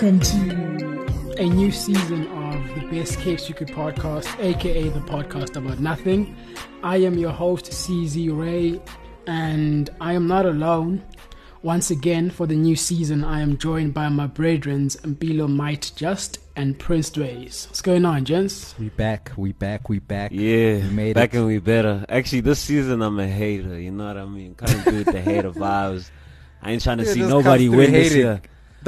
welcome 0.00 0.20
to 0.20 1.34
a 1.42 1.44
new 1.48 1.72
season 1.72 2.28
of 2.28 2.74
the 2.76 2.86
Best 2.88 3.18
Kept 3.18 3.40
Secret 3.40 3.68
podcast, 3.70 4.28
aka 4.38 4.88
the 4.90 5.00
podcast 5.00 5.56
about 5.56 5.80
nothing. 5.80 6.36
I 6.84 6.98
am 6.98 7.18
your 7.18 7.32
host, 7.32 7.64
CZ 7.72 8.28
Ray, 8.30 8.80
and 9.26 9.90
I 10.00 10.12
am 10.12 10.28
not 10.28 10.46
alone. 10.46 11.02
Once 11.62 11.90
again, 11.90 12.30
for 12.30 12.46
the 12.46 12.54
new 12.54 12.76
season, 12.76 13.24
I 13.24 13.40
am 13.40 13.58
joined 13.58 13.92
by 13.92 14.08
my 14.08 14.28
brethren, 14.28 14.86
Mpilo 14.86 15.48
Might 15.52 15.90
Just 15.96 16.38
and 16.54 16.78
Prince 16.78 17.10
Dways. 17.10 17.66
What's 17.66 17.82
going 17.82 18.04
on, 18.04 18.24
gents? 18.24 18.76
We 18.78 18.90
back, 18.90 19.32
we 19.36 19.50
back, 19.52 19.88
we 19.88 19.98
back. 19.98 20.30
Yeah, 20.30 20.76
we 20.76 20.90
made 20.90 21.14
back 21.14 21.34
it. 21.34 21.38
and 21.38 21.46
we 21.48 21.58
better. 21.58 22.06
Actually, 22.08 22.42
this 22.42 22.60
season 22.60 23.02
I'm 23.02 23.18
a 23.18 23.26
hater. 23.26 23.76
You 23.80 23.90
know 23.90 24.06
what 24.06 24.16
I 24.16 24.26
mean? 24.26 24.54
Kind 24.54 24.74
of 24.78 24.84
good 24.84 24.94
with 25.06 25.06
the 25.12 25.20
hater 25.20 25.50
vibes. 25.50 26.08
I 26.62 26.70
ain't 26.70 26.84
trying 26.84 26.98
to 26.98 27.04
Yeah, 27.04 27.12
see 27.14 27.20
nobody 27.22 27.68
win 27.68 27.90
through 27.90 27.98
this 28.00 28.14
year. 28.14 28.42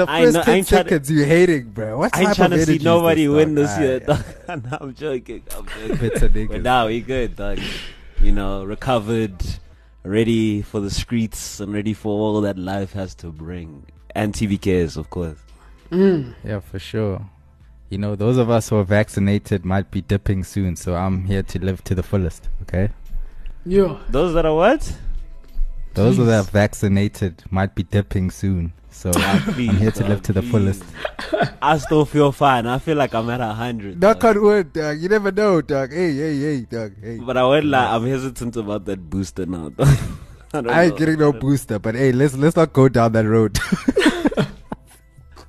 The 0.06 0.10
I 0.10 0.22
first 0.24 0.34
know- 0.34 0.40
I 0.40 0.45
10 0.45 0.54
ain't 0.56 0.66
tryna- 0.66 0.70
seconds 0.70 1.10
you 1.10 1.24
hating, 1.24 1.64
bro. 1.70 1.98
What 1.98 2.16
I 2.16 2.20
ain't 2.20 2.27
type 2.28 2.36
trying 2.36 2.52
of 2.54 2.59
to 2.60 2.66
see 2.66 2.78
nobody 2.78 3.27
this, 3.27 3.36
win 3.36 3.54
dog? 3.54 3.66
this 3.66 3.78
year. 3.78 4.00
Dog. 4.00 4.24
no, 4.48 4.78
I'm 4.80 4.95
joking. 4.95 5.42
I'm 5.56 5.66
joking. 5.66 5.96
Bitter 5.96 6.28
niggas. 6.28 6.48
But 6.48 6.62
now 6.62 6.86
we 6.86 7.00
good, 7.00 7.36
dog. 7.36 7.59
You 8.20 8.32
know, 8.32 8.64
recovered, 8.64 9.34
ready 10.02 10.62
for 10.62 10.80
the 10.80 10.90
streets, 10.90 11.60
and 11.60 11.73
ready 11.73 11.92
for 11.95 12.12
all 12.18 12.40
that 12.42 12.59
life 12.59 12.92
has 12.95 13.14
to 13.16 13.28
bring. 13.28 13.84
And 14.14 14.32
TBKS, 14.34 14.96
of 14.96 15.10
course. 15.10 15.38
Mm. 15.90 16.34
Yeah, 16.45 16.60
for 16.60 16.78
sure. 16.78 17.24
You 17.90 17.98
know, 17.98 18.14
those 18.16 18.37
of 18.38 18.48
us 18.51 18.68
who 18.68 18.76
are 18.76 18.84
vaccinated 18.84 19.64
might 19.64 19.90
be 19.90 20.01
dipping 20.01 20.45
soon, 20.45 20.76
so 20.76 20.95
I'm 20.95 21.24
here 21.24 21.42
to 21.42 21.59
live 21.64 21.82
to 21.84 21.95
the 21.95 22.02
fullest, 22.02 22.48
okay? 22.62 22.90
Yeah. 23.66 23.98
Those 24.09 24.32
that 24.34 24.46
are 24.46 24.54
what? 24.54 24.96
Those 25.95 26.16
that 26.18 26.32
are 26.32 26.42
vaccinated 26.45 27.42
might 27.51 27.74
be 27.74 27.82
dipping 27.82 28.30
soon, 28.30 28.73
so 28.91 29.10
I'm 29.15 29.41
please, 29.55 29.79
here 29.79 29.91
to 29.91 30.01
dog, 30.01 30.09
live 30.09 30.23
to 30.23 30.33
the 30.33 30.43
please. 30.43 30.51
fullest. 30.51 30.85
I 31.63 31.79
still 31.79 32.05
feel 32.05 32.33
fine. 32.33 32.66
I 32.66 32.79
feel 32.79 32.97
like 32.97 33.15
I'm 33.15 33.29
at 33.30 33.41
a 33.41 33.52
hundred. 33.55 34.01
Knock 34.01 34.21
dog. 34.21 34.37
on 34.37 34.43
wood, 34.43 34.73
dog. 34.73 34.99
You 35.01 35.09
never 35.09 35.30
know, 35.32 35.60
dog. 35.63 35.93
Hey, 35.93 36.13
hey, 36.15 36.38
hey, 36.41 36.60
dog. 36.63 36.93
Hey. 37.02 37.19
But 37.19 37.37
I 37.37 37.43
won't 37.43 37.65
lie, 37.66 37.95
I'm 37.95 38.07
hesitant 38.07 38.57
about 38.57 38.85
that 38.87 39.09
booster 39.09 39.47
now. 39.47 39.69
dog. 39.71 39.88
I, 40.52 40.60
don't 40.60 40.71
I 40.71 40.82
ain't 40.85 40.93
know. 40.95 40.99
getting 40.99 41.19
no 41.21 41.32
booster, 41.32 41.79
but 41.79 41.95
hey, 41.95 42.10
let's 42.13 42.35
let's 42.35 42.57
not 42.57 42.73
go 42.73 42.88
down 42.88 43.13
that 43.13 43.24
road. 43.27 43.59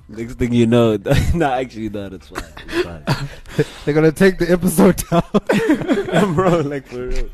Next 0.08 0.34
thing 0.34 0.52
you 0.52 0.66
know, 0.66 0.98
no, 1.34 1.50
actually, 1.50 1.88
no, 1.88 2.06
it's 2.06 2.28
fine. 2.28 2.44
It's 2.68 2.84
fine. 2.84 3.66
They're 3.84 3.94
gonna 3.94 4.12
take 4.12 4.38
the 4.38 4.50
episode 4.52 5.02
down, 5.10 6.34
Bro, 6.34 6.60
like 6.60 6.86
for 6.86 7.06
real. 7.08 7.28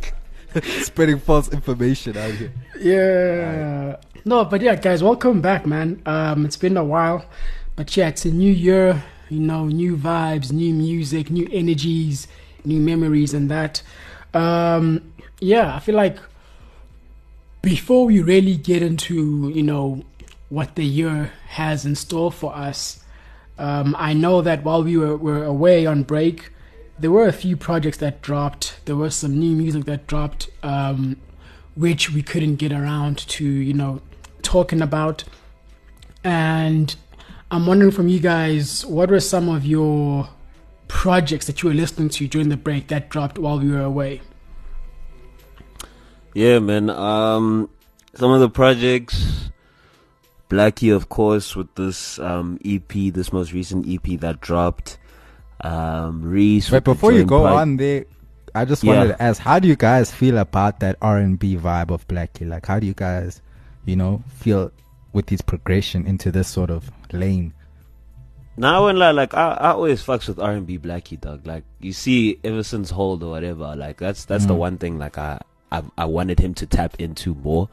spreading 0.83 1.19
false 1.19 1.49
information 1.49 2.17
out 2.17 2.31
here. 2.33 2.53
Yeah. 2.81 3.97
No, 4.25 4.45
but 4.45 4.61
yeah, 4.61 4.75
guys, 4.75 5.03
welcome 5.03 5.41
back, 5.41 5.67
man. 5.67 6.03
Um, 6.07 6.45
it's 6.45 6.57
been 6.57 6.77
a 6.77 6.85
while, 6.85 7.25
but 7.77 7.97
yeah, 7.97 8.09
it's 8.09 8.25
a 8.25 8.31
new 8.31 8.53
year. 8.53 9.03
You 9.29 9.41
know, 9.41 9.67
new 9.67 9.97
vibes, 9.97 10.53
new 10.53 10.73
music, 10.73 11.31
new 11.31 11.49
energies, 11.53 12.29
new 12.65 12.81
memories, 12.81 13.35
and 13.35 13.51
that. 13.51 13.83
Um, 14.33 15.13
yeah, 15.41 15.75
I 15.75 15.81
feel 15.81 15.95
like 15.95 16.19
before 17.61 18.07
we 18.07 18.21
really 18.21 18.57
get 18.57 18.83
into 18.83 19.51
you 19.55 19.63
know 19.63 20.03
what 20.49 20.77
the 20.77 20.85
year 20.85 21.33
has 21.49 21.85
in 21.85 21.95
store 21.95 22.33
for 22.33 22.55
us, 22.55 23.05
um, 23.59 23.95
I 23.99 24.15
know 24.15 24.41
that 24.41 24.65
while 24.65 24.83
we 24.83 24.97
were, 24.97 25.17
were 25.17 25.45
away 25.45 25.85
on 25.85 26.05
break, 26.05 26.51
there 26.99 27.11
were 27.11 27.27
a 27.27 27.33
few 27.33 27.57
projects 27.57 27.99
that 27.99 28.23
dropped. 28.23 28.81
There 28.85 28.97
was 28.97 29.15
some 29.15 29.39
new 29.39 29.55
music 29.55 29.85
that 29.85 30.07
dropped, 30.07 30.51
um, 30.63 31.17
which 31.75 32.11
we 32.13 32.23
couldn't 32.23 32.57
get 32.57 32.73
around 32.73 33.19
to, 33.29 33.45
you 33.45 33.75
know, 33.75 34.01
talking 34.43 34.83
about. 34.83 35.25
And 36.25 36.95
I'm 37.51 37.67
wondering 37.67 37.93
from 37.93 38.09
you 38.09 38.21
guys, 38.21 38.85
what 38.85 39.11
were 39.11 39.21
some 39.21 39.49
of 39.49 39.65
your 39.65 40.29
projects 40.89 41.47
that 41.47 41.63
you 41.63 41.69
were 41.69 41.75
listening 41.75 42.09
to 42.09 42.27
during 42.27 42.49
the 42.49 42.57
break 42.57 42.89
that 42.89 43.09
dropped 43.09 43.39
while 43.39 43.59
we 43.59 43.71
were 43.71 43.83
away? 43.83 44.21
Yeah, 46.35 46.59
man. 46.59 46.91
Um, 46.91 47.71
some 48.15 48.33
of 48.33 48.41
the 48.41 48.51
projects, 48.51 49.51
Blxckie, 50.51 50.95
of 50.95 51.09
course, 51.09 51.55
with 51.55 51.75
this 51.75 52.19
um 52.19 52.59
EP, 52.65 52.89
this 52.89 53.33
most 53.33 53.53
recent 53.53 53.87
EP 53.89 54.19
that 54.21 54.41
dropped. 54.41 54.99
Um, 55.63 56.23
Reece. 56.23 56.71
But 56.71 56.85
before 56.85 57.13
you 57.13 57.25
go 57.25 57.41
pro- 57.43 57.57
on 57.57 57.77
there, 57.77 58.05
I 58.55 58.65
just 58.65 58.83
Yeah. 58.85 58.97
wanted 58.97 59.09
to 59.09 59.23
ask, 59.23 59.41
how 59.41 59.59
do 59.59 59.69
you 59.69 59.77
guys 59.77 60.11
feel 60.13 60.39
about 60.39 60.81
that 60.81 60.97
R 61.03 61.19
and 61.19 61.39
B 61.39 61.57
vibe 61.57 61.91
of 61.91 62.07
Blxckie? 62.09 62.49
Like, 62.49 62.67
how 62.67 62.79
do 62.79 62.87
you 62.87 62.95
guys, 62.95 63.43
you 63.85 63.97
know, 63.97 64.23
feel 64.29 64.71
with 65.13 65.29
his 65.31 65.41
progression 65.43 66.07
into 66.07 66.31
this 66.31 66.49
sort 66.49 66.71
of 66.71 66.91
lane? 67.13 67.53
Now 68.57 68.77
I 68.79 68.81
won't 68.81 68.99
like 68.99 69.35
I, 69.35 69.53
I 69.53 69.71
always 69.71 70.05
fucks 70.05 70.27
with 70.27 70.39
R 70.41 70.53
and 70.53 70.67
B 70.67 70.79
Blxckie 70.79 71.21
dog. 71.21 71.47
Like 71.47 71.63
you 71.81 71.93
see, 71.93 72.41
ever 72.43 72.63
since 72.65 72.91
Hold 72.91 73.23
or 73.23 73.31
whatever, 73.31 73.75
like 73.77 73.99
that's 73.99 74.25
that's 74.25 74.47
the 74.47 74.55
Mm. 74.55 74.59
one 74.59 74.79
thing 74.79 74.99
like 74.99 75.17
I, 75.17 75.39
I 75.71 75.83
I 75.97 76.05
wanted 76.07 76.41
him 76.41 76.55
to 76.55 76.67
tap 76.67 76.97
into 76.99 77.35
more. 77.37 77.69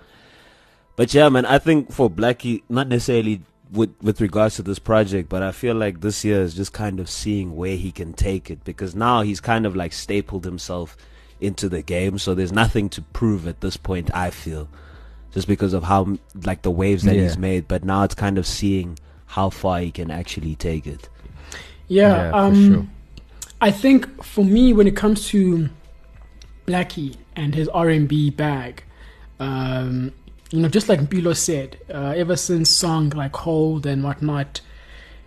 But 0.95 1.11
yeah, 1.13 1.27
man, 1.29 1.45
I 1.45 1.57
think 1.57 1.91
for 1.91 2.07
Blxckie, 2.09 2.61
not 2.69 2.87
necessarily 2.87 3.41
with 3.75 3.93
with 4.01 4.21
regards 4.21 4.55
to 4.55 4.63
this 4.63 4.79
project, 4.79 5.29
but 5.29 5.43
I 5.43 5.51
feel 5.51 5.75
like 5.75 6.01
this 6.01 6.23
year 6.25 6.41
is 6.41 6.53
just 6.53 6.73
kind 6.73 6.99
of 6.99 7.09
seeing 7.09 7.55
where 7.55 7.75
he 7.75 7.91
can 7.91 8.13
take 8.13 8.49
it 8.49 8.63
because 8.63 8.95
now 8.95 9.21
he's 9.21 9.39
kind 9.41 9.65
of 9.65 9.75
like 9.75 9.93
stapled 9.93 10.45
himself 10.45 10.95
into 11.41 11.67
the 11.69 11.81
game, 11.81 12.17
so 12.17 12.33
there's 12.33 12.51
nothing 12.51 12.89
to 12.89 13.01
prove 13.01 13.47
at 13.47 13.61
this 13.61 13.77
point. 13.77 14.09
I 14.15 14.29
feel 14.29 14.67
just 15.33 15.47
because 15.47 15.73
of 15.73 15.83
how 15.83 16.17
like 16.45 16.61
the 16.61 16.71
waves 16.71 17.03
that 17.03 17.15
Yeah. 17.15 17.23
he's 17.23 17.37
made, 17.37 17.67
but 17.67 17.83
now 17.83 18.03
it's 18.03 18.15
kind 18.15 18.37
of 18.37 18.47
seeing 18.47 18.97
how 19.27 19.49
far 19.49 19.79
he 19.81 19.91
can 19.91 20.09
actually 20.09 20.55
take 20.55 20.87
it. 20.87 21.09
Yeah, 21.87 22.31
for 22.31 22.37
um, 22.37 22.73
sure. 22.73 22.87
I 23.61 23.71
think 23.71 24.23
for 24.23 24.45
me, 24.45 24.73
when 24.73 24.87
it 24.87 24.95
comes 24.95 25.27
to 25.27 25.69
Blxckie 26.65 27.15
and 27.35 27.53
his 27.53 27.67
R 27.69 27.89
and 27.89 28.07
B 28.07 28.29
bag, 28.29 28.83
um, 29.39 30.11
you 30.51 30.61
know, 30.61 30.69
just 30.69 30.89
like 30.89 30.99
Mpilo 30.99 31.35
said, 31.35 31.77
uh, 31.93 32.13
ever 32.15 32.35
since 32.35 32.69
song 32.69 33.09
like 33.09 33.35
Hold 33.35 33.85
and 33.85 34.03
whatnot, 34.03 34.61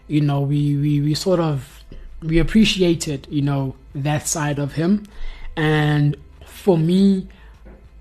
you 0.07 0.21
know, 0.21 0.41
we, 0.41 0.77
we, 0.77 1.01
we 1.01 1.15
sort 1.15 1.41
of 1.41 1.85
we 2.23 2.39
appreciated, 2.39 3.27
you 3.31 3.43
know, 3.43 3.77
that 3.95 4.27
side 4.27 4.59
of 4.59 4.73
him, 4.73 5.07
and 5.57 6.17
for 6.45 6.77
me, 6.77 7.29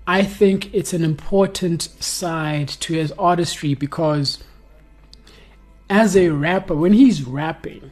I 0.06 0.24
think 0.24 0.74
it's 0.74 0.92
an 0.92 1.04
important 1.04 1.82
side 2.02 2.68
to 2.68 2.94
his 2.94 3.12
artistry 3.12 3.74
because 3.74 4.42
as 5.90 6.16
a 6.16 6.30
rapper, 6.30 6.74
when 6.74 6.92
he's 6.92 7.22
rapping, 7.22 7.90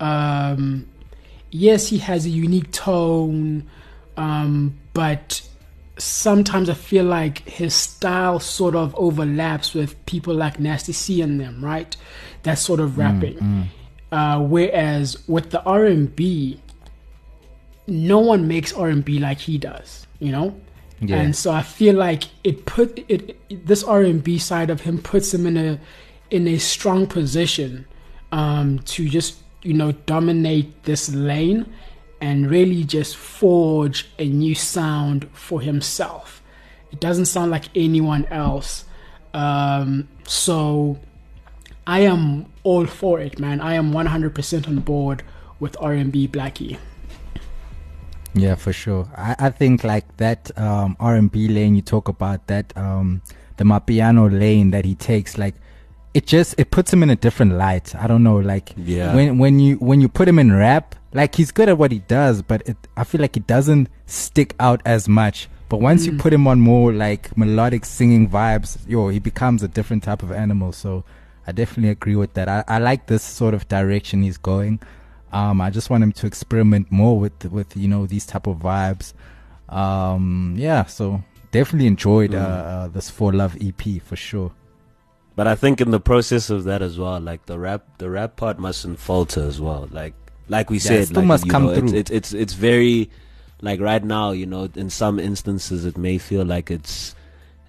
um, 0.00 0.88
yes, 1.50 1.88
he 1.88 1.98
has 1.98 2.26
a 2.26 2.30
unique 2.30 2.72
tone, 2.72 3.68
um, 4.16 4.78
but 4.94 5.46
sometimes 6.00 6.68
I 6.68 6.74
feel 6.74 7.04
like 7.04 7.48
his 7.48 7.74
style 7.74 8.40
sort 8.40 8.74
of 8.74 8.94
overlaps 8.96 9.74
with 9.74 10.04
people 10.06 10.34
like 10.34 10.58
Nasty 10.58 10.92
C 10.92 11.20
and 11.20 11.40
them, 11.40 11.64
right? 11.64 11.96
That 12.42 12.54
sort 12.54 12.80
of 12.80 12.98
rapping. 12.98 13.68
Uh, 14.12 14.40
whereas 14.40 15.16
with 15.28 15.50
the 15.50 15.62
R 15.62 15.84
and 15.84 16.14
B, 16.14 16.60
no 17.86 18.18
one 18.18 18.48
makes 18.48 18.72
R 18.72 18.88
and 18.88 19.04
B 19.04 19.18
like 19.18 19.38
he 19.38 19.58
does, 19.58 20.06
you 20.18 20.32
know. 20.32 20.58
Yeah. 21.00 21.16
And 21.16 21.34
so 21.34 21.50
I 21.50 21.62
feel 21.62 21.96
like 21.96 22.24
it 22.44 22.66
put 22.66 22.98
it, 23.08 23.38
it 23.48 23.66
this 23.66 23.82
R 23.82 24.02
and 24.02 24.22
B 24.22 24.38
side 24.38 24.68
of 24.68 24.82
him 24.82 24.98
puts 24.98 25.32
him 25.32 25.46
in 25.46 25.56
a 25.56 25.80
in 26.30 26.46
a 26.46 26.58
strong 26.58 27.06
position 27.06 27.86
um, 28.32 28.80
to 28.80 29.08
just 29.08 29.38
you 29.62 29.74
know 29.74 29.92
dominate 29.92 30.82
this 30.84 31.12
lane 31.14 31.72
and 32.20 32.50
really 32.50 32.84
just 32.84 33.16
forge 33.16 34.10
a 34.18 34.28
new 34.28 34.54
sound 34.54 35.28
for 35.32 35.60
himself. 35.60 36.42
It 36.92 37.00
doesn't 37.00 37.26
sound 37.26 37.50
like 37.50 37.64
anyone 37.74 38.26
else. 38.26 38.84
Um, 39.32 40.08
so 40.26 40.98
I 41.86 42.00
am 42.00 42.46
all 42.62 42.86
for 42.86 43.20
it, 43.20 43.38
man. 43.38 43.60
I 43.60 43.74
am 43.74 43.92
100% 43.92 44.68
on 44.68 44.80
board 44.80 45.22
with 45.60 45.76
R&B 45.80 46.28
Blxckie. 46.28 46.78
Yeah, 48.34 48.54
for 48.54 48.72
sure. 48.72 49.08
I, 49.16 49.34
I 49.38 49.50
think 49.50 49.82
like 49.82 50.16
that 50.18 50.56
um, 50.58 50.96
R 51.00 51.16
and 51.16 51.30
B 51.30 51.48
lane 51.48 51.74
you 51.74 51.82
talk 51.82 52.08
about 52.08 52.46
that 52.46 52.76
um, 52.76 53.22
the 53.56 53.64
Mapiano 53.64 54.30
lane 54.30 54.70
that 54.70 54.84
he 54.84 54.94
takes 54.94 55.36
like 55.36 55.54
it 56.14 56.26
just 56.26 56.54
it 56.58 56.70
puts 56.70 56.92
him 56.92 57.02
in 57.02 57.10
a 57.10 57.16
different 57.16 57.52
light. 57.52 57.94
I 57.94 58.06
don't 58.06 58.22
know 58.22 58.36
like 58.36 58.72
Yeah. 58.76 59.14
when 59.14 59.38
when 59.38 59.60
you 59.60 59.76
when 59.76 60.00
you 60.00 60.08
put 60.08 60.26
him 60.28 60.38
in 60.38 60.52
rap 60.52 60.94
like 61.12 61.34
he's 61.34 61.50
good 61.52 61.68
at 61.68 61.76
what 61.78 61.90
he 61.92 61.98
does, 62.00 62.42
but 62.42 62.62
it, 62.68 62.76
I 62.96 63.04
feel 63.04 63.20
like 63.20 63.36
it 63.36 63.46
doesn't 63.46 63.88
stick 64.06 64.54
out 64.60 64.80
as 64.84 65.08
much. 65.08 65.48
But 65.68 65.80
once 65.80 66.04
you 66.06 66.16
put 66.16 66.32
him 66.32 66.46
on 66.48 66.60
more 66.60 66.92
like 66.92 67.36
melodic 67.36 67.84
singing 67.84 68.28
vibes, 68.28 68.78
yo, 68.88 69.08
he 69.08 69.18
becomes 69.20 69.62
a 69.62 69.68
different 69.68 70.02
type 70.02 70.22
of 70.22 70.32
animal. 70.32 70.72
So 70.72 71.04
I 71.46 71.52
definitely 71.52 71.90
agree 71.90 72.16
with 72.16 72.34
that. 72.34 72.48
I, 72.48 72.64
I 72.66 72.78
like 72.78 73.06
this 73.06 73.22
sort 73.22 73.54
of 73.54 73.68
direction 73.68 74.22
he's 74.22 74.36
going. 74.36 74.80
Um, 75.32 75.60
I 75.60 75.70
just 75.70 75.88
want 75.90 76.02
him 76.02 76.12
to 76.12 76.26
experiment 76.26 76.90
more 76.90 77.18
with 77.18 77.44
with 77.46 77.76
you 77.76 77.86
know 77.88 78.06
these 78.06 78.26
type 78.26 78.48
of 78.48 78.58
vibes. 78.58 79.12
Um, 79.68 80.54
yeah, 80.58 80.84
so 80.86 81.22
definitely 81.52 81.86
enjoyed 81.86 82.34
uh, 82.34 82.38
uh, 82.38 82.88
this 82.88 83.10
For 83.10 83.32
Love 83.32 83.56
EP 83.60 84.02
for 84.02 84.16
sure. 84.16 84.52
But 85.40 85.46
I 85.46 85.54
think 85.54 85.80
in 85.80 85.90
the 85.90 86.00
process 86.00 86.50
of 86.50 86.64
that 86.64 86.82
as 86.82 86.98
well, 86.98 87.18
like 87.18 87.46
the 87.46 87.58
rap, 87.58 87.84
the 87.96 88.10
rap 88.10 88.36
part 88.36 88.58
mustn't 88.58 88.98
falter 88.98 89.42
as 89.42 89.58
well. 89.58 89.88
Like, 89.90 90.12
like 90.50 90.68
we 90.68 90.76
Yeah, 90.76 91.02
said, 91.02 91.16
like, 91.16 91.24
must 91.24 91.48
come 91.48 91.64
know, 91.64 91.70
it's, 91.70 91.78
through. 91.78 91.98
it's 91.98 92.10
it's 92.10 92.32
it's 92.34 92.52
very, 92.52 93.08
like 93.62 93.80
right 93.80 94.04
now, 94.04 94.32
you 94.32 94.44
know, 94.44 94.68
in 94.74 94.90
some 94.90 95.18
instances 95.18 95.86
it 95.86 95.96
may 95.96 96.18
feel 96.18 96.44
like 96.44 96.70
it's, 96.70 97.14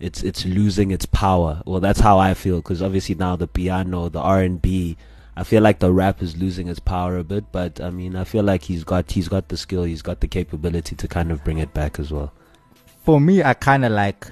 it's 0.01 0.21
it's 0.21 0.44
losing 0.45 0.91
its 0.91 1.06
power. 1.06 1.62
Well, 1.65 1.79
that's 1.79 2.01
how 2.01 2.19
I 2.19 2.33
feel 2.33 2.57
because 2.57 2.81
obviously 2.81 3.15
now 3.15 3.38
the 3.38 3.47
piano, 3.47 4.09
the 4.09 4.19
R 4.19 4.41
and 4.41 4.62
B, 4.62 4.97
I 5.38 5.45
feel 5.45 5.63
like 5.63 5.79
the 5.79 5.94
rap 5.94 6.21
is 6.21 6.35
losing 6.35 6.68
its 6.68 6.81
power 6.81 7.18
a 7.18 7.23
bit. 7.23 7.53
But 7.53 7.79
I 7.79 7.89
mean, 7.89 8.18
I 8.18 8.25
feel 8.25 8.44
like 8.44 8.63
he's 8.63 8.83
got 8.83 9.09
he's 9.09 9.29
got 9.29 9.47
the 9.47 9.56
skill, 9.56 9.83
he's 9.83 10.01
got 10.01 10.19
the 10.19 10.27
capability 10.27 10.97
to 10.97 11.07
kind 11.07 11.31
of 11.31 11.41
bring 11.45 11.59
it 11.59 11.73
back 11.73 12.00
as 12.00 12.12
well. 12.12 12.33
For 13.06 13.21
me, 13.21 13.41
I 13.41 13.53
kind 13.53 13.85
of 13.85 13.94
like 13.94 14.27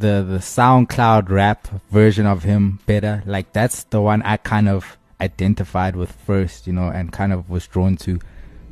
the 0.00 0.24
the 0.28 0.38
SoundCloud 0.38 1.28
rap 1.30 1.68
version 1.90 2.26
of 2.26 2.42
him 2.42 2.80
better. 2.86 3.22
Like 3.26 3.52
that's 3.52 3.84
the 3.84 4.00
one 4.00 4.22
I 4.22 4.36
kind 4.38 4.68
of 4.68 4.96
identified 5.20 5.94
with 5.96 6.12
first, 6.26 6.66
you 6.66 6.72
know, 6.72 6.88
and 6.88 7.12
kind 7.12 7.32
of 7.32 7.48
was 7.48 7.66
drawn 7.66 7.96
to. 7.98 8.18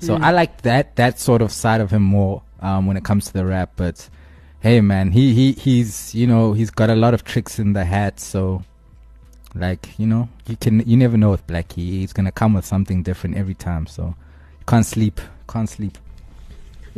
So 0.01 0.17
Mm. 0.17 0.25
I 0.25 0.31
like 0.33 0.63
that 0.63 0.97
that 0.97 1.19
sort 1.21 1.43
of 1.43 1.51
side 1.53 1.81
of 1.81 1.91
him 1.91 2.03
more 2.03 2.43
um, 2.61 2.87
when 2.87 2.97
it 2.97 3.05
comes 3.05 3.27
to 3.27 3.33
the 3.33 3.45
rap. 3.45 3.71
But 3.77 4.09
hey, 4.61 4.81
man, 4.81 5.13
he 5.13 5.35
he 5.35 5.53
he's 5.53 6.15
you 6.15 6.27
know 6.27 6.53
he's 6.55 6.71
got 6.71 6.91
a 6.91 6.97
lot 6.97 7.15
of 7.15 7.25
tricks 7.25 7.59
in 7.59 7.73
the 7.75 7.85
hat. 7.85 8.21
So 8.21 8.63
like 9.55 9.89
you 9.99 10.07
know 10.07 10.29
you 10.47 10.57
can 10.57 10.81
you 10.89 10.97
never 10.97 11.17
know 11.17 11.31
with 11.31 11.47
Blxckie. 11.47 11.77
He's 12.01 12.13
gonna 12.13 12.33
come 12.33 12.55
with 12.55 12.65
something 12.65 13.03
different 13.03 13.37
every 13.37 13.55
time. 13.55 13.87
So 13.87 14.15
can't 14.67 14.87
sleep, 14.87 15.21
can't 15.49 15.69
sleep. 15.69 15.99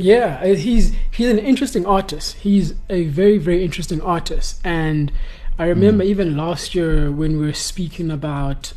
Yeah, 0.00 0.44
he's 0.46 0.94
he's 1.10 1.28
an 1.28 1.38
interesting 1.38 1.84
artist. 1.84 2.36
He's 2.36 2.74
a 2.88 3.04
very 3.04 3.36
very 3.38 3.62
interesting 3.64 4.00
artist, 4.00 4.60
and 4.64 5.12
I 5.58 5.66
remember 5.66 6.04
even 6.04 6.36
last 6.36 6.74
year 6.74 7.12
when 7.12 7.38
we 7.38 7.46
were 7.46 7.52
speaking 7.52 8.10
about, 8.10 8.72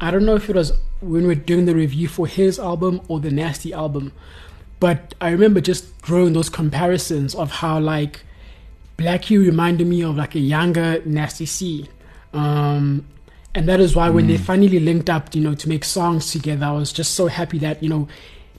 I 0.00 0.12
don't 0.12 0.24
know 0.24 0.36
if 0.36 0.48
it 0.48 0.54
was 0.54 0.72
when 1.00 1.22
we 1.22 1.28
were 1.28 1.34
doing 1.34 1.64
the 1.64 1.74
review 1.74 2.06
for 2.06 2.28
his 2.28 2.58
album 2.58 3.00
or 3.08 3.18
the 3.18 3.32
Nasty 3.32 3.72
album, 3.72 4.12
but 4.78 5.14
I 5.20 5.30
remember 5.30 5.60
just 5.60 6.00
drawing 6.02 6.34
those 6.34 6.48
comparisons 6.48 7.34
of 7.34 7.50
how 7.50 7.80
like 7.80 8.24
Blxckie 8.96 9.38
reminded 9.38 9.88
me 9.88 10.02
of 10.02 10.16
like 10.16 10.36
a 10.36 10.40
younger 10.40 11.02
Nasty 11.04 11.46
C. 11.46 11.88
Um, 12.32 13.06
and 13.56 13.68
that 13.68 13.80
is 13.80 13.96
why 13.96 14.08
when 14.10 14.26
they 14.26 14.36
finally 14.36 14.80
linked 14.80 15.10
up, 15.10 15.34
you 15.34 15.40
know, 15.40 15.54
to 15.54 15.68
make 15.68 15.84
songs 15.84 16.30
together, 16.30 16.66
I 16.66 16.72
was 16.72 16.92
just 16.92 17.14
so 17.14 17.26
happy 17.26 17.58
that, 17.58 17.82
you 17.82 17.88
know, 17.88 18.08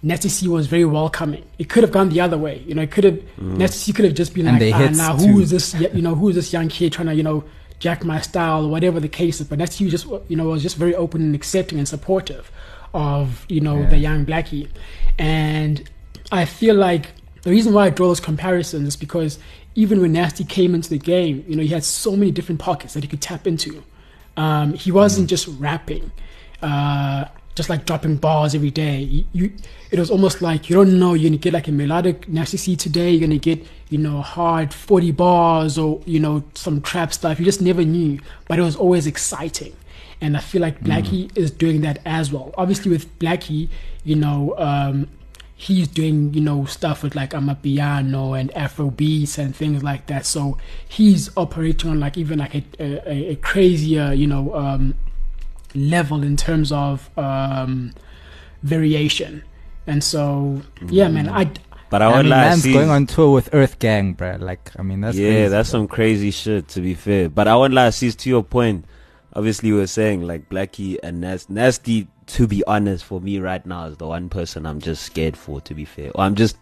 Nasty 0.05 0.29
C 0.29 0.47
was 0.47 0.67
very 0.67 0.85
welcoming. 0.85 1.43
It 1.57 1.67
could 1.67 1.81
have 1.83 1.91
gone 1.91 2.09
the 2.09 2.21
other 2.21 2.37
way. 2.37 2.63
You 2.67 2.75
know, 2.75 2.83
it 2.83 2.91
could 2.91 3.03
have, 3.05 3.19
Nasty 3.39 3.77
C 3.77 3.91
could 3.93 4.05
have 4.05 4.13
just 4.13 4.33
been 4.35 4.47
And 4.47 4.61
like, 4.61 4.73
ah, 4.75 4.89
now 4.89 5.17
too. 5.17 5.25
who 5.25 5.39
is 5.41 5.49
this, 5.49 5.73
you 5.73 6.01
know, 6.03 6.13
who 6.13 6.29
is 6.29 6.35
this 6.35 6.53
young 6.53 6.69
kid 6.69 6.93
trying 6.93 7.07
to, 7.07 7.15
you 7.15 7.23
know, 7.23 7.43
jack 7.79 8.05
my 8.05 8.21
style 8.21 8.65
or 8.65 8.69
whatever 8.69 8.99
the 8.99 9.09
case 9.09 9.41
is. 9.41 9.47
But 9.47 9.57
Nasty 9.59 9.85
C 9.85 9.89
just, 9.89 10.05
you 10.29 10.35
know, 10.37 10.45
was 10.49 10.61
just 10.61 10.77
very 10.77 10.93
open 10.93 11.21
and 11.21 11.33
accepting 11.35 11.79
and 11.79 11.87
supportive 11.87 12.51
of, 12.93 13.45
you 13.49 13.61
know, 13.61 13.79
Yeah. 13.81 13.89
the 13.89 13.97
young 13.97 14.25
Blxckie. 14.27 14.67
And 15.17 15.83
I 16.31 16.45
feel 16.45 16.75
like 16.75 17.07
the 17.41 17.49
reason 17.49 17.73
why 17.73 17.87
I 17.87 17.89
draw 17.89 18.07
those 18.07 18.19
comparisons 18.19 18.87
is 18.89 18.95
because 18.95 19.39
even 19.73 20.01
when 20.01 20.13
Nasty 20.13 20.43
came 20.43 20.75
into 20.75 20.89
the 20.89 20.97
game, 20.99 21.43
you 21.47 21.55
know, 21.55 21.63
he 21.63 21.69
had 21.69 21.83
so 21.83 22.15
many 22.15 22.29
different 22.31 22.61
pockets 22.61 22.93
that 22.93 23.03
he 23.03 23.09
could 23.09 23.21
tap 23.21 23.47
into. 23.47 23.83
Um, 24.37 24.73
he 24.73 24.91
wasn't 24.91 25.29
just 25.29 25.47
rapping, 25.47 26.11
uh, 26.61 27.25
just 27.55 27.69
like 27.69 27.85
dropping 27.85 28.17
bars 28.17 28.53
every 28.53 28.69
day. 28.69 28.99
You, 28.99 29.25
you, 29.31 29.53
it 29.89 29.97
was 29.97 30.11
almost 30.11 30.41
like 30.41 30.69
you 30.69 30.75
don't 30.75 30.99
know 30.99 31.13
you're 31.13 31.29
gonna 31.29 31.37
get 31.37 31.53
like 31.53 31.67
a 31.67 31.71
melodic 31.71 32.27
Nasty 32.27 32.57
C 32.57 32.75
today. 32.75 33.11
You're 33.11 33.27
gonna 33.27 33.39
get 33.39 33.65
you 33.89 33.97
know 33.97 34.21
hard 34.21 34.73
forty 34.73 35.11
bars 35.11 35.77
or 35.77 36.01
you 36.05 36.19
know 36.19 36.43
some 36.53 36.81
trap 36.81 37.13
stuff. 37.13 37.39
You 37.39 37.45
just 37.45 37.61
never 37.61 37.83
knew, 37.83 38.19
but 38.47 38.59
it 38.59 38.61
was 38.61 38.75
always 38.75 39.07
exciting. 39.07 39.75
And 40.21 40.37
I 40.37 40.39
feel 40.39 40.61
like 40.61 40.81
Blxckie 40.81 41.35
is 41.37 41.51
doing 41.51 41.81
that 41.81 41.99
as 42.05 42.31
well. 42.31 42.53
Obviously, 42.57 42.89
with 42.89 43.17
Blxckie, 43.19 43.67
you 44.03 44.15
know, 44.15 44.55
um, 44.57 45.07
he's 45.55 45.87
doing 45.87 46.33
you 46.33 46.41
know 46.41 46.65
stuff 46.65 47.03
with 47.03 47.15
like 47.15 47.31
Amapiano 47.31 48.37
and 48.37 48.55
Afro 48.55 48.89
beats 48.89 49.37
and 49.37 49.55
things 49.55 49.81
like 49.81 50.07
that. 50.07 50.25
So 50.25 50.57
he's 50.87 51.29
operating 51.37 51.89
on 51.89 51.99
like 51.99 52.17
even 52.17 52.39
like 52.39 52.55
a 52.55 52.63
a, 52.79 53.31
a 53.31 53.35
crazier 53.37 54.13
you 54.13 54.27
know 54.27 54.53
um, 54.55 54.95
level 55.75 56.23
in 56.23 56.35
terms 56.37 56.71
of 56.71 57.09
um, 57.17 57.93
variation. 58.63 59.43
And 59.87 60.03
so 60.03 60.61
yeah, 60.87 61.07
man, 61.09 61.29
I 61.29 61.51
But 61.89 62.01
I 62.01 62.05
I 62.05 62.09
won't 62.09 62.23
mean, 62.23 62.29
lie, 62.31 62.49
man's 62.49 62.63
going 62.65 62.89
on 62.89 63.05
tour 63.05 63.31
with 63.33 63.51
EarthGang, 63.51 64.17
bro. 64.17 64.37
Like, 64.39 64.71
I 64.77 64.81
mean, 64.81 65.01
that's 65.01 65.17
yeah, 65.17 65.29
crazy, 65.29 65.49
that's 65.49 65.69
bruh. 65.69 65.71
some 65.71 65.87
crazy 65.87 66.31
shit. 66.31 66.67
To 66.69 66.81
be 66.81 66.93
fair, 66.95 67.29
but 67.29 67.47
I 67.47 67.55
won't 67.55 67.73
lie. 67.73 67.89
See, 67.91 68.11
to 68.11 68.29
your 68.29 68.43
point, 68.43 68.85
obviously 69.33 69.71
we 69.71 69.77
were 69.77 69.87
saying 69.87 70.23
like 70.23 70.49
Blxckie 70.49 70.97
and 71.03 71.21
Nas- 71.21 71.49
Nasty. 71.49 72.07
To 72.27 72.47
be 72.47 72.63
honest, 72.65 73.05
for 73.05 73.21
me 73.21 73.37
right 73.39 73.63
now 73.67 73.85
is 73.85 73.97
the 73.97 74.07
one 74.07 74.29
person 74.29 74.65
I'm 74.65 74.81
just 74.81 75.03
scared 75.03 75.37
for. 75.37 75.61
To 75.61 75.75
be 75.75 75.85
fair, 75.85 76.09
or 76.15 76.21
I'm 76.23 76.33
just 76.33 76.57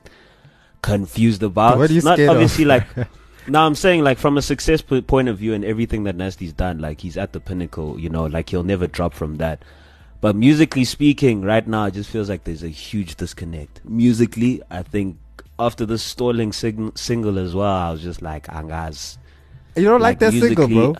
confused 0.81 1.42
about. 1.42 1.77
What 1.77 1.89
are 1.89 1.94
you 1.94 2.01
Not 2.01 2.15
scared 2.15 2.30
of? 2.30 2.36
obviously 2.36 2.65
like. 2.65 2.86
No, 3.47 3.65
I'm 3.65 3.75
saying 3.75 4.03
like 4.03 4.17
from 4.17 4.37
a 4.37 4.41
success 4.41 4.81
po- 4.81 5.01
point 5.01 5.27
of 5.27 5.37
view 5.37 5.53
and 5.53 5.65
everything 5.65 6.03
that 6.03 6.15
Nasty's 6.15 6.53
done, 6.53 6.79
like 6.79 7.01
he's 7.01 7.17
at 7.17 7.33
the 7.33 7.39
pinnacle. 7.39 7.99
You 7.99 8.09
know, 8.09 8.25
like 8.25 8.49
he'll 8.49 8.63
never 8.63 8.87
drop 8.87 9.13
from 9.13 9.35
that. 9.37 9.63
But 10.21 10.35
musically 10.37 10.85
speaking, 10.85 11.41
right 11.41 11.67
now 11.67 11.85
it 11.85 11.95
just 11.95 12.09
feels 12.09 12.29
like 12.29 12.45
there's 12.45 12.63
a 12.63 12.69
huge 12.69 13.15
disconnect. 13.15 13.83
Musically, 13.83 14.61
I 14.69 14.81
think 14.81 15.17
after 15.59 15.85
the 15.85 15.97
stalling 15.97 16.53
sing- 16.53 16.95
single 16.95 17.37
as 17.37 17.53
well, 17.53 17.75
I 17.75 17.91
was 17.91 18.01
just 18.01 18.21
like, 18.21 18.47
Angaz. 18.47 19.17
You 19.75 19.83
don't 19.83 20.01
like, 20.01 20.19
that 20.19 20.31
single, 20.31 20.67
bro? 20.67 20.95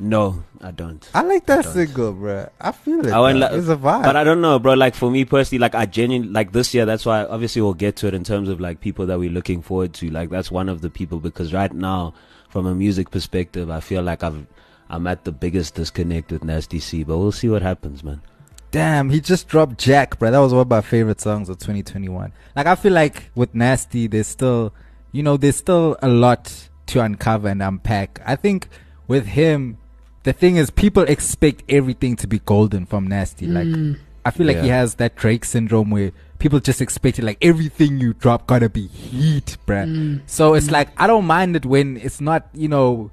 No, 0.00 0.42
I 0.60 0.70
don't. 0.70 1.08
I 1.14 1.22
like 1.22 1.46
that 1.46 1.64
don't. 1.64 1.72
single, 1.72 2.12
bro. 2.12 2.48
I 2.60 2.72
feel 2.72 3.06
it. 3.06 3.12
I 3.12 3.20
won't 3.20 3.38
bruh. 3.38 3.50
li- 3.52 3.58
it's 3.58 3.68
a 3.68 3.76
vibe. 3.76 4.02
But 4.02 4.16
I 4.16 4.24
don't 4.24 4.40
know, 4.40 4.58
bro. 4.58 4.74
Like 4.74 4.94
for 4.94 5.10
me 5.10 5.24
personally, 5.24 5.60
like 5.60 5.74
I 5.74 5.86
genuinely 5.86 6.32
like 6.32 6.52
this 6.52 6.72
year. 6.72 6.86
That's 6.86 7.04
why 7.04 7.24
obviously 7.24 7.60
we'll 7.62 7.74
get 7.74 7.96
to 7.96 8.08
it 8.08 8.14
in 8.14 8.24
terms 8.24 8.48
of 8.48 8.60
like 8.60 8.80
people 8.80 9.06
that 9.06 9.18
we're 9.18 9.30
looking 9.30 9.62
forward 9.62 9.92
to. 9.94 10.10
Like 10.10 10.30
that's 10.30 10.50
one 10.50 10.68
of 10.68 10.80
the 10.80 10.90
people 10.90 11.18
because 11.18 11.52
right 11.52 11.72
now, 11.72 12.14
from 12.48 12.66
a 12.66 12.74
music 12.74 13.10
perspective, 13.10 13.70
I 13.70 13.80
feel 13.80 14.02
like 14.02 14.22
I've 14.22 14.46
I'm 14.88 15.06
at 15.06 15.24
the 15.24 15.32
biggest 15.32 15.74
disconnect 15.74 16.32
with 16.32 16.44
Nasty 16.44 16.80
C. 16.80 17.04
But 17.04 17.18
we'll 17.18 17.32
see 17.32 17.48
what 17.48 17.62
happens, 17.62 18.02
man. 18.02 18.22
Damn, 18.70 19.10
he 19.10 19.20
just 19.20 19.48
dropped 19.48 19.78
Jack, 19.78 20.18
bro. 20.18 20.30
That 20.30 20.38
was 20.38 20.52
one 20.52 20.62
of 20.62 20.68
my 20.68 20.80
favorite 20.80 21.20
songs 21.20 21.48
of 21.48 21.58
2021. 21.58 22.32
Like, 22.54 22.66
I 22.66 22.76
feel 22.76 22.92
like 22.92 23.30
with 23.34 23.52
Nasty, 23.52 24.06
there's 24.06 24.28
still, 24.28 24.72
you 25.10 25.24
know, 25.24 25.36
there's 25.36 25.56
still 25.56 25.96
a 26.02 26.08
lot 26.08 26.68
to 26.86 27.00
uncover 27.00 27.48
and 27.48 27.62
unpack. 27.62 28.20
I 28.24 28.36
think 28.36 28.68
with 29.08 29.26
him, 29.26 29.78
the 30.24 30.32
thing 30.32 30.56
is, 30.56 30.70
people 30.70 31.02
expect 31.04 31.62
everything 31.68 32.16
to 32.16 32.26
be 32.26 32.40
golden 32.40 32.86
from 32.86 33.06
Nasty. 33.06 33.46
Like, 33.46 33.66
Mm. 33.66 33.98
I 34.24 34.30
feel 34.30 34.46
like 34.46 34.58
he 34.58 34.68
has 34.68 34.96
that 34.96 35.16
Drake 35.16 35.46
syndrome 35.46 35.90
where 35.90 36.12
people 36.38 36.60
just 36.60 36.82
expect 36.82 37.18
it, 37.18 37.24
like 37.24 37.38
everything 37.40 37.98
you 37.98 38.12
drop 38.12 38.46
gotta 38.46 38.68
be 38.68 38.86
heat, 38.86 39.56
bruh. 39.66 39.86
Mm. 39.86 40.20
So 40.26 40.52
it's 40.54 40.70
like 40.70 40.88
I 41.00 41.06
don't 41.06 41.24
mind 41.24 41.56
it 41.56 41.64
when 41.64 41.96
it's 41.96 42.20
not, 42.20 42.48
you 42.52 42.68
know, 42.68 43.10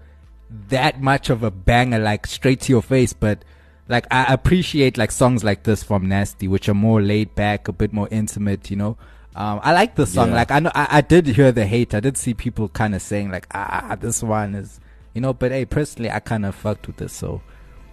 that 0.70 1.02
much 1.02 1.30
of 1.30 1.44
a 1.44 1.52
banger, 1.52 2.00
like 2.00 2.28
straight 2.28 2.60
to 2.62 2.74
your 2.74 2.82
face. 2.82 3.14
But 3.14 3.44
like 3.88 4.06
I 4.12 4.26
appreciate 4.34 4.98
like 4.98 5.12
songs 5.12 5.46
like 5.46 5.64
this 5.64 5.82
from 5.82 6.10
Nasty, 6.10 6.48
which 6.48 6.68
are 6.68 6.74
more 6.74 7.02
laid 7.02 7.36
back, 7.36 7.70
a 7.70 7.72
bit 7.72 7.94
more 7.94 8.10
intimate. 8.12 8.70
You 8.70 8.76
know, 8.76 8.98
um, 9.34 9.62
I 9.64 9.72
like 9.72 9.96
the 9.96 10.06
song. 10.06 10.30
Yeah. 10.30 10.36
Like 10.36 10.52
I 10.52 10.60
know 10.60 10.72
I, 10.76 10.88
I 10.92 11.02
did 11.02 11.28
hear 11.28 11.54
the 11.54 11.66
hate. 11.66 11.94
I 11.94 12.02
did 12.02 12.18
see 12.18 12.34
people 12.34 12.68
kind 12.68 12.94
of 12.94 13.02
saying 13.02 13.32
like, 13.32 13.48
ah, 13.54 13.96
this 13.98 14.22
one 14.22 14.56
is, 14.56 14.82
you 15.18 15.22
know. 15.22 15.34
But 15.34 15.52
hey, 15.52 15.66
personally, 15.66 16.12
I 16.12 16.20
kind 16.20 16.46
of 16.46 16.54
fucked 16.54 16.86
with 16.86 16.98
this. 16.98 17.12
So 17.12 17.42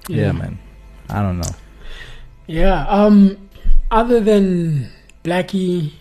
yeah, 0.08 0.26
Yeah. 0.26 0.32
man. 0.32 0.58
I 1.08 1.22
don't 1.22 1.38
know. 1.38 1.54
Yeah. 2.46 2.84
Um. 2.86 3.48
Other 3.90 4.20
than 4.20 4.90
Blxckie, 5.24 5.92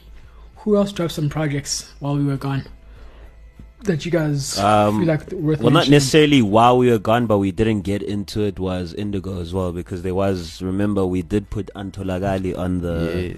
who 0.57 0.75
else 0.75 0.91
dropped 0.91 1.13
some 1.13 1.29
projects 1.29 1.93
while 1.99 2.17
we 2.17 2.25
were 2.25 2.37
gone 2.37 2.65
that 3.83 4.05
you 4.05 4.11
guys 4.11 4.57
Um, 4.59 4.99
feel 4.99 5.07
like 5.07 5.31
worth 5.31 5.59
Well, 5.61 5.71
not 5.71 5.89
necessarily 5.89 6.41
while 6.41 6.77
we 6.77 6.89
were 6.89 6.99
gone, 6.99 7.25
but 7.27 7.37
we 7.37 7.51
didn't 7.51 7.81
get 7.81 8.01
into 8.01 8.41
it. 8.43 8.59
Was 8.59 8.93
Indigo 8.93 9.39
as 9.39 9.53
well 9.53 9.71
because 9.71 10.01
there 10.01 10.15
was. 10.15 10.61
Remember, 10.61 11.05
we 11.05 11.21
did 11.21 11.49
put 11.49 11.69
Antolagali 11.73 12.57
on 12.57 12.81
the 12.81 13.37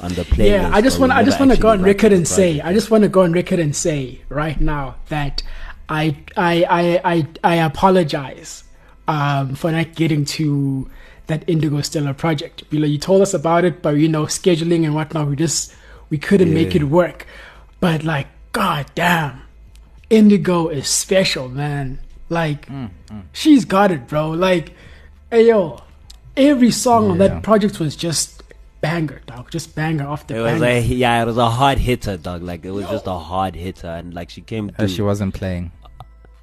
on 0.00 0.12
the 0.14 0.22
playlist. 0.22 0.50
Yeah, 0.50 0.70
I 0.72 0.80
just 0.80 1.00
want 1.00 1.10
I 1.10 1.24
just 1.24 1.40
want 1.40 1.50
to 1.50 1.58
go 1.58 1.70
on 1.70 1.82
record 1.82 2.12
the 2.12 2.16
and 2.16 2.28
say. 2.28 2.60
I 2.60 2.72
just 2.72 2.92
want 2.92 3.02
to 3.02 3.08
go 3.08 3.22
on 3.22 3.32
record 3.32 3.58
and 3.58 3.74
say 3.74 4.20
right 4.28 4.60
now 4.60 4.96
that 5.08 5.42
I 5.88 6.16
I 6.36 6.64
I 6.68 7.00
I, 7.04 7.26
I 7.42 7.54
apologize 7.56 8.64
um, 9.08 9.54
for 9.54 9.70
not 9.72 9.94
getting 9.94 10.24
to 10.24 10.88
that 11.26 11.44
Indigo 11.48 11.80
Stella 11.80 12.14
project. 12.14 12.62
You 12.70 12.80
know, 12.80 12.86
you 12.86 12.98
told 12.98 13.22
us 13.22 13.34
about 13.34 13.64
it, 13.64 13.82
but 13.82 13.96
you 13.96 14.08
know, 14.08 14.24
scheduling 14.26 14.84
and 14.84 14.94
whatnot, 14.94 15.28
we 15.28 15.36
just 15.36 15.74
we 16.10 16.18
couldn't 16.18 16.52
make 16.54 16.74
it 16.74 16.84
work. 16.84 17.26
But 17.80 18.04
like, 18.04 18.28
god 18.52 18.86
damn, 18.94 19.42
Indigo 20.10 20.68
is 20.68 20.88
special, 20.88 21.48
man. 21.48 21.98
Like, 22.30 22.66
Mm, 22.68 22.90
she's 23.32 23.64
got 23.64 23.90
it, 23.90 24.06
bro. 24.08 24.30
Like, 24.30 24.72
hey 25.30 25.48
yo, 25.48 25.82
every 26.36 26.70
song 26.70 27.10
on 27.10 27.18
that 27.18 27.42
project 27.42 27.78
was 27.80 27.96
just 27.96 28.42
banger, 28.84 29.20
dog. 29.26 29.50
Just 29.56 29.74
banger 29.74 30.06
off 30.06 30.26
the 30.26 30.36
It 30.38 30.40
was 30.48 30.60
banger. 30.60 30.66
a 30.66 30.80
yeah, 31.04 31.22
it 31.22 31.26
was 31.26 31.38
a 31.38 31.50
hard 31.60 31.78
hitter, 31.78 32.16
dog. 32.28 32.42
Like 32.42 32.64
it 32.64 32.70
was 32.80 32.86
just 32.94 33.06
a 33.06 33.18
hard 33.30 33.54
hitter, 33.64 33.88
and 34.00 34.12
like 34.18 34.28
she 34.30 34.42
came 34.52 34.68
Uh, 34.68 34.72
through. 34.76 34.88
she 34.88 35.02
wasn't 35.02 35.32
playing. 35.34 35.72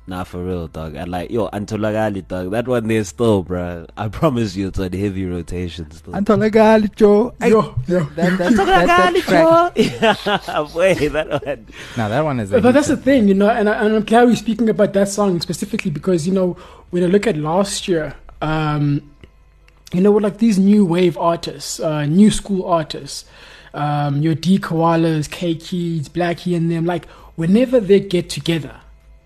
Nah, 0.08 0.24
for 0.24 0.44
real, 0.44 0.68
dog. 0.68 0.96
And 0.96 1.10
like, 1.12 1.30
yo, 1.30 1.48
Antolagali, 1.50 2.28
dog. 2.28 2.50
That 2.52 2.68
one 2.68 2.88
there 2.88 3.04
still, 3.04 3.44
bro. 3.44 3.86
I 3.96 4.08
promise 4.10 4.56
you, 4.58 4.68
it's 4.70 4.80
on 4.80 4.92
heavy 4.92 5.26
rotation 5.26 5.90
still. 5.92 6.14
Antolagali, 6.14 6.90
Joe. 6.96 7.34
Ay, 7.40 7.50
Yo, 7.50 7.62
yo. 7.88 8.00
That, 8.16 8.38
that, 8.40 8.54
that, 8.56 8.88
that, 8.88 9.74
yeah, 9.78 10.68
wait, 10.76 11.08
that 11.14 11.30
one. 11.46 11.68
Now 11.96 12.10
that 12.10 12.22
one 12.26 12.40
is. 12.40 12.52
a 12.52 12.60
But 12.60 12.74
that's 12.74 12.88
the 12.88 12.98
thing, 12.98 13.28
you 13.28 13.36
know, 13.36 13.50
and, 13.50 13.70
I, 13.70 13.86
and 13.86 13.96
I'm 13.98 14.04
glad 14.04 14.28
we're 14.28 14.36
speaking 14.36 14.70
about 14.70 14.92
that 14.94 15.08
song 15.08 15.40
specifically 15.40 15.92
because, 15.92 16.28
you 16.28 16.34
know, 16.34 16.58
when 16.90 17.04
I 17.04 17.06
look 17.06 17.28
at 17.28 17.38
last 17.38 17.88
year, 17.88 18.16
um, 18.42 19.11
you 19.94 20.02
know, 20.02 20.12
with 20.12 20.24
like 20.24 20.38
these 20.38 20.58
new 20.58 20.86
wave 20.86 21.18
artists, 21.18 21.80
uh, 21.80 22.06
new 22.06 22.32
school 22.32 22.66
artists, 22.66 23.26
um, 23.74 24.22
your 24.22 24.36
Dee 24.36 24.58
Koalas, 24.60 25.30
K 25.30 25.56
Keeds, 25.56 26.10
Blxckie, 26.10 26.56
and 26.56 26.72
them, 26.72 26.86
like, 26.86 27.06
whenever 27.36 27.80
they 27.80 28.00
get 28.00 28.30
together, 28.30 28.76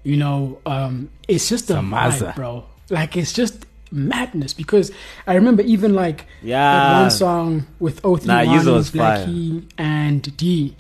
you 0.04 0.18
know, 0.18 0.60
um, 0.66 1.10
it's 1.28 1.50
just 1.50 1.70
a 1.70 1.76
vibe, 1.76 2.36
bro. 2.36 2.66
Like, 2.90 3.18
it's 3.18 3.34
just 3.34 3.66
madness 3.92 4.54
because 4.54 4.92
I 5.26 5.36
remember 5.36 5.62
even 5.64 5.94
like 5.94 6.26
Yeah. 6.44 7.02
one 7.02 7.12
song 7.12 7.66
with 7.80 8.02
O3 8.02 8.26
Nah, 8.26 8.44
Blxckie, 8.44 9.64
and 9.78 10.36
D. 10.38 10.76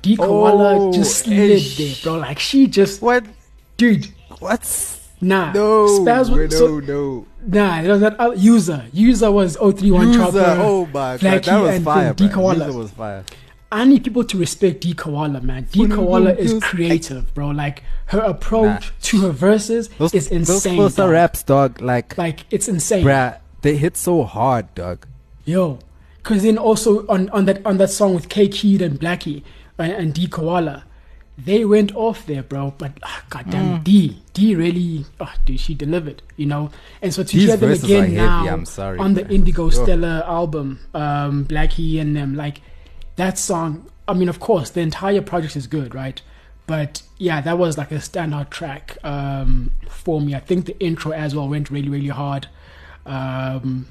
Dee 0.00 0.16
Koala 0.16 0.76
Oh, 0.80 0.92
just 0.92 1.18
slid 1.24 1.50
ish. 1.50 1.76
there, 1.76 1.94
bro. 2.02 2.18
Like 2.20 2.38
she 2.38 2.66
just, 2.66 3.02
What? 3.02 3.24
dude, 3.76 4.08
What's. 4.38 4.98
nah. 5.20 5.52
No. 5.52 5.86
Spaz 6.00 6.30
was, 6.30 6.50
no, 6.52 6.58
so, 6.58 6.78
no. 6.80 7.26
Nah, 7.46 7.80
it 7.82 7.88
was 7.88 8.00
that 8.00 8.18
other, 8.18 8.34
uh, 8.34 8.36
user. 8.36 8.84
User 8.92 9.30
was 9.30 9.56
031 9.56 10.08
User, 10.08 10.18
Chopper. 10.18 10.56
oh 10.60 10.86
my 10.86 11.16
god, 11.18 11.42
that 11.44 11.60
was 11.60 11.74
and 11.76 11.84
fire, 11.84 12.14
Dee 12.14 12.28
Koala. 12.28 12.66
User 12.66 12.78
was 12.78 12.90
fire. 12.92 13.24
I 13.72 13.84
need 13.84 14.04
people 14.04 14.22
to 14.24 14.38
respect 14.38 14.80
Dee 14.82 14.94
Koala, 14.94 15.40
man. 15.40 15.66
Dee 15.72 15.88
Koala 15.88 16.32
is 16.34 16.62
creative, 16.62 17.34
bro. 17.34 17.48
Like 17.48 17.82
her 18.06 18.20
approach 18.20 18.82
Nah. 18.86 18.90
to 19.02 19.20
her 19.22 19.30
verses 19.30 19.88
Those, 19.98 20.14
is 20.14 20.28
insane. 20.28 20.76
closer 20.76 21.02
dog. 21.02 21.10
raps, 21.10 21.42
dog. 21.42 21.80
Like, 21.80 22.16
Like 22.16 22.46
it's 22.50 22.68
insane. 22.68 23.04
bruh, 23.04 23.38
they 23.62 23.76
hit 23.76 23.96
so 23.96 24.22
hard, 24.22 24.72
dog. 24.74 25.06
Yo, 25.44 25.80
because 26.22 26.44
then 26.44 26.56
also 26.56 27.06
on, 27.08 27.28
on 27.30 27.44
that 27.46 27.64
on 27.66 27.76
that 27.78 27.90
song 27.90 28.14
with 28.14 28.28
K 28.28 28.48
Keed 28.48 28.80
and 28.80 28.98
Blxckie 28.98 29.42
uh, 29.78 29.82
and, 29.82 29.92
and 29.92 30.14
Dee 30.14 30.28
Koala, 30.28 30.84
they 31.36 31.64
went 31.64 31.94
off 31.94 32.26
there, 32.26 32.42
bro. 32.42 32.74
But 32.78 32.92
ah, 33.02 33.24
goddamn, 33.30 33.80
Mm. 33.80 33.84
D 33.84 34.22
D 34.32 34.54
really, 34.54 35.04
oh, 35.20 35.32
dude, 35.44 35.60
she 35.60 35.74
delivered, 35.74 36.22
you 36.36 36.46
know. 36.46 36.70
And 37.02 37.12
so 37.12 37.22
to 37.22 37.36
These 37.36 37.48
hear 37.48 37.56
them 37.56 37.70
again 37.72 38.02
are 38.02 38.06
heavy, 38.06 38.16
now 38.16 38.52
I'm 38.52 38.64
sorry, 38.64 38.98
on 38.98 39.14
the. 39.14 39.28
Indigo 39.28 39.64
Yo. 39.64 39.70
Stella 39.70 40.24
album, 40.26 40.80
um, 40.94 41.44
Blxckie 41.46 42.00
and 42.00 42.16
them, 42.16 42.34
like 42.34 42.60
that 43.16 43.38
song. 43.38 43.90
I 44.06 44.14
mean, 44.14 44.28
of 44.28 44.38
course, 44.38 44.70
the 44.70 44.80
entire 44.80 45.22
project 45.22 45.56
is 45.56 45.66
good, 45.66 45.94
right? 45.94 46.20
But 46.66 47.02
yeah, 47.18 47.40
that 47.42 47.58
was 47.58 47.76
like 47.76 47.90
a 47.90 47.96
standout 47.96 48.50
track 48.50 48.96
um, 49.04 49.70
for 49.88 50.20
me. 50.20 50.34
I 50.34 50.40
think 50.40 50.66
the 50.66 50.78
intro 50.80 51.12
as 51.12 51.34
well 51.34 51.48
went 51.48 51.70
really, 51.70 51.88
really 51.88 52.08
hard. 52.08 52.46
Um, 53.06 53.86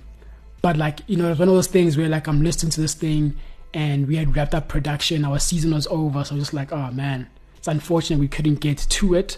but 0.62 0.78
like 0.78 1.02
you 1.08 1.18
know, 1.18 1.30
it's 1.30 1.40
one 1.40 1.50
of 1.50 1.54
those 1.56 1.68
things 1.68 1.98
where 1.98 2.10
like 2.10 2.28
I'm 2.28 2.42
listening 2.42 2.72
to 2.72 2.82
this 2.82 2.94
thing, 2.94 3.36
and 3.74 4.08
we 4.08 4.16
had 4.16 4.36
wrapped 4.36 4.56
up 4.56 4.70
production. 4.70 5.26
Our 5.26 5.40
season 5.40 5.74
was 5.74 5.88
over, 5.88 6.24
so 6.24 6.36
I 6.36 6.38
was 6.38 6.46
just 6.46 6.54
like, 6.54 6.72
oh 6.72 6.90
man, 6.92 7.28
it's 7.64 7.70
unfortunate 7.70 8.20
we 8.20 8.28
couldn't 8.28 8.60
get 8.60 8.78
to 8.78 9.14
it. 9.14 9.38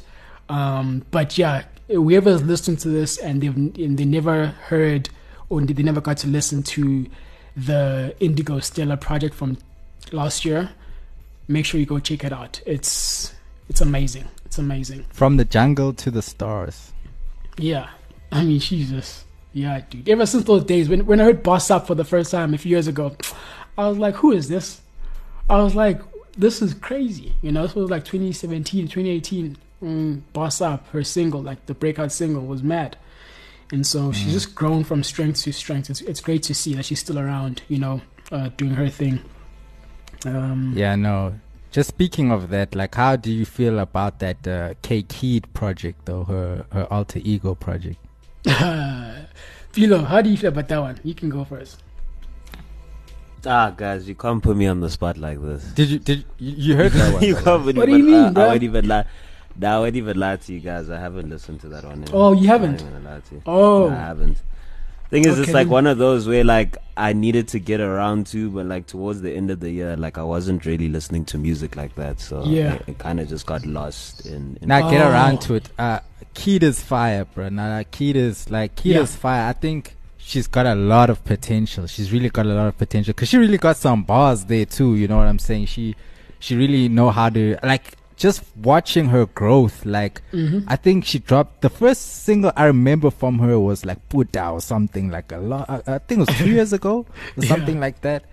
Um, 0.50 1.06
but 1.12 1.38
yeah, 1.38 1.66
whoever's 1.88 2.42
listening 2.42 2.78
to 2.78 2.90
this 2.90 3.20
and 3.20 3.40
they've 3.40 3.56
and 3.56 4.00
they 4.00 4.04
never 4.04 4.48
heard 4.48 5.10
or 5.48 5.62
they 5.62 5.84
never 5.84 6.02
got 6.02 6.18
to 6.18 6.28
listen 6.28 6.64
to 6.64 7.06
the 7.56 8.16
Indigo 8.20 8.60
Stella 8.62 8.98
project 8.98 9.36
from 9.36 9.60
last 10.12 10.44
year, 10.44 10.72
make 11.48 11.68
sure 11.68 11.80
you 11.80 11.86
go 11.86 12.00
check 12.00 12.24
it 12.24 12.34
out. 12.34 12.60
It's 12.66 13.32
it's 13.70 13.82
amazing. 13.82 14.28
It's 14.44 14.58
amazing. 14.58 15.06
From 15.12 15.38
the 15.38 15.46
jungle 15.46 15.94
to 15.94 16.10
the 16.10 16.24
stars. 16.24 16.94
Yeah. 17.60 17.90
I 18.32 18.44
mean, 18.44 18.58
Jesus. 18.58 19.24
Yeah, 19.54 19.82
dude. 19.88 20.10
Ever 20.10 20.26
since 20.26 20.46
those 20.46 20.64
days, 20.64 20.90
when, 20.90 21.06
when 21.06 21.22
I 21.22 21.26
heard 21.26 21.44
Boss 21.44 21.70
Up 21.70 21.86
for 21.86 21.94
the 21.94 22.04
first 22.04 22.32
time 22.32 22.56
a 22.56 22.58
few 22.58 22.72
years 22.72 22.88
ago, 22.88 23.16
I 23.78 23.88
was 23.88 24.00
like, 24.00 24.16
who 24.16 24.32
is 24.32 24.50
this? 24.50 24.82
I 25.48 25.62
was 25.62 25.76
like, 25.76 26.02
this 26.38 26.62
is 26.62 26.74
crazy. 26.74 27.34
You 27.42 27.52
know, 27.52 27.64
this 27.64 27.76
was 27.76 27.90
like 27.90 28.06
2017, 28.06 28.88
2018. 28.88 29.58
Mm, 29.84 30.22
Boss 30.34 30.62
Up, 30.62 30.88
her 30.90 31.04
single, 31.04 31.42
like 31.42 31.66
the 31.66 31.74
breakout 31.74 32.12
single, 32.12 32.46
was 32.46 32.64
mad. 32.64 32.98
And 33.72 33.86
so 33.86 34.12
she's 34.12 34.32
just 34.34 34.56
grown 34.56 34.84
from 34.84 35.04
strength 35.04 35.42
to 35.44 35.52
strength. 35.52 35.90
It's, 35.90 36.02
it's 36.02 36.22
great 36.22 36.44
to 36.44 36.54
see 36.54 36.76
that 36.76 36.86
she's 36.86 37.00
still 37.00 37.20
around, 37.20 37.62
you 37.68 37.80
know, 37.80 38.02
uh, 38.32 38.50
doing 38.58 38.72
her 38.76 38.90
thing. 38.90 39.22
Um, 40.26 40.74
Yeah, 40.76 40.96
no. 40.96 41.36
Just 41.72 41.90
speaking 41.90 42.32
of 42.32 42.50
that, 42.52 42.74
like, 42.74 42.96
how 42.96 43.16
do 43.18 43.32
you 43.32 43.44
feel 43.46 43.80
about 43.80 44.20
that 44.20 44.48
uh, 44.48 44.76
K 44.82 45.04
Keed 45.04 45.54
project, 45.54 46.06
though, 46.06 46.24
her 46.24 46.66
her 46.72 46.88
alter 46.92 47.20
ego 47.24 47.54
project? 47.54 47.98
Mpilo, 48.46 50.06
how 50.06 50.22
do 50.22 50.30
you 50.30 50.38
feel 50.38 50.50
about 50.50 50.70
that 50.70 50.80
one? 50.80 51.00
You 51.04 51.14
can 51.14 51.30
go 51.30 51.44
first. 51.44 51.84
Ah, 53.48 53.70
guys, 53.76 54.08
you 54.08 54.16
can't 54.16 54.42
put 54.42 54.58
me 54.58 54.68
on 54.68 54.80
the 54.82 54.90
spot 54.90 55.18
like 55.18 55.42
this. 55.42 55.64
Did 55.74 55.90
you 55.90 56.00
did 56.00 56.26
you, 56.40 56.52
you 56.58 56.76
heard 56.76 56.92
that 56.94 57.14
one? 57.14 57.24
you 57.30 57.36
by 57.36 57.42
can't 57.42 57.64
put 57.64 57.76
What 57.78 57.86
do 57.86 57.92
even, 57.96 58.00
you 58.00 58.06
mean, 58.06 58.24
I, 58.24 58.28
I 58.28 58.32
bro? 58.32 58.48
won't 58.48 58.64
even 58.64 58.88
lie. 58.88 59.06
Nah, 59.58 59.76
I 59.76 59.80
won't 59.80 59.96
even 59.96 60.20
lie 60.20 60.36
to 60.38 60.54
you 60.54 60.60
guys. 60.60 60.90
I 60.90 61.00
haven't 61.00 61.30
listened 61.30 61.62
to 61.62 61.68
that 61.70 61.84
one. 61.86 62.02
yet. 62.02 62.10
Oh, 62.14 62.32
you 62.34 62.40
I'm 62.42 62.46
haven't? 62.46 62.82
not 62.84 62.92
gonna 62.92 63.10
lie 63.16 63.20
to 63.22 63.36
you. 63.36 63.42
Oh. 63.46 63.90
Nah, 63.90 63.96
I 63.96 64.00
haven't. 64.00 64.42
Thing 65.12 65.24
is, 65.24 65.34
Okay, 65.34 65.42
it's 65.44 65.52
like 65.54 65.68
then- 65.68 65.72
one 65.72 65.88
of 65.88 65.98
those 66.00 66.28
where 66.28 66.44
like 66.44 66.78
I 66.98 67.14
needed 67.14 67.48
to 67.50 67.60
get 67.60 67.80
around 67.80 68.26
to, 68.28 68.50
but 68.50 68.66
like 68.66 68.88
towards 68.88 69.22
the 69.22 69.32
end 69.34 69.52
of 69.52 69.60
the 69.60 69.70
year, 69.70 69.96
like 69.96 70.18
I 70.18 70.24
wasn't 70.24 70.66
really 70.66 70.90
listening 70.90 71.26
to 71.26 71.38
music 71.38 71.76
like 71.76 71.94
that. 71.96 72.20
So 72.20 72.44
Yeah. 72.46 72.74
it, 72.74 72.84
it 72.88 72.98
kind 72.98 73.20
of 73.20 73.30
just 73.30 73.46
got 73.46 73.66
lost 73.66 74.26
in. 74.26 74.58
in 74.62 74.68
Now 74.68 74.90
get 74.90 75.02
Oh. 75.06 75.10
around 75.12 75.42
to 75.42 75.56
it. 75.56 75.70
Uh, 75.78 76.00
Keita's 76.34 76.82
fire, 76.82 77.24
bro. 77.26 77.50
Now 77.50 77.70
like, 77.70 77.92
Keita's 77.92 78.50
like 78.50 78.76
Keita's 78.76 79.14
Yeah. 79.14 79.20
fire. 79.20 79.48
I 79.50 79.54
think 79.54 79.96
she's 80.28 80.48
got 80.48 80.66
a 80.66 80.74
lot 80.76 81.10
of 81.12 81.24
potential. 81.24 81.86
She's 81.88 82.12
really 82.12 82.30
got 82.30 82.46
a 82.48 82.50
lot 82.50 82.68
of 82.68 82.78
potential 82.78 83.14
because 83.14 83.30
she 83.30 83.38
really 83.38 83.60
got 83.60 83.78
some 83.78 84.04
bars 84.04 84.46
there 84.46 84.66
too. 84.66 84.96
You 84.96 85.08
know 85.08 85.18
what 85.18 85.28
I'm 85.28 85.40
saying? 85.40 85.68
She 85.68 85.96
she 86.40 86.56
really 86.56 86.90
know 86.90 87.12
how 87.12 87.30
to 87.30 87.58
like 87.64 87.94
just 88.18 88.44
watching 88.56 89.08
her 89.10 89.26
growth. 89.28 89.86
Like 89.86 90.22
hmm 90.32 90.60
I 90.68 90.76
think 90.78 91.06
she 91.06 91.20
dropped 91.20 91.62
the 91.62 91.70
first 91.70 92.24
single 92.24 92.52
I 92.56 92.66
remember 92.66 93.12
from 93.12 93.40
her 93.40 93.60
was 93.60 93.86
like 93.86 94.08
Buddha 94.10 94.50
or 94.50 94.62
something 94.62 95.10
like 95.12 95.32
a 95.32 95.38
lot. 95.38 95.70
I, 95.70 95.76
I 95.96 95.98
think 96.00 96.22
it 96.22 96.28
was 96.30 96.38
two 96.40 96.50
years 96.50 96.74
ago 96.74 97.06
or 97.38 97.44
Yeah. 97.44 97.50
something 97.50 97.80
like 97.80 98.02
that. 98.02 98.26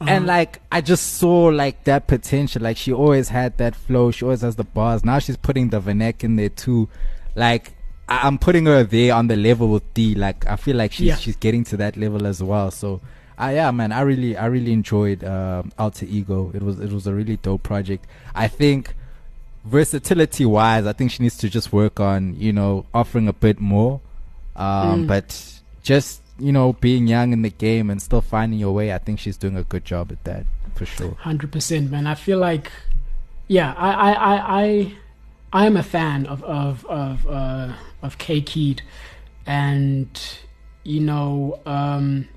And 0.00 0.26
like 0.26 0.60
I 0.72 0.80
just 0.80 1.14
saw 1.14 1.44
like 1.46 1.84
that 1.84 2.06
potential. 2.06 2.62
Like 2.62 2.76
she 2.76 2.92
always 2.92 3.28
had 3.28 3.56
that 3.58 3.74
flow. 3.76 4.10
She 4.10 4.24
always 4.24 4.40
has 4.42 4.56
the 4.56 4.64
bars. 4.64 5.04
Now 5.04 5.18
she's 5.18 5.36
putting 5.36 5.68
the 5.70 5.80
Vanek 5.80 6.24
in 6.24 6.36
there 6.36 6.48
too. 6.50 6.88
Like 7.34 7.73
I- 8.08 8.26
I'm 8.26 8.38
putting 8.38 8.66
her 8.66 8.84
there 8.84 9.14
on 9.14 9.26
the 9.28 9.36
level 9.36 9.68
with 9.68 9.94
D. 9.94 10.14
Like 10.14 10.46
I 10.46 10.56
feel 10.56 10.76
like 10.76 10.92
she's 10.92 11.06
Yeah. 11.06 11.16
she's 11.16 11.36
getting 11.36 11.64
to 11.64 11.76
that 11.78 11.96
level 11.96 12.26
as 12.26 12.42
well. 12.42 12.70
So. 12.70 13.00
Uh, 13.36 13.50
yeah, 13.52 13.68
man, 13.72 13.90
I 13.90 14.02
really, 14.02 14.36
I 14.36 14.46
really 14.46 14.72
enjoyed 14.72 15.24
um 15.24 15.72
Alter 15.76 16.06
Ego. 16.08 16.52
It 16.54 16.62
was, 16.62 16.78
it 16.78 16.92
was 16.92 17.08
a 17.08 17.12
really 17.12 17.36
dope 17.36 17.64
project. 17.64 18.06
I 18.32 18.46
think 18.46 18.94
versatility 19.64 20.44
wise, 20.44 20.86
I 20.86 20.92
think 20.92 21.10
she 21.10 21.22
needs 21.22 21.36
to 21.38 21.48
just 21.48 21.72
work 21.72 21.98
on, 21.98 22.36
you 22.38 22.52
know, 22.52 22.86
offering 22.94 23.26
a 23.28 23.32
bit 23.32 23.58
more. 23.60 24.00
Um, 24.56 25.04
Mm. 25.04 25.06
But 25.08 25.60
just, 25.82 26.22
you 26.38 26.52
know, 26.52 26.74
being 26.74 27.06
young 27.08 27.32
in 27.32 27.42
the 27.42 27.50
game 27.50 27.90
and 27.90 28.00
still 28.00 28.20
finding 28.20 28.58
your 28.60 28.72
way, 28.72 28.92
I 28.92 28.98
think 28.98 29.18
she's 29.18 29.36
doing 29.36 29.56
a 29.56 29.64
good 29.64 29.84
job 29.84 30.12
at 30.12 30.22
that 30.24 30.46
for 30.76 30.86
sure. 30.86 31.16
Hundred 31.18 31.50
percent, 31.50 31.90
man. 31.90 32.06
I 32.06 32.14
feel 32.14 32.38
like, 32.38 32.70
yeah, 33.48 33.74
I, 33.76 33.90
I, 33.92 34.12
I, 34.12 34.62
I, 34.62 34.92
I 35.54 35.66
am 35.66 35.76
a 35.76 35.84
fan 35.84 36.26
of 36.26 36.42
of 36.42 36.84
of 36.86 37.26
uh, 37.28 37.72
of 38.02 38.18
K 38.18 38.40
Keed, 38.40 38.82
and 39.46 40.08
you 40.82 41.00
know, 41.00 41.60
um, 41.64 42.28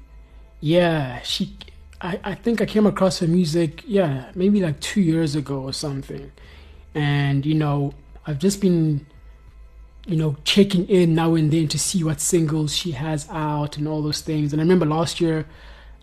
yeah, 0.62 1.22
she. 1.24 1.58
I, 2.00 2.20
I 2.24 2.36
think 2.36 2.62
I 2.62 2.68
came 2.68 2.86
across 2.86 3.18
her 3.20 3.28
music, 3.28 3.84
yeah, 3.88 4.30
maybe 4.36 4.62
like 4.62 4.80
two 4.82 5.02
years 5.02 5.36
ago 5.36 5.64
or 5.64 5.74
something, 5.74 6.32
and 6.94 7.44
you 7.44 7.56
know, 7.56 7.96
I've 8.28 8.38
just 8.38 8.62
been, 8.62 9.08
you 10.06 10.16
know, 10.16 10.38
checking 10.44 10.88
in 10.88 11.16
now 11.16 11.34
and 11.34 11.50
then 11.50 11.68
to 11.70 11.80
see 11.80 12.04
what 12.04 12.22
singles 12.22 12.76
she 12.76 12.92
has 12.92 13.28
out 13.32 13.78
and 13.78 13.88
all 13.88 14.04
those 14.04 14.22
things. 14.22 14.54
And 14.54 14.62
I 14.62 14.64
remember 14.64 14.86
last 14.86 15.20
year, 15.20 15.48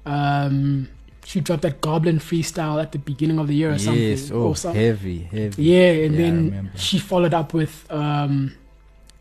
um, 0.05 0.89
she 1.25 1.41
dropped 1.41 1.63
that 1.63 1.81
Goblin 1.81 2.19
freestyle 2.19 2.81
at 2.83 2.93
the 2.93 2.99
beginning 2.99 3.39
of 3.39 3.49
the 3.49 3.55
year 3.55 3.73
or 3.73 3.79
something. 3.79 4.03
Yes, 4.03 4.31
oh, 4.31 4.49
or 4.49 4.57
some- 4.57 4.75
heavy, 4.75 5.21
heavy. 5.25 5.63
yeah, 5.63 5.91
and 6.07 6.15
Yeah, 6.15 6.21
then 6.21 6.71
she 6.77 6.99
followed 6.99 7.35
up 7.35 7.55
with 7.55 7.87
um, 7.91 8.55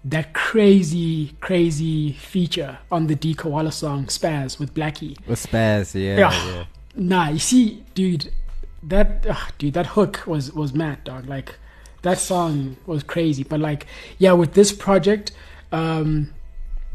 that 0.05 0.33
crazy, 0.33 1.33
crazy 1.39 2.11
feature 2.13 2.77
on 2.91 3.07
the 3.07 3.15
Dee 3.15 3.33
Koala 3.33 3.71
song 3.71 4.05
"Spaz" 4.07 4.59
with 4.59 4.73
Blxckie. 4.73 5.15
With 5.27 5.41
Spaz, 5.45 5.95
yeah, 5.95 6.17
Yeah. 6.17 6.45
yeah. 6.55 6.63
Nah, 6.95 7.29
you 7.29 7.39
see, 7.39 7.83
dude, 7.95 8.31
that 8.83 9.25
ah, 9.29 9.49
dude, 9.57 9.73
that 9.73 9.87
hook 9.87 10.23
was 10.27 10.51
was 10.51 10.73
mad, 10.73 11.03
dog. 11.05 11.25
Like 11.27 11.55
that 12.01 12.19
song 12.19 12.75
was 12.85 13.01
crazy. 13.01 13.43
But 13.43 13.61
like, 13.61 13.87
yeah, 14.17 14.33
with 14.33 14.53
this 14.53 14.73
project, 14.73 15.31
um, 15.71 16.33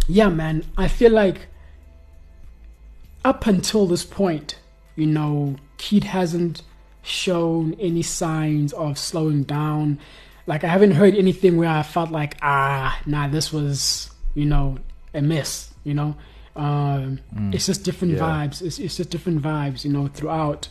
yeah, 0.07 0.29
man, 0.29 0.65
I 0.77 0.87
feel 0.87 1.11
like 1.13 1.47
up 3.25 3.47
until 3.47 3.87
this 3.87 4.05
point, 4.05 4.59
you 4.99 5.07
know, 5.07 5.57
Keed 5.83 6.05
hasn't 6.05 6.57
shown 7.03 7.75
any 7.89 8.03
signs 8.03 8.73
of 8.85 8.99
slowing 8.99 9.43
down. 9.45 9.99
like 10.53 10.63
I 10.65 10.69
haven't 10.77 10.95
heard 11.01 11.15
anything 11.25 11.57
where 11.61 11.69
I 11.81 11.83
felt 11.97 12.11
like 12.21 12.33
ah 12.43 12.91
nah 13.13 13.29
this 13.37 13.47
was 13.57 14.11
you 14.35 14.47
know 14.53 14.67
a 15.15 15.21
miss 15.33 15.53
you 15.89 15.95
know 16.01 16.11
um, 16.57 17.21
Mm. 17.37 17.55
it's 17.55 17.67
just 17.71 17.85
different 17.89 18.15
Yeah. 18.15 18.25
vibes 18.27 18.57
it's, 18.67 18.79
it's 18.85 18.97
just 19.01 19.11
different 19.15 19.39
vibes 19.43 19.85
you 19.85 19.93
know 19.97 20.05
throughout 20.17 20.63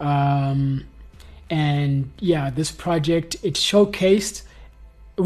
um, 0.00 0.60
and 1.50 2.10
yeah 2.30 2.50
this 2.50 2.70
project 2.84 3.30
it 3.48 3.54
showcased 3.54 4.36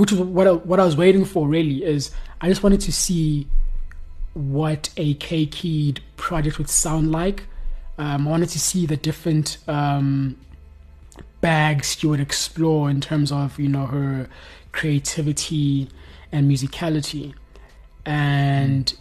which 0.00 0.10
was 0.12 0.20
what 0.20 0.46
I, 0.46 0.52
what 0.70 0.78
I 0.80 0.84
was 0.90 0.96
waiting 0.96 1.24
for 1.24 1.42
really 1.56 1.78
is 1.84 2.10
I 2.40 2.48
just 2.48 2.62
wanted 2.62 2.80
to 2.88 2.92
see 2.92 3.46
what 4.34 4.88
a 4.96 5.14
K 5.14 5.46
Keed 5.46 6.00
project 6.16 6.56
would 6.58 6.70
sound 6.70 7.12
like. 7.12 7.44
Um, 7.98 8.26
I 8.26 8.30
wanted 8.30 8.48
to 8.50 8.58
see 8.58 8.86
the 8.86 8.96
different 8.96 9.58
um, 9.68 10.38
bags 11.40 11.96
she 11.98 12.06
would 12.06 12.20
explore 12.20 12.88
in 12.88 13.00
terms 13.00 13.30
of 13.30 13.58
you 13.58 13.68
know 13.68 13.86
her 13.86 14.28
creativity 14.72 15.88
and 16.30 16.50
musicality, 16.50 17.34
and 18.06 18.94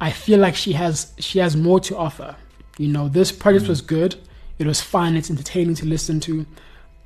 I 0.00 0.10
feel 0.10 0.38
like 0.38 0.54
she 0.54 0.72
has 0.72 1.12
she 1.18 1.38
has 1.38 1.56
more 1.56 1.80
to 1.80 1.96
offer. 1.96 2.36
You 2.76 2.88
know, 2.88 3.08
this 3.08 3.32
project 3.32 3.66
was 3.68 3.80
good. 3.80 4.16
It 4.58 4.66
was 4.66 4.80
fun. 4.80 5.16
It's 5.16 5.30
entertaining 5.30 5.74
to 5.76 5.86
listen 5.86 6.20
to, 6.20 6.46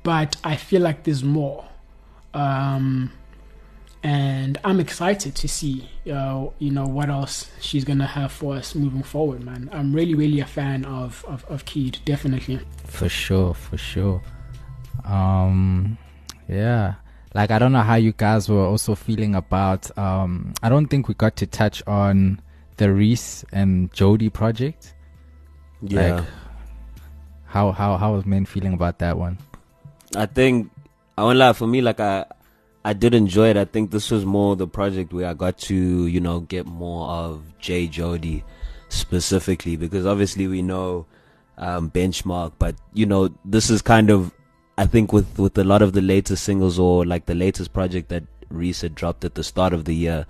but 0.03 0.35
I 0.43 0.55
feel 0.55 0.81
like 0.81 1.03
there's 1.03 1.23
more. 1.23 1.65
Um, 2.33 3.11
and 4.03 4.57
I'm 4.65 4.81
excited 4.81 5.33
to 5.35 5.47
see, 5.47 5.89
uh, 6.11 6.47
you 6.59 6.71
know, 6.71 6.85
what 6.85 7.09
else 7.09 7.49
she's 7.61 7.85
gonna 7.85 8.05
have 8.05 8.33
for 8.33 8.55
us 8.55 8.75
moving 8.75 9.01
forward, 9.01 9.43
man. 9.43 9.69
I'm 9.71 9.93
really, 9.93 10.13
really 10.13 10.41
a 10.41 10.45
fan 10.45 10.83
of 10.85 11.23
of, 11.25 11.45
of 11.45 11.63
Keed, 11.63 11.99
definitely. 12.03 12.59
For 12.85 13.07
sure, 13.07 13.53
for 13.53 13.77
sure. 13.77 14.21
Um, 15.05 15.97
yeah. 16.49 16.95
Like 17.33 17.49
I 17.49 17.57
don't 17.57 17.71
know 17.71 17.81
how 17.81 17.95
you 17.95 18.11
guys 18.11 18.49
were 18.49 18.65
also 18.65 18.93
feeling 18.93 19.35
about. 19.35 19.97
Um, 19.97 20.53
I 20.61 20.69
don't 20.69 20.87
think 20.87 21.07
we 21.07 21.13
got 21.13 21.37
to 21.37 21.47
touch 21.47 21.81
on 21.87 22.41
the 22.77 22.91
Reece 22.91 23.45
and 23.53 23.91
Jody 23.93 24.29
project. 24.29 24.93
Yeah. 25.81 26.15
Like, 26.15 26.25
how 27.45 27.71
how 27.71 27.97
how 27.97 28.13
was 28.13 28.25
men 28.25 28.45
feeling 28.45 28.73
about 28.73 28.99
that 28.99 29.17
one? 29.17 29.37
I 30.15 30.25
think 30.25 30.71
I 31.17 31.23
won't 31.23 31.37
lie 31.37 31.53
for 31.53 31.67
me 31.67 31.81
like 31.81 31.99
I 31.99 32.25
I 32.85 32.93
did 32.93 33.13
enjoy 33.13 33.49
it. 33.49 33.57
I 33.57 33.65
think 33.65 33.91
this 33.91 34.11
was 34.11 34.25
more 34.25 34.55
the 34.55 34.67
project 34.67 35.13
where 35.13 35.27
I 35.27 35.33
got 35.33 35.57
to, 35.59 36.07
you 36.07 36.19
know, 36.19 36.41
get 36.41 36.65
more 36.65 37.07
of 37.09 37.57
Jay 37.59 37.87
Jody 37.87 38.43
specifically 38.89 39.75
because 39.75 40.05
obviously 40.05 40.47
we 40.47 40.61
know 40.61 41.05
um 41.57 41.89
benchmark, 41.91 42.53
but 42.59 42.75
you 42.93 43.05
know, 43.05 43.29
this 43.45 43.69
is 43.69 43.81
kind 43.81 44.09
of 44.09 44.31
I 44.77 44.85
think 44.85 45.13
with 45.13 45.39
with 45.39 45.57
a 45.57 45.63
lot 45.63 45.81
of 45.81 45.93
the 45.93 46.01
latest 46.01 46.43
singles 46.43 46.77
or 46.77 47.05
like 47.05 47.25
the 47.25 47.35
latest 47.35 47.73
project 47.73 48.09
that 48.09 48.23
Reece 48.49 48.81
had 48.81 48.95
dropped 48.95 49.23
at 49.23 49.35
the 49.35 49.43
start 49.43 49.73
of 49.73 49.85
the 49.85 49.95
year, 49.95 50.25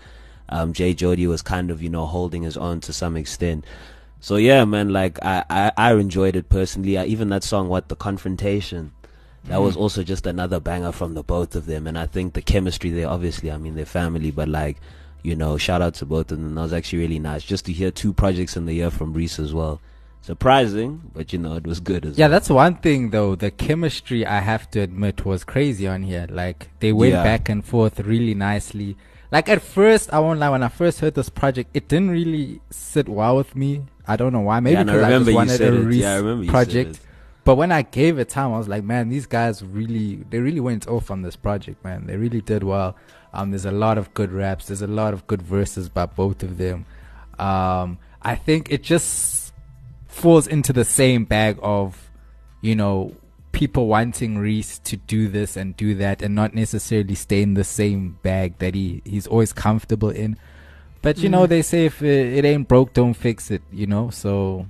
um 0.49 0.73
Jay 0.73 0.93
Jody 0.93 1.25
was 1.27 1.41
kind 1.41 1.71
of, 1.71 1.81
you 1.81 1.89
know, 1.89 2.05
holding 2.05 2.43
his 2.43 2.57
own 2.57 2.81
to 2.81 2.93
some 2.93 3.17
extent. 3.17 3.65
So 4.19 4.37
yeah, 4.37 4.63
man, 4.63 4.93
like 4.93 5.17
I, 5.21 5.43
I, 5.49 5.71
I 5.75 5.93
enjoyed 5.95 6.37
it 6.37 6.47
personally. 6.47 6.97
I, 6.97 7.05
even 7.05 7.27
that 7.29 7.43
song, 7.43 7.67
what 7.67 7.89
the 7.89 7.95
confrontation, 7.97 8.93
that 9.45 9.61
was 9.61 9.75
mm. 9.75 9.81
also 9.81 10.03
just 10.03 10.25
another 10.25 10.59
banger 10.59 10.91
from 10.91 11.13
the 11.13 11.23
both 11.23 11.55
of 11.55 11.65
them. 11.65 11.87
And 11.87 11.97
I 11.97 12.05
think 12.05 12.33
the 12.33 12.41
chemistry 12.41 12.91
there, 12.91 13.09
obviously, 13.09 13.51
I 13.51 13.57
mean 13.57 13.75
they're 13.75 13.85
family, 13.85 14.31
but 14.31 14.47
like, 14.47 14.77
you 15.21 15.35
know, 15.35 15.57
shout 15.57 15.81
out 15.81 15.95
to 15.95 16.05
both 16.05 16.31
of 16.31 16.39
them. 16.39 16.55
That 16.55 16.61
was 16.61 16.73
actually 16.73 16.99
really 16.99 17.19
nice 17.19 17.43
just 17.43 17.65
to 17.65 17.73
hear 17.73 17.91
two 17.91 18.13
projects 18.13 18.55
in 18.55 18.65
the 18.65 18.73
year 18.73 18.89
from 18.89 19.13
Reece 19.13 19.39
as 19.39 19.53
well. 19.53 19.79
Surprising, 20.21 21.01
but 21.13 21.33
you 21.33 21.39
know 21.39 21.55
it 21.55 21.67
was 21.67 21.81
good 21.81 22.05
as 22.05 22.17
Yeah, 22.17 22.25
well. 22.27 22.31
that's 22.31 22.49
one 22.49 22.75
thing 22.77 23.09
though. 23.09 23.35
The 23.35 23.51
chemistry, 23.51 24.25
I 24.25 24.39
have 24.39 24.71
to 24.71 24.79
admit, 24.79 25.25
was 25.25 25.43
crazy 25.43 25.85
on 25.85 26.03
here. 26.03 26.27
Like 26.29 26.69
they 26.79 26.93
went 26.93 27.11
Yeah. 27.11 27.23
back 27.23 27.49
and 27.49 27.63
forth 27.63 27.99
really 27.99 28.33
nicely. 28.33 28.95
Like 29.33 29.49
at 29.49 29.61
first, 29.61 30.13
I 30.13 30.19
won't 30.19 30.39
lie. 30.39 30.49
When 30.49 30.63
I 30.63 30.69
first 30.69 31.01
heard 31.01 31.15
this 31.15 31.27
project, 31.27 31.71
it 31.73 31.89
didn't 31.89 32.11
really 32.11 32.61
sit 32.69 33.09
well 33.09 33.35
with 33.35 33.53
me. 33.53 33.81
I 34.07 34.15
don't 34.15 34.31
know 34.31 34.39
why. 34.41 34.61
Maybe 34.61 34.75
Yeah, 34.75 34.81
and 34.81 34.91
I 34.91 34.93
because 34.93 35.03
I, 35.03 35.07
remember 35.07 35.25
just 35.25 35.31
you 35.31 35.35
wanted 35.35 35.57
said 35.57 35.73
a 35.73 35.75
it. 35.75 35.83
Reece 35.85 36.01
Yeah, 36.03 36.13
I 36.13 36.15
remember 36.17 36.43
you 36.43 36.49
said 36.49 36.53
project. 36.53 36.89
it. 36.91 36.99
But 37.43 37.55
when 37.55 37.71
I 37.71 37.81
gave 37.81 38.19
it 38.19 38.29
time, 38.29 38.53
I 38.53 38.57
was 38.57 38.67
like, 38.69 38.83
man, 38.83 39.09
these 39.09 39.25
guys 39.25 39.63
really, 39.63 40.15
they 40.29 40.39
really 40.39 40.61
went 40.61 40.87
off 40.87 41.11
on 41.11 41.23
this 41.23 41.35
project, 41.35 41.83
man. 41.83 42.05
They 42.07 42.15
really 42.15 42.41
did 42.41 42.63
well. 42.63 42.95
Um, 43.33 43.51
there's 43.51 43.65
a 43.65 43.71
lot 43.71 43.97
of 43.97 44.13
good 44.13 44.31
raps. 44.31 44.67
There's 44.67 44.81
a 44.81 44.87
lot 44.87 45.13
of 45.13 45.27
good 45.27 45.41
verses 45.41 45.89
by 45.89 46.05
both 46.05 46.41
of 46.43 46.57
them. 46.57 46.85
Um, 47.37 47.97
I 48.21 48.35
think 48.35 48.71
it 48.71 48.83
just 48.83 49.53
falls 50.07 50.47
into 50.47 50.71
the 50.71 50.85
same 50.85 51.25
bag 51.25 51.57
of, 51.61 52.09
you 52.61 52.75
know, 52.75 53.15
people 53.51 53.87
wanting 53.87 54.37
Reece 54.37 54.79
to 54.79 54.95
do 54.97 55.27
this 55.27 55.57
and 55.57 55.75
do 55.75 55.95
that 55.95 56.21
and 56.21 56.33
not 56.33 56.53
necessarily 56.55 57.15
stay 57.15 57.41
in 57.41 57.55
the 57.55 57.63
same 57.63 58.17
bag 58.23 58.57
that 58.59 58.73
he, 58.73 59.01
he's 59.05 59.27
always 59.27 59.51
comfortable 59.53 60.09
in. 60.09 60.37
But 61.01 61.17
you 61.17 61.27
know, 61.29 61.45
Mm. 61.45 61.49
they 61.49 61.61
say 61.61 61.85
if 61.85 62.01
it, 62.01 62.33
it 62.37 62.45
ain't 62.45 62.67
broke, 62.69 62.93
don't 62.93 63.13
fix 63.13 63.51
it, 63.51 63.61
you 63.71 63.85
know? 63.85 64.09
So 64.09 64.67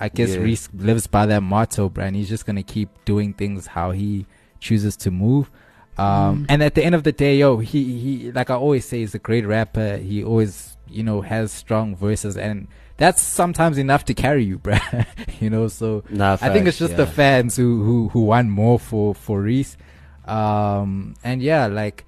I 0.00 0.08
guess 0.08 0.30
Yeah. 0.34 0.40
Reece 0.42 0.68
lives 0.74 1.06
by 1.06 1.26
that 1.26 1.42
motto, 1.42 1.88
bro, 1.88 2.04
and 2.04 2.14
he's 2.16 2.28
just 2.28 2.46
gonna 2.46 2.62
keep 2.62 2.88
doing 3.04 3.32
things 3.32 3.66
how 3.68 3.90
he 3.90 4.26
chooses 4.60 4.96
to 4.98 5.10
move. 5.10 5.50
Um, 5.96 6.44
Mm. 6.44 6.46
and 6.50 6.62
at 6.62 6.74
the 6.76 6.84
end 6.84 6.94
of 6.94 7.02
the 7.02 7.10
day, 7.12 7.38
yo, 7.38 7.58
he, 7.58 7.98
he, 7.98 8.32
like 8.32 8.50
I 8.50 8.54
always 8.54 8.84
say, 8.84 8.98
he's 9.00 9.14
a 9.14 9.18
great 9.18 9.44
rapper. 9.46 9.96
He 9.96 10.22
always, 10.22 10.76
you 10.88 11.02
know, 11.02 11.22
has 11.22 11.50
strong 11.50 11.96
verses, 11.96 12.36
and 12.36 12.68
that's 12.98 13.20
sometimes 13.20 13.78
enough 13.78 14.04
to 14.04 14.14
carry 14.14 14.44
you, 14.44 14.58
bro. 14.58 14.76
you 15.40 15.50
know, 15.50 15.66
so 15.66 16.04
Nah, 16.08 16.36
I 16.40 16.50
think 16.50 16.68
it's 16.68 16.78
just 16.78 16.96
the 16.96 17.06
fans 17.06 17.56
who, 17.56 17.82
who, 17.82 18.08
who 18.10 18.22
want 18.22 18.48
more 18.48 18.78
for, 18.78 19.12
for 19.14 19.40
Reece. 19.42 19.76
Um, 20.26 21.14
and 21.24 21.42
yeah, 21.42 21.66
like 21.66 22.04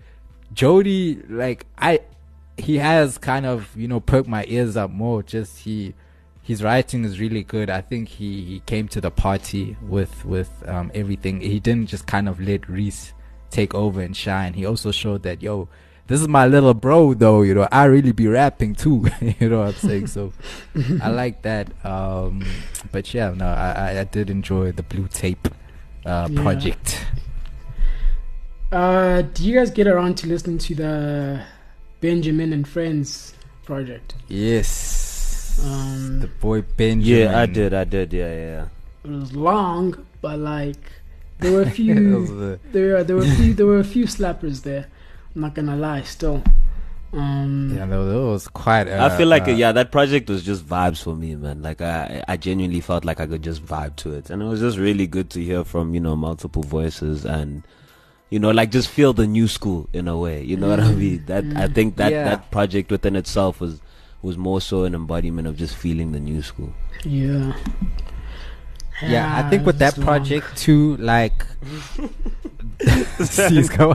Jody, 0.53 1.21
like 1.29 1.67
I, 1.79 2.01
he 2.57 2.79
has 2.79 3.19
kind 3.19 3.47
of, 3.47 3.75
you 3.77 3.89
know, 3.89 4.01
perked 4.01 4.29
my 4.29 4.45
ears 4.49 4.77
up 4.77 4.91
more. 4.91 5.23
Just 5.23 5.59
he, 5.61 5.95
his 6.43 6.63
writing 6.63 7.05
is 7.05 7.21
really 7.21 7.43
good. 7.43 7.71
I 7.71 7.81
think 7.81 8.09
he, 8.09 8.45
he 8.45 8.61
came 8.67 8.89
to 8.89 9.01
the 9.01 9.11
party 9.11 9.77
with, 9.83 10.25
with, 10.25 10.51
um, 10.67 10.91
everything. 10.95 11.41
He 11.41 11.61
didn't 11.61 11.87
just 11.87 12.07
kind 12.07 12.29
of 12.29 12.41
let 12.41 12.69
Reece 12.69 13.13
take 13.51 13.75
over 13.75 14.01
and 14.01 14.17
shine. 14.17 14.55
He 14.55 14.65
also 14.65 14.91
showed 14.91 15.23
that, 15.25 15.43
yo, 15.43 15.69
this 16.07 16.21
is 16.21 16.27
my 16.27 16.47
little 16.47 16.75
bro 16.75 17.15
though, 17.15 17.43
you 17.43 17.55
know, 17.55 17.69
I 17.71 17.85
really 17.85 18.11
be 18.11 18.27
rapping 18.27 18.75
too. 18.75 19.07
you 19.39 19.49
know 19.49 19.61
what 19.61 19.69
I'm 19.69 19.75
saying? 19.75 20.07
So 20.09 20.33
I 21.01 21.09
like 21.11 21.43
that. 21.43 21.69
Um, 21.85 22.45
but 22.91 23.15
yeah, 23.15 23.31
no, 23.31 23.47
I, 23.47 24.01
I, 24.01 24.05
did 24.05 24.29
enjoy 24.29 24.73
the 24.73 24.83
blue 24.83 25.07
tape, 25.07 25.47
uh, 26.05 26.27
Yeah. 26.29 26.43
project. 26.43 27.07
Uh, 28.73 29.23
do 29.23 29.45
you 29.45 29.55
guys 29.55 29.71
get 29.71 29.87
around 29.87 30.17
to 30.19 30.27
listening 30.27 30.59
to 30.59 30.75
the 30.75 31.43
Benjamin 32.01 32.53
and 32.53 32.67
Friends 32.67 33.35
project? 33.65 34.15
Yes. 34.27 35.00
Um, 35.65 36.21
the 36.21 36.27
boy 36.27 36.63
Benjamin. 36.63 37.05
Yeah, 37.23 37.39
I 37.39 37.47
did, 37.47 37.75
I 37.75 37.85
did, 37.85 38.13
yeah, 38.13 38.35
yeah. 38.35 38.67
It 39.05 39.11
was 39.11 39.33
long, 39.35 40.07
but 40.21 40.39
like 40.39 40.93
there 41.39 41.53
were 41.53 41.63
a 41.63 41.71
few 41.79 41.95
the- 41.95 42.59
there 42.73 42.95
were 42.95 43.05
there 43.05 43.17
were 43.17 43.23
a 43.23 43.35
few 43.37 43.55
there 43.59 43.67
were 43.67 43.79
a 43.81 43.85
few 43.85 44.05
slappers 44.05 44.63
there. 44.63 44.87
I'm 45.35 45.43
not 45.43 45.55
gonna 45.55 45.77
lie, 45.77 46.03
still. 46.03 46.43
Um, 47.13 47.75
yeah, 47.77 47.87
that 47.87 47.97
was, 47.97 48.45
that 48.45 48.53
quite. 48.53 48.87
Uh, 48.89 49.05
I 49.05 49.17
feel 49.17 49.27
like 49.27 49.49
uh, 49.49 49.53
yeah, 49.53 49.73
that 49.73 49.91
project 49.91 50.31
was 50.31 50.45
just 50.45 50.65
vibes 50.65 51.03
for 51.03 51.15
me, 51.17 51.35
man. 51.35 51.61
Like 51.61 51.81
I, 51.81 52.23
I 52.29 52.37
genuinely 52.37 52.81
felt 52.81 53.05
like 53.05 53.19
I 53.21 53.27
could 53.27 53.43
just 53.43 53.65
vibe 53.65 53.97
to 53.97 54.15
it, 54.15 54.31
and 54.31 54.41
it 54.43 54.45
was 54.47 54.61
just 54.61 54.79
really 54.79 55.07
good 55.07 55.29
to 55.31 55.43
hear 55.43 55.65
from 55.65 55.93
you 55.95 56.01
know 56.01 56.15
multiple 56.15 56.63
voices 56.63 57.25
and 57.25 57.65
you 58.31 58.39
know 58.39 58.51
like 58.53 58.71
just 58.71 58.89
feel 58.89 59.13
the 59.13 59.27
new 59.27 59.49
school 59.49 59.89
in 59.93 60.07
a 60.07 60.17
way. 60.17 60.43
You 60.43 60.57
know 60.57 60.69
what 60.69 60.79
I 60.81 60.93
Mm, 60.93 60.99
mean? 60.99 61.25
That 61.27 61.45
I 61.57 61.67
mm. 61.67 61.75
think 61.75 61.97
that 61.97 62.13
Yeah. 62.13 62.25
that 62.25 62.51
project 62.53 62.91
within 62.93 63.17
itself 63.17 63.61
was 63.61 63.81
was 64.23 64.37
more 64.37 64.61
so 64.61 64.85
an 64.85 64.95
embodiment 64.95 65.47
of 65.49 65.57
just 65.57 65.75
feeling 65.77 66.13
the 66.13 66.21
new 66.21 66.43
school. 66.43 66.73
yeah. 67.05 67.53
Yeah, 69.03 69.35
I 69.43 69.49
think 69.49 69.65
with 69.65 69.79
that 69.79 69.89
it's 69.97 69.99
long. 69.99 70.07
project 70.07 70.57
too, 70.59 70.97
like. 70.99 71.47
Please 72.79 73.69
go. 73.71 73.95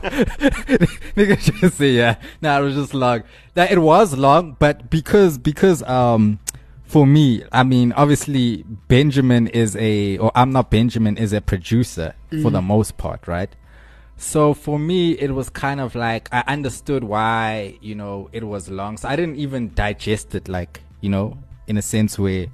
Nigga 1.16 1.60
just 1.60 1.76
say 1.78 1.90
yeah. 1.92 2.16
No, 2.42 2.60
it 2.60 2.64
was 2.64 2.74
just 2.74 2.92
long. 2.94 3.22
That 3.54 3.70
it 3.70 3.78
was 3.78 4.16
long, 4.16 4.56
but 4.58 4.90
because 4.90 5.38
because 5.38 5.82
um 5.84 6.40
for 6.84 7.06
me, 7.06 7.44
I 7.52 7.62
mean, 7.62 7.92
obviously 7.92 8.64
Benjamin 8.88 9.46
is 9.48 9.76
a 9.76 10.18
or 10.18 10.32
I'm 10.34 10.50
not 10.50 10.70
Benjamin 10.70 11.16
is 11.16 11.32
a 11.32 11.40
producer 11.40 12.14
for 12.30 12.36
Mm. 12.50 12.52
the 12.52 12.62
most 12.62 12.96
part, 12.96 13.26
right? 13.28 13.54
So 14.16 14.54
for 14.54 14.78
me, 14.78 15.12
it 15.12 15.30
was 15.34 15.50
kind 15.50 15.80
of 15.80 15.94
like 15.94 16.28
I 16.32 16.42
understood 16.46 17.04
why 17.04 17.78
you 17.82 17.94
know 17.94 18.28
it 18.32 18.44
was 18.44 18.68
long. 18.70 18.96
So 18.96 19.08
I 19.08 19.16
didn't 19.16 19.36
even 19.36 19.74
digest 19.74 20.34
it 20.34 20.48
like 20.48 20.80
you 21.00 21.10
know 21.10 21.38
in 21.66 21.76
a 21.76 21.82
sense 21.82 22.18
where 22.18 22.46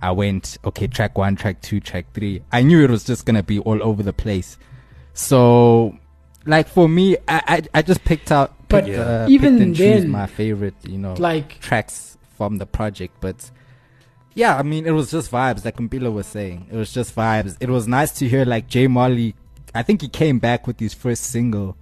I 0.00 0.12
went 0.12 0.56
okay 0.64 0.86
track 0.86 1.18
one, 1.18 1.36
track 1.36 1.60
two, 1.60 1.80
track 1.80 2.06
three. 2.14 2.42
I 2.52 2.62
knew 2.62 2.82
it 2.82 2.90
was 2.90 3.04
just 3.04 3.26
gonna 3.26 3.42
be 3.42 3.58
all 3.60 3.82
over 3.82 4.02
the 4.02 4.12
place. 4.14 4.56
So 5.12 5.96
like 6.46 6.68
for 6.68 6.88
me, 6.88 7.16
I 7.28 7.42
I, 7.46 7.62
I 7.78 7.82
just 7.82 8.02
picked 8.04 8.32
out 8.32 8.54
But 8.68 8.84
picked, 8.84 8.96
Yeah. 8.96 9.24
uh, 9.24 9.26
even 9.28 9.74
then, 9.74 10.10
my 10.10 10.26
favorite 10.26 10.74
you 10.88 10.96
know 10.98 11.14
Like 11.18 11.60
tracks 11.60 12.16
from 12.38 12.56
the 12.56 12.66
project, 12.66 13.16
but 13.20 13.50
yeah, 14.32 14.56
I 14.56 14.62
mean, 14.62 14.86
it 14.86 14.92
was 14.92 15.10
just 15.10 15.30
vibes, 15.30 15.64
like 15.64 15.76
Mpilo 15.76 16.10
was 16.12 16.26
saying. 16.26 16.68
It 16.70 16.76
was 16.76 16.92
just 16.92 17.14
vibes. 17.14 17.56
It 17.60 17.68
was 17.68 17.86
nice 17.88 18.12
to 18.12 18.28
hear 18.28 18.44
like 18.44 18.68
J 18.68 18.86
Molley. 18.86 19.34
I 19.74 19.82
think 19.82 20.02
he 20.02 20.08
came 20.08 20.38
back 20.38 20.66
with 20.66 20.80
his 20.80 20.94
first 20.94 21.24
single 21.24 21.76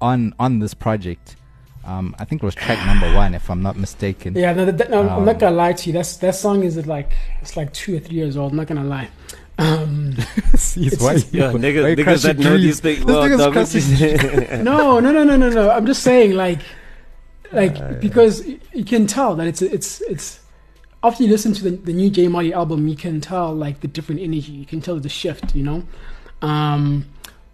on 0.00 0.34
on 0.38 0.58
this 0.60 0.74
project. 0.74 1.36
Um, 1.84 2.16
I 2.18 2.24
think 2.24 2.42
it 2.42 2.44
was 2.46 2.54
track 2.56 2.84
number 2.84 3.14
one, 3.14 3.34
if 3.34 3.48
I'm 3.48 3.62
not 3.62 3.76
mistaken. 3.76 4.34
Yeah, 4.34 4.52
no, 4.54 4.64
that, 4.64 4.90
no, 4.90 5.02
I'm 5.02 5.08
Um, 5.20 5.24
not 5.24 5.38
gonna 5.38 5.54
lie 5.54 5.72
to 5.72 5.86
you. 5.88 5.92
That's 5.92 6.16
that 6.16 6.34
song 6.34 6.64
is 6.64 6.84
like 6.86 7.12
it's 7.40 7.56
like 7.56 7.72
two 7.72 7.96
or 7.96 8.00
three 8.00 8.16
years 8.16 8.36
old. 8.36 8.50
I'm 8.52 8.56
not 8.56 8.66
gonna 8.66 8.84
lie. 8.84 9.08
Um, 9.58 10.12
Jeez, 10.56 10.86
It's- 10.88 11.00
why 11.02 11.14
it's- 11.14 11.32
Yeah, 11.32 11.52
why 11.52 11.58
niggas, 11.60 11.96
niggas 11.96 12.22
that 12.24 12.38
know 12.38 12.58
these 12.58 12.80
things. 12.80 13.04
Well, 13.04 13.22
nigga's 13.22 13.38
dog, 14.50 14.64
no, 14.64 14.98
no, 15.00 15.12
no, 15.12 15.24
no, 15.24 15.36
no, 15.36 15.48
no. 15.48 15.70
I'm 15.70 15.86
just 15.86 16.02
saying, 16.02 16.32
like, 16.32 16.60
like 17.52 18.00
because 18.00 18.44
y- 18.44 18.58
you 18.74 18.84
can 18.84 19.06
tell 19.06 19.36
that 19.36 19.46
it's 19.46 19.62
it's 19.62 20.00
it's 20.02 20.40
after 21.04 21.22
you 21.22 21.30
listen 21.30 21.52
to 21.54 21.62
the, 21.62 21.70
the 21.70 21.92
new 21.92 22.10
J 22.10 22.26
Marty 22.28 22.52
album, 22.52 22.88
you 22.88 22.96
can 22.96 23.20
tell 23.20 23.54
like 23.54 23.80
the 23.80 23.88
different 23.88 24.20
energy. 24.20 24.52
You 24.52 24.66
can 24.66 24.80
tell 24.80 24.98
the 24.98 25.08
shift, 25.08 25.54
you 25.54 25.62
know. 25.62 25.84
Um, 26.42 27.06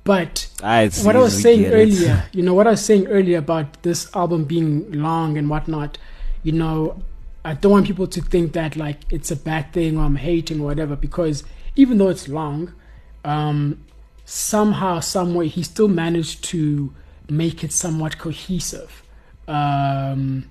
but 0.05 0.49
I 0.63 0.89
what 1.03 1.15
I 1.15 1.21
was 1.21 1.41
saying 1.41 1.67
earlier, 1.67 2.25
you 2.33 2.43
know, 2.43 2.55
what 2.55 2.67
I 2.67 2.71
was 2.71 2.85
saying 2.85 3.07
earlier 3.07 3.39
about 3.39 3.83
this 3.83 4.15
album 4.17 4.45
being 4.45 4.91
long 4.93 5.39
and 5.39 5.49
whatnot, 5.49 5.97
you 6.43 6.53
know, 6.53 7.01
I 7.45 7.55
don't 7.55 7.73
want 7.73 7.87
people 7.87 8.07
to 8.09 8.21
think 8.21 8.53
that 8.53 8.77
like 8.77 9.01
it's 9.11 9.31
a 9.31 9.37
bad 9.37 9.73
thing 9.73 9.97
or 9.97 10.05
I'm 10.05 10.17
hating 10.17 10.61
or 10.61 10.65
whatever 10.65 10.97
because 10.97 11.45
even 11.77 11.99
though 11.99 12.09
it's 12.09 12.29
long, 12.29 12.75
um, 13.25 13.85
somehow, 14.25 15.01
some 15.01 15.35
way, 15.35 15.49
he 15.49 15.63
still 15.63 15.89
managed 15.89 16.45
to 16.45 16.93
make 17.29 17.63
it 17.65 17.73
somewhat 17.73 18.19
cohesive. 18.19 19.03
Um, 19.49 20.51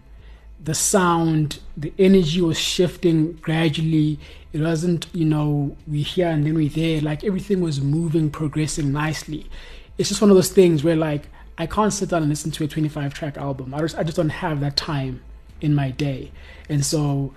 the 0.63 0.75
sound, 0.75 1.59
the 1.75 1.93
energy 1.97 2.41
was 2.41 2.59
shifting 2.59 3.33
gradually. 3.33 4.19
It 4.53 4.61
wasn't, 4.61 5.07
you 5.13 5.25
know, 5.25 5.75
we 5.87 6.01
here 6.01 6.27
and 6.27 6.45
then 6.45 6.55
we 6.55 6.67
there. 6.67 7.01
Like 7.01 7.23
everything 7.23 7.61
was 7.61 7.81
moving, 7.81 8.29
progressing 8.29 8.91
nicely. 8.91 9.49
It's 9.97 10.09
just 10.09 10.21
one 10.21 10.29
of 10.29 10.35
those 10.35 10.51
things 10.51 10.83
where, 10.83 10.95
like, 10.95 11.27
I 11.57 11.65
can't 11.67 11.93
sit 11.93 12.09
down 12.09 12.23
and 12.23 12.29
listen 12.29 12.51
to 12.51 12.63
a 12.63 12.67
25 12.67 13.13
track 13.13 13.37
album. 13.37 13.73
I 13.73 13.79
just, 13.79 13.97
I 13.97 14.03
just 14.03 14.17
don't 14.17 14.29
have 14.29 14.59
that 14.61 14.75
time 14.75 15.21
in 15.61 15.75
my 15.75 15.91
day. 15.91 16.31
And 16.69 16.85
so, 16.85 17.33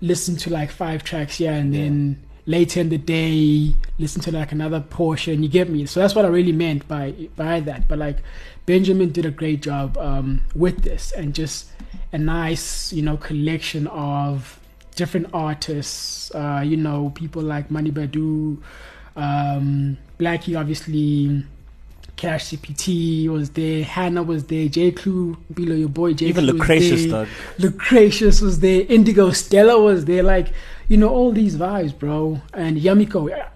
listen 0.00 0.36
to 0.36 0.50
like 0.50 0.70
five 0.70 1.02
tracks 1.02 1.38
here 1.38 1.52
and 1.52 1.74
then 1.74 2.22
later 2.46 2.80
in 2.80 2.88
the 2.88 2.98
day, 2.98 3.74
listen 3.98 4.22
to 4.22 4.32
like 4.32 4.52
another 4.52 4.80
portion. 4.80 5.42
You 5.42 5.48
get 5.48 5.68
me? 5.68 5.86
So 5.86 6.00
that's 6.00 6.14
what 6.14 6.24
I 6.24 6.28
really 6.28 6.52
meant 6.52 6.88
by 6.88 7.12
by 7.36 7.60
that. 7.60 7.86
But 7.86 7.98
like, 7.98 8.18
Benjamin 8.66 9.12
did 9.12 9.26
a 9.26 9.30
great 9.30 9.62
job 9.62 9.96
um, 9.98 10.42
with 10.54 10.82
this 10.82 11.12
and 11.12 11.34
just 11.34 11.70
a 12.12 12.18
nice, 12.18 12.92
you 12.92 13.02
know, 13.02 13.16
collection 13.16 13.86
of 13.88 14.58
different 14.98 15.28
artists. 15.32 16.34
Uh, 16.34 16.62
you 16.64 16.76
know, 16.76 17.10
people 17.14 17.40
like 17.40 17.70
Mani 17.70 17.90
Badu, 17.90 18.58
um, 19.16 19.96
Blxckie, 20.18 20.58
obviously. 20.58 21.44
Cash 22.16 22.46
CPT 22.46 23.28
was 23.28 23.50
there, 23.50 23.84
Hannah 23.84 24.24
was 24.24 24.42
there, 24.46 24.66
J. 24.68 24.90
Clue, 24.90 25.36
below 25.54 25.76
your 25.76 25.88
boy 25.88 26.14
J. 26.14 26.26
Even 26.26 26.46
Clue 26.46 26.52
was 26.54 26.60
Lucretius, 26.60 27.06
there. 27.06 27.28
Lucretius 27.60 28.40
was 28.40 28.58
there, 28.58 28.84
Indigo 28.88 29.30
Stella 29.30 29.80
was 29.80 30.04
there, 30.04 30.24
like, 30.24 30.48
you 30.88 30.96
know, 30.96 31.10
all 31.10 31.30
these 31.30 31.54
vibes, 31.56 31.96
bro. 31.96 32.40
And 32.52 32.76
Yamiko, 32.76 33.48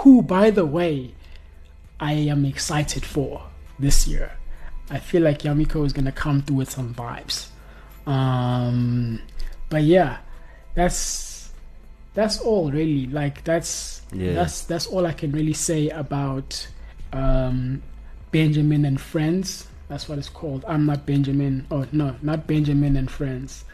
who, 0.00 0.22
by 0.22 0.50
the 0.50 0.66
way, 0.66 1.14
I 2.00 2.14
am 2.14 2.44
excited 2.44 3.04
for 3.04 3.44
this 3.78 4.08
year. 4.08 4.32
I 4.90 4.98
feel 4.98 5.22
like 5.22 5.42
Yamiko 5.42 5.86
is 5.86 5.92
gonna 5.92 6.10
come 6.10 6.42
through 6.42 6.56
with 6.56 6.70
some 6.70 6.94
vibes. 6.94 7.50
Um, 8.04 9.20
but 9.68 9.84
yeah, 9.84 10.18
that's 10.78 11.50
that's 12.14 12.40
all 12.40 12.70
really. 12.70 13.06
Like 13.06 13.44
that's 13.44 14.02
Yeah. 14.12 14.32
that's 14.34 14.62
that's 14.64 14.86
all 14.86 15.06
I 15.06 15.12
can 15.12 15.32
really 15.32 15.52
say 15.52 15.88
about 15.90 16.68
um, 17.12 17.82
Benjamin 18.30 18.84
and 18.84 19.00
Friends. 19.00 19.66
That's 19.88 20.08
what 20.08 20.18
it's 20.18 20.28
called. 20.28 20.64
I'm 20.68 20.86
not 20.86 21.06
Benjamin. 21.06 21.66
Oh 21.70 21.86
no, 21.92 22.16
not 22.22 22.46
Benjamin 22.46 22.96
and 22.96 23.10
Friends. 23.10 23.64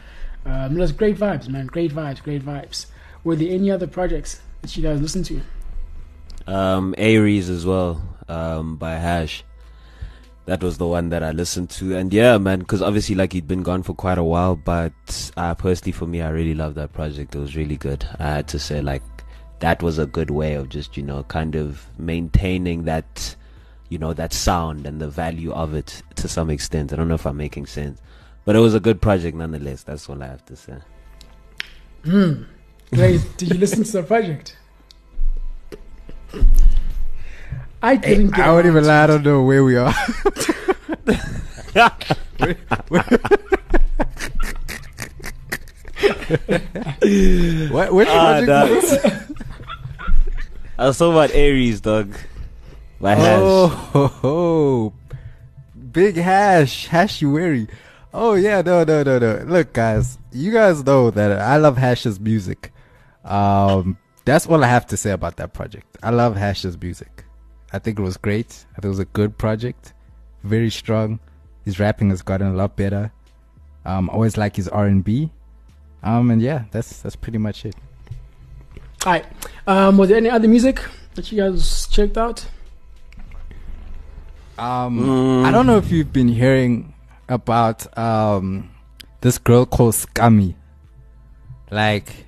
Um, 0.45 0.75
great 0.75 1.17
vibes, 1.17 1.47
man. 1.49 1.67
Great 1.67 1.91
vibes, 1.91 2.21
great 2.21 2.43
vibes. 2.43 2.85
Were 3.23 3.35
there 3.35 3.51
any 3.51 3.71
other 3.71 3.87
projects 3.87 4.41
that 4.61 4.77
you 4.77 4.83
guys 4.83 5.01
listen 5.01 5.23
to? 5.23 5.41
Um, 6.47 6.93
Aries 6.97 7.49
as 7.49 7.65
well, 7.65 8.01
um, 8.29 8.75
by 8.77 8.93
Hash. 8.95 9.43
That 10.45 10.61
was 10.61 10.77
the 10.77 10.85
one 10.85 11.09
that 11.09 11.23
I 11.23 11.31
listened 11.31 11.71
to, 11.71 11.95
and 11.97 12.13
yeah, 12.13 12.37
man, 12.37 12.59
because 12.59 12.81
obviously, 12.81 13.15
like 13.15 13.33
he'd 13.33 13.47
been 13.47 13.63
gone 13.63 13.81
for 13.81 13.95
quite 13.95 14.19
a 14.19 14.23
while, 14.23 14.55
but 14.55 15.31
uh, 15.37 15.55
personally, 15.55 15.91
for 15.91 16.05
me, 16.05 16.21
I 16.21 16.29
really 16.29 16.53
loved 16.53 16.75
that 16.75 16.93
project. 16.93 17.33
It 17.33 17.39
was 17.39 17.55
really 17.55 17.77
good. 17.77 18.07
I 18.19 18.27
had 18.35 18.47
to 18.49 18.59
say, 18.59 18.79
like, 18.79 19.01
that 19.59 19.81
was 19.81 19.97
a 19.97 20.05
good 20.05 20.29
way 20.29 20.53
of 20.53 20.69
just, 20.69 20.97
you 20.97 21.03
know, 21.03 21.23
kind 21.23 21.55
of 21.55 21.87
maintaining 21.97 22.83
that, 22.83 23.35
you 23.89 23.97
know, 23.97 24.13
that 24.13 24.33
sound 24.33 24.85
and 24.85 25.01
the 25.01 25.09
value 25.09 25.51
of 25.51 25.73
it 25.73 26.03
to 26.15 26.27
some 26.27 26.51
extent. 26.51 26.93
I 26.93 26.97
don't 26.97 27.07
know 27.07 27.15
if 27.15 27.25
I'm 27.25 27.37
making 27.37 27.65
sense, 27.65 27.99
but 28.43 28.55
it 28.55 28.59
was 28.59 28.75
a 28.75 28.79
good 28.79 29.01
project 29.01 29.35
nonetheless. 29.35 29.81
That's 29.81 30.07
all 30.07 30.21
I 30.21 30.27
have 30.27 30.45
to 30.45 30.55
say. 30.55 30.77
Hmm. 32.03 32.43
Wait, 32.91 33.21
did 33.37 33.49
you 33.49 33.57
listen 33.57 33.83
to 33.83 33.91
the 33.93 34.03
project? 34.03 34.57
I 37.81 37.95
didn't 37.97 38.31
get 38.31 38.45
I 38.45 38.51
won't 38.51 38.65
even 38.65 38.85
lie. 38.85 39.03
I 39.03 39.07
don't 39.07 39.23
know 39.23 39.43
where 39.43 39.63
we 39.63 39.75
are. 39.77 39.93
what? 47.71 47.93
Which 47.93 48.07
Ah, 48.09 48.41
project? 48.43 48.47
dog. 48.47 49.31
I 50.77 50.87
was 50.87 50.97
talking 50.97 51.13
about 51.13 51.31
Aries, 51.31 51.81
dog. 51.81 52.15
By 52.99 53.15
Hash. 53.15 53.39
Oh, 53.41 53.67
ho, 53.67 54.07
ho. 54.21 54.93
big 55.91 56.15
hash, 56.15 56.87
hashy 56.89 57.31
weary. 57.31 57.67
Oh 58.13 58.33
yeah, 58.35 58.61
no, 58.61 58.83
no, 58.83 59.03
no, 59.03 59.19
no. 59.19 59.43
Look, 59.45 59.73
guys, 59.73 60.17
you 60.31 60.51
guys 60.51 60.83
know 60.83 61.11
that 61.11 61.39
I 61.41 61.57
love 61.57 61.77
Hash's 61.77 62.19
music. 62.19 62.71
Um, 63.25 63.97
that's 64.23 64.47
all 64.47 64.63
I 64.63 64.67
have 64.67 64.85
to 64.87 64.97
say 64.97 65.11
about 65.11 65.35
that 65.37 65.53
project. 65.53 65.97
I 66.01 66.09
love 66.11 66.35
Hash's 66.37 66.79
music. 66.81 67.14
I 67.75 67.79
think 67.79 67.99
it 67.99 68.01
was 68.01 68.17
great. 68.17 68.65
I 68.71 68.75
think 68.75 68.85
it 68.85 68.89
was 68.89 68.99
a 68.99 69.05
good 69.05 69.37
project, 69.37 69.93
very 70.43 70.69
strong. 70.69 71.19
His 71.65 71.79
rapping 71.79 72.09
has 72.09 72.21
gotten 72.21 72.47
a 72.47 72.53
lot 72.55 72.75
better. 72.75 73.11
Um, 73.85 74.09
I 74.09 74.13
always 74.13 74.37
like 74.37 74.55
his 74.55 74.67
R 74.69 74.85
and 74.85 75.03
B. 75.03 75.31
Um, 76.03 76.31
and 76.31 76.41
yeah, 76.41 76.65
that's 76.71 77.01
that's 77.01 77.15
pretty 77.15 77.37
much 77.39 77.65
it. 77.65 77.75
All 79.05 79.13
right. 79.13 79.25
Um, 79.67 79.97
was 79.97 80.09
there 80.09 80.17
any 80.17 80.29
other 80.29 80.47
music 80.47 80.79
that 81.15 81.31
you 81.31 81.37
guys 81.41 81.87
checked 81.87 82.17
out? 82.17 82.45
Um, 84.57 84.99
Mm. 84.99 85.45
I 85.45 85.51
don't 85.51 85.65
know 85.67 85.77
if 85.77 85.91
you've 85.91 86.13
been 86.13 86.29
hearing 86.29 86.93
about 87.27 87.85
um 87.97 88.69
this 89.21 89.37
girl 89.37 89.65
called 89.65 89.95
Scumie. 89.95 90.55
Like, 91.71 92.24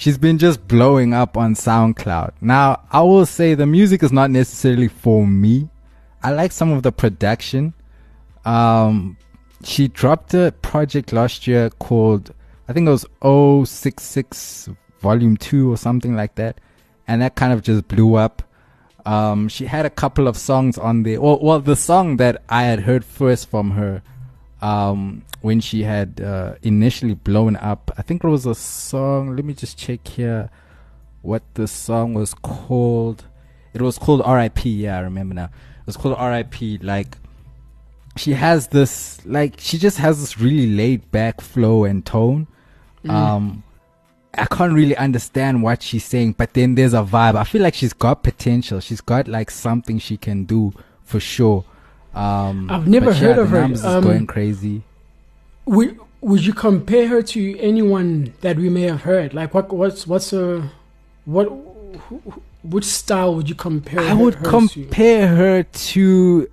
she's 0.00 0.16
been 0.16 0.38
just 0.38 0.66
blowing 0.66 1.12
up 1.12 1.36
on 1.36 1.54
SoundCloud. 1.54 2.32
Now, 2.40 2.82
I 2.90 3.02
will 3.02 3.26
say 3.26 3.54
the 3.54 3.66
music 3.66 4.02
is 4.02 4.10
not 4.10 4.30
necessarily 4.30 4.88
for 4.88 5.26
me. 5.26 5.68
I 6.22 6.32
like 6.32 6.52
some 6.52 6.72
of 6.72 6.82
the 6.82 6.90
production. 6.90 7.74
Um, 8.46 9.18
she 9.62 9.88
dropped 9.88 10.32
a 10.32 10.54
project 10.62 11.12
last 11.12 11.46
year 11.46 11.68
called 11.68 12.34
I 12.66 12.72
think 12.72 12.88
it 12.88 12.90
was 12.90 13.68
066 13.68 14.70
Volume 15.00 15.36
Two 15.36 15.70
or 15.72 15.76
something 15.76 16.14
like 16.16 16.36
that, 16.36 16.60
and 17.06 17.20
that 17.20 17.34
kind 17.34 17.52
of 17.52 17.62
just 17.62 17.88
blew 17.88 18.14
up. 18.14 18.42
Um, 19.04 19.48
she 19.48 19.66
had 19.66 19.84
a 19.84 19.90
couple 19.90 20.28
of 20.28 20.36
songs 20.36 20.78
on 20.78 21.02
there. 21.02 21.20
Well, 21.20 21.40
well, 21.42 21.60
the 21.60 21.76
song 21.76 22.16
that 22.18 22.42
I 22.48 22.62
had 22.62 22.80
heard 22.80 23.04
first 23.04 23.50
from 23.50 23.72
her, 23.72 24.02
um, 24.62 25.24
when 25.40 25.60
she 25.60 25.82
had 25.82 26.20
uh, 26.20 26.54
initially 26.62 27.14
blown 27.14 27.56
up, 27.56 27.90
I 27.96 28.02
think 28.02 28.24
it 28.24 28.28
was 28.28 28.46
a 28.46 28.54
song. 28.54 29.36
Let 29.36 29.44
me 29.44 29.54
just 29.54 29.78
check 29.78 30.06
here, 30.06 30.50
what 31.22 31.42
the 31.54 31.66
song 31.66 32.14
was 32.14 32.34
called. 32.34 33.24
It 33.72 33.82
was 33.82 33.98
called 33.98 34.22
R.I.P. 34.22 34.68
Yeah, 34.70 34.98
I 34.98 35.00
remember 35.00 35.34
now. 35.34 35.44
It 35.44 35.86
was 35.86 35.96
called 35.96 36.16
R.I.P. 36.16 36.78
Like, 36.78 37.16
she 38.16 38.32
has 38.32 38.68
this, 38.68 39.24
like, 39.24 39.54
she 39.58 39.78
just 39.78 39.98
has 39.98 40.20
this 40.20 40.38
really 40.38 40.74
laid 40.74 41.10
back 41.10 41.40
flow 41.40 41.84
and 41.84 42.04
tone. 42.04 42.46
Um, 43.08 43.62
I 44.34 44.44
can't 44.44 44.72
really 44.72 44.96
understand 44.96 45.62
what 45.62 45.82
she's 45.82 46.04
saying, 46.04 46.32
but 46.32 46.54
then 46.54 46.74
there's 46.74 46.94
a 46.94 47.02
vibe. 47.02 47.34
I 47.34 47.44
feel 47.44 47.62
like 47.62 47.74
she's 47.74 47.92
got 47.92 48.22
potential. 48.22 48.80
She's 48.80 49.00
got 49.00 49.26
like 49.26 49.50
something 49.50 49.98
she 49.98 50.16
can 50.16 50.44
do 50.44 50.72
for 51.02 51.18
sure. 51.18 51.64
Um, 52.14 52.68
I've 52.70 52.88
never 52.88 53.12
heard 53.12 53.36
yeah, 53.36 53.42
of 53.42 53.50
the 53.50 53.56
her. 53.56 53.60
numbers 53.62 53.80
is 53.80 53.84
Um, 53.86 54.02
going 54.04 54.26
crazy. 54.26 54.82
Would 55.66 55.98
Would 56.22 56.44
you 56.44 56.52
compare 56.52 57.08
her 57.08 57.22
to 57.22 57.58
anyone 57.58 58.34
that 58.42 58.56
we 58.58 58.68
may 58.68 58.82
have 58.82 59.02
heard? 59.02 59.32
Like, 59.32 59.54
what 59.54 59.72
what's 59.72 60.06
what's 60.06 60.32
a 60.34 60.70
what 61.24 61.46
who- 61.48 62.20
who- 62.28 62.42
which 62.62 62.84
style 62.84 63.34
would 63.36 63.48
you 63.48 63.54
compare? 63.54 64.00
I 64.00 64.08
her, 64.08 64.16
would 64.16 64.34
her 64.34 64.42
to? 64.44 64.50
compare 64.50 65.28
her 65.34 65.62
to 65.62 66.46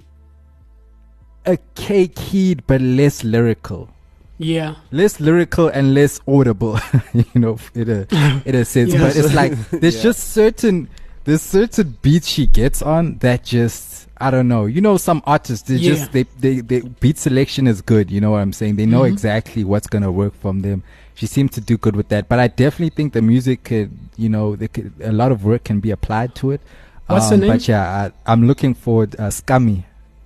a 1.46 1.58
K 1.76 2.08
Keed, 2.08 2.63
but 2.67 2.80
less 2.82 3.24
lyrical. 3.26 3.89
Yeah, 4.38 4.76
less 4.91 5.20
lyrical 5.20 5.67
and 5.67 5.93
less 5.93 6.22
audible, 6.28 6.80
you 7.13 7.26
know, 7.36 7.58
in 7.74 7.89
a 7.89 8.08
in 8.46 8.56
a 8.56 8.63
sense. 8.63 8.93
Yes. 8.93 9.02
But 9.02 9.15
it's 9.17 9.34
like 9.34 9.70
there's 9.72 9.96
Yeah. 10.00 10.04
just 10.04 10.30
certain 10.32 10.88
there's 11.26 11.41
certain 11.41 11.98
beats 12.02 12.28
she 12.28 12.46
gets 12.48 12.82
on 12.82 13.17
that 13.20 13.43
just 13.43 14.07
I 14.19 14.32
don't 14.32 14.47
know. 14.47 14.65
You 14.65 14.82
know, 14.82 14.97
some 14.97 15.21
artists 15.25 15.67
they 15.67 15.75
Yeah. 15.75 15.91
just 15.93 16.12
they, 16.12 16.23
they 16.39 16.62
they 16.62 16.80
beat 16.82 17.17
selection 17.17 17.67
is 17.67 17.82
good. 17.82 18.10
You 18.10 18.19
know 18.21 18.32
what 18.32 18.39
I'm 18.41 18.53
saying? 18.53 18.75
They 18.77 18.86
know 18.86 19.01
Mhm. 19.01 19.12
exactly 19.13 19.63
what's 19.63 19.88
gonna 19.88 20.12
work 20.12 20.34
from 20.41 20.62
them. 20.62 20.84
She 21.15 21.25
seemed 21.27 21.51
to 21.53 21.62
do 21.62 21.77
good 21.77 21.95
with 21.95 22.10
that. 22.10 22.27
But 22.30 22.39
I 22.39 22.47
definitely 22.47 22.89
think 22.95 23.13
the 23.13 23.21
music 23.21 23.63
could, 23.63 23.91
you 24.17 24.30
know, 24.30 24.56
they 24.56 24.67
could, 24.67 24.91
a 25.03 25.12
lot 25.12 25.32
of 25.32 25.43
work 25.45 25.63
can 25.63 25.80
be 25.80 25.91
applied 25.91 26.36
to 26.36 26.51
it. 26.51 26.62
What's 27.08 27.32
Um, 27.32 27.39
name? 27.39 27.49
But 27.51 27.67
yeah, 27.67 27.84
I, 28.25 28.32
I'm 28.32 28.45
looking 28.47 28.73
forward. 28.73 29.15
Uh, 29.17 29.27
Scumie. 29.30 29.84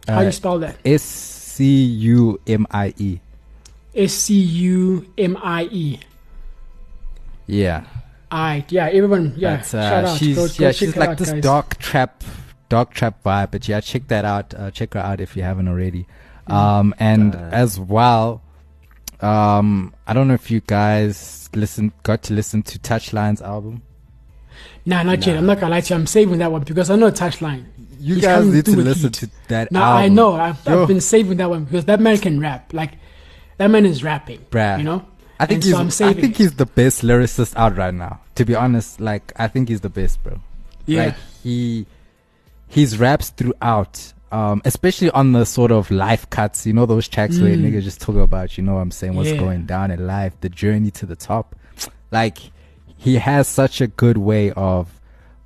How 0.08 0.15
do 0.15 0.21
Uh, 0.21 0.25
you 0.25 0.32
spell 0.32 0.60
that? 0.60 0.75
S 0.84 1.04
C 1.04 1.63
U 1.84 2.39
M 2.47 2.65
I 2.71 2.93
E. 2.97 3.19
S 3.95 4.13
C 4.13 4.34
U 4.39 5.06
M 5.17 5.38
I 5.43 5.63
E. 5.71 5.99
Yeah. 7.47 7.84
I 8.32 8.63
yeah, 8.69 8.86
everyone 8.88 9.34
yeah. 9.36 9.56
Uh, 9.56 9.62
shout 9.63 10.06
out. 10.06 10.17
she's 10.17 10.36
go, 10.38 10.47
go 10.47 10.54
yeah, 10.58 10.71
she's 10.71 10.95
like 10.95 11.10
out, 11.10 11.17
this 11.17 11.32
guys. 11.32 11.43
dark 11.43 11.77
trap, 11.80 12.23
dark 12.75 12.89
trap 12.93 13.15
vibe. 13.23 13.49
But 13.51 13.67
yeah, 13.69 13.79
check 13.81 14.03
that 14.13 14.25
out. 14.25 14.47
Uh, 14.53 14.71
check 14.71 14.93
her 14.95 14.99
out 15.10 15.19
if 15.21 15.36
you 15.38 15.43
haven't 15.43 15.67
already. 15.67 16.03
Um, 16.47 16.93
and 16.99 17.36
Uh, 17.36 17.49
as 17.63 17.79
well, 17.79 18.41
um, 19.21 19.93
I 20.07 20.13
don't 20.13 20.27
know 20.27 20.34
if 20.34 20.49
you 20.49 20.62
guys 20.62 21.49
listen, 21.53 21.91
got 22.03 22.23
to 22.23 22.34
listen 22.34 22.63
to 22.63 22.79
Touchline's 22.79 23.41
album. 23.41 23.81
Nah, 24.86 25.03
not 25.03 25.25
yet. 25.25 25.38
I'm 25.38 25.45
not 25.45 25.60
gonna 25.60 25.71
lie 25.75 25.81
to 25.81 25.93
you. 25.93 25.99
I'm 25.99 26.07
saving 26.07 26.39
that 26.39 26.51
one 26.51 26.63
because 26.63 26.89
I 26.89 26.95
know 26.95 27.12
Touchline. 27.12 27.65
You 27.99 28.15
He's 28.15 28.23
guys 28.23 28.45
need 28.47 28.65
to 28.65 28.75
listen 28.77 29.10
heat. 29.10 29.13
to 29.13 29.29
that 29.49 29.71
Now 29.71 29.84
album. 29.97 30.03
I 30.03 30.07
know. 30.10 30.34
I've, 30.34 30.67
I've 30.67 30.88
been 30.88 31.01
saving 31.01 31.38
that 31.38 31.49
one 31.51 31.65
because 31.65 31.86
that 31.86 31.99
man 31.99 32.17
can 32.17 32.39
rap. 32.39 32.73
Like 32.73 32.93
that 33.57 33.67
man 33.69 33.86
is 33.86 34.03
rapping. 34.03 34.39
Bruh. 34.49 34.79
You 34.79 34.84
know. 34.84 35.05
I 35.39 35.45
think 35.45 35.57
And 35.57 35.63
he's. 35.63 35.73
so 35.73 36.05
I'm 36.05 36.10
I 36.10 36.13
think 36.21 36.34
it. 36.36 36.38
he's 36.38 36.53
the 36.53 36.65
best 36.65 37.03
lyricist 37.03 37.53
out 37.55 37.77
right 37.77 37.93
now. 37.93 38.21
To 38.36 38.45
be 38.45 38.55
honest, 38.55 38.99
like 38.99 39.31
I 39.36 39.47
think 39.47 39.69
he's 39.69 39.81
the 39.81 39.89
best, 39.89 40.21
bro. 40.23 40.39
Yeah. 40.88 41.05
Like 41.05 41.15
he, 41.43 41.86
his 42.71 42.97
raps 42.97 43.29
throughout, 43.31 44.13
um, 44.31 44.62
especially 44.65 45.10
on 45.12 45.34
the 45.34 45.45
sort 45.45 45.71
of 45.71 45.91
life 45.91 46.29
cuts. 46.29 46.65
You 46.65 46.73
know 46.73 46.86
those 46.86 47.07
tracks 47.07 47.39
where 47.39 47.55
Mm. 47.55 47.63
niggas 47.63 47.84
just 47.84 47.99
talk 48.01 48.15
about, 48.15 48.57
you 48.57 48.63
know, 48.63 48.75
what 48.75 48.81
I'm 48.81 48.91
saying 48.91 49.15
what's 49.15 49.29
Yeah. 49.31 49.38
going 49.45 49.65
down 49.65 49.91
in 49.91 50.07
life, 50.07 50.34
the 50.41 50.49
journey 50.49 50.89
to 50.91 51.05
the 51.05 51.15
top. 51.15 51.55
Like 52.12 52.38
he 52.97 53.15
has 53.15 53.47
such 53.47 53.81
a 53.81 53.88
good 53.88 54.17
way 54.17 54.51
of, 54.51 54.99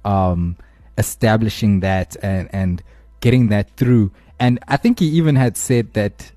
um, 0.03 0.55
establishing 0.97 1.79
that 1.81 2.15
and 2.21 2.47
and 2.53 2.81
getting 3.21 3.47
that 3.49 3.69
through. 3.77 4.11
And 4.39 4.59
I 4.67 4.77
think 4.77 4.99
he 4.99 5.07
even 5.19 5.35
had 5.35 5.57
said 5.57 5.93
that 5.93 6.31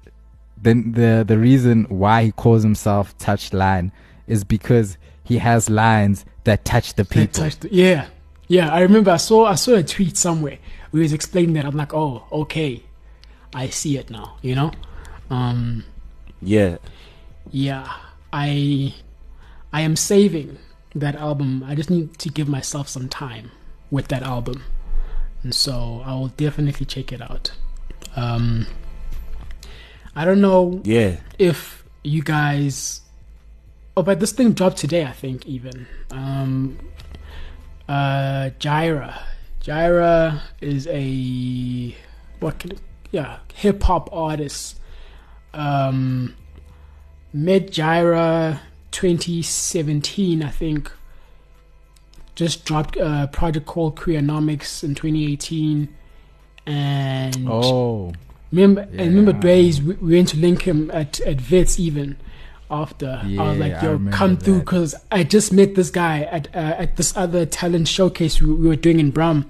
the 0.61 0.75
the 0.75 1.25
the 1.27 1.39
reason 1.39 1.85
why 1.89 2.25
he 2.25 2.33
calls 2.33 2.63
himself 2.63 3.17
Touchline 3.19 3.91
is 4.27 4.45
because 4.45 4.97
he 5.23 5.39
has 5.39 5.69
lines 5.71 6.25
that 6.45 6.65
touch 6.65 6.95
the 6.95 7.05
people. 7.05 7.43
touched 7.45 7.65
it. 7.67 7.73
Yeah, 7.73 8.07
yeah. 8.49 8.73
I 8.73 8.81
remember 8.81 9.11
I 9.11 9.17
saw 9.19 9.45
I 9.47 9.55
saw 9.55 9.75
a 9.75 9.83
tweet 9.83 10.17
somewhere 10.17 10.59
he 10.93 10.99
was 10.99 11.13
explaining 11.13 11.55
that. 11.55 11.65
I'm 11.65 11.77
like, 11.77 11.93
oh, 11.95 12.25
okay, 12.33 12.83
I 13.55 13.69
see 13.69 13.97
it 13.99 14.11
now. 14.11 14.37
You 14.43 14.55
know, 14.55 14.71
um, 15.31 15.85
Yeah. 16.43 16.79
yeah. 17.51 17.87
I 18.33 18.95
I 19.73 19.81
am 19.83 19.97
saving 19.97 20.59
that 20.95 21.15
album. 21.17 21.65
I 21.67 21.75
just 21.75 21.91
need 21.91 22.19
to 22.19 22.29
give 22.29 22.49
myself 22.49 22.89
some 22.89 23.09
time 23.09 23.51
with 23.91 24.09
that 24.09 24.23
album, 24.23 24.65
and 25.43 25.55
so 25.55 26.03
I 26.05 26.13
will 26.13 26.29
definitely 26.29 26.85
check 26.87 27.13
it 27.13 27.23
out. 27.23 27.53
Um, 28.17 28.67
I 30.17 30.25
don't 30.25 30.41
know 30.41 30.81
Yeah. 30.85 31.17
if 31.39 31.85
you 32.03 32.23
guys 32.23 33.03
oh 33.97 34.03
but 34.03 34.21
this 34.21 34.31
thing 34.33 34.53
dropped 34.53 34.77
today 34.79 35.05
i 35.05 35.11
think 35.13 35.45
even 35.47 35.87
um 36.13 36.79
uh 37.89 38.51
Gyre 38.61 39.15
Gyre 39.69 40.41
is 40.63 40.87
a 40.91 41.95
what 42.41 42.59
can 42.59 42.73
yeah 43.11 43.41
hip 43.55 43.83
hop 43.83 44.09
artist. 44.13 44.79
Um 45.53 46.35
met 47.35 47.71
Gyre 47.71 48.61
2017 48.93 50.43
i 50.43 50.49
think. 50.49 50.91
Just 52.35 52.65
dropped 52.65 52.97
a 52.97 53.29
project 53.31 53.67
called 53.67 53.97
Queernomics 53.97 54.83
in 54.83 54.95
2018 54.95 55.89
and 56.67 57.47
Oh, 57.49 58.13
Remember, 58.51 58.89
Yeah. 58.91 59.03
and 59.03 59.15
remember 59.17 59.33
days 59.35 59.83
we, 59.83 59.95
we 59.97 60.15
went 60.15 60.29
to 60.29 60.39
link 60.39 60.63
him 60.63 60.91
at 60.93 61.21
at 61.21 61.51
Wits 61.51 61.79
even 61.79 62.17
after. 62.71 63.21
I 63.25 63.49
was 63.51 63.59
like, 63.59 63.83
"Yo, 63.83 63.99
come 64.11 64.37
through," 64.37 64.61
because 64.61 64.95
I 65.11 65.25
just 65.25 65.53
met 65.53 65.75
this 65.75 65.91
guy 65.91 66.23
at 66.23 66.49
uh, 66.55 66.59
at 66.79 66.97
this 66.97 67.17
other 67.17 67.47
talent 67.47 67.89
showcase 67.89 68.41
we, 68.43 68.53
we 68.53 68.69
were 68.69 68.77
doing 68.77 69.01
in 69.01 69.11
Braam. 69.11 69.47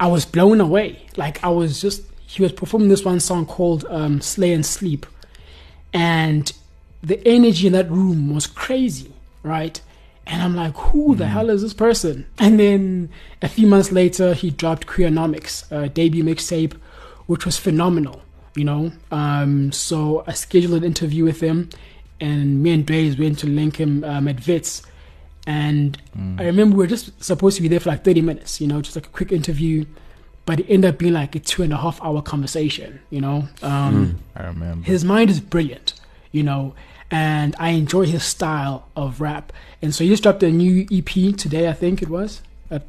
I 0.00 0.06
was 0.08 0.24
blown 0.24 0.60
away. 0.60 1.06
Like 1.16 1.42
I 1.44 1.48
was 1.48 1.80
just 1.80 2.02
he 2.26 2.42
was 2.42 2.52
performing 2.52 2.88
this 2.88 3.04
one 3.04 3.20
song 3.20 3.46
called 3.46 3.84
um, 3.90 4.20
"Slay 4.20 4.52
and 4.52 4.64
Sleep," 4.66 5.06
and 5.92 6.52
the 7.02 7.26
energy 7.26 7.66
in 7.66 7.72
that 7.74 7.90
room 7.90 8.34
was 8.34 8.46
crazy, 8.46 9.12
right? 9.42 9.80
And 10.26 10.42
I'm 10.42 10.54
like, 10.54 10.76
who 10.76 11.14
Mm. 11.14 11.18
the 11.18 11.26
hell 11.28 11.48
is 11.48 11.62
this 11.62 11.72
person? 11.72 12.26
And 12.38 12.60
then 12.60 13.08
a 13.40 13.48
few 13.48 13.66
months 13.66 13.90
later, 13.92 14.34
he 14.34 14.50
dropped 14.50 14.86
Queernomics, 14.86 15.64
a 15.70 15.88
debut 15.88 16.22
mixtape, 16.24 16.74
which 17.26 17.46
was 17.46 17.56
phenomenal, 17.56 18.20
you 18.54 18.64
know. 18.64 18.92
Um, 19.10 19.72
so 19.72 20.24
I 20.26 20.32
scheduled 20.34 20.74
an 20.74 20.84
interview 20.84 21.24
with 21.24 21.40
him, 21.40 21.70
and 22.20 22.62
me 22.62 22.72
and 22.72 22.84
Blaze 22.84 23.18
went 23.18 23.38
to 23.40 23.46
link 23.46 23.76
him 23.76 24.04
um, 24.04 24.28
at 24.28 24.46
Wits. 24.46 24.82
And 25.46 25.96
I 26.38 26.44
remember 26.44 26.76
we 26.76 26.84
were 26.84 26.88
just 26.88 27.24
supposed 27.24 27.56
to 27.56 27.62
be 27.62 27.68
there 27.68 27.80
for 27.80 27.88
like 27.88 28.04
30 28.04 28.20
minutes, 28.20 28.60
you 28.60 28.66
know, 28.66 28.82
just 28.82 28.96
like 28.96 29.06
a 29.06 29.10
quick 29.10 29.32
interview. 29.32 29.86
But 30.44 30.60
it 30.60 30.66
ended 30.68 30.94
up 30.94 30.98
being 30.98 31.14
like 31.14 31.34
a 31.34 31.40
two 31.40 31.62
and 31.62 31.72
a 31.72 31.76
half 31.78 32.02
hour 32.02 32.20
conversation, 32.20 33.00
you 33.08 33.20
know. 33.20 33.48
Um, 33.62 34.18
I 34.36 34.46
remember. 34.46 34.84
his 34.84 35.04
mind 35.04 35.30
is 35.30 35.40
brilliant, 35.40 35.94
you 36.32 36.42
know, 36.42 36.74
and 37.10 37.56
I 37.58 37.70
enjoy 37.70 38.06
his 38.06 38.24
style 38.24 38.88
of 38.94 39.20
rap. 39.20 39.52
And 39.80 39.94
so 39.94 40.04
he 40.04 40.10
just 40.10 40.22
dropped 40.22 40.42
a 40.42 40.50
new 40.50 40.86
EP 40.90 41.34
today, 41.36 41.68
I 41.68 41.72
think 41.72 42.02
it 42.02 42.08
was. 42.08 42.42
Uh, 42.70 42.80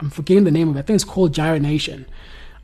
I'm 0.00 0.10
forgetting 0.10 0.44
the 0.44 0.50
name 0.50 0.68
of 0.70 0.76
it. 0.76 0.80
I 0.80 0.82
think 0.82 0.94
it's 0.94 1.04
called 1.04 1.34
Gyre 1.34 1.58
Nation. 1.58 2.06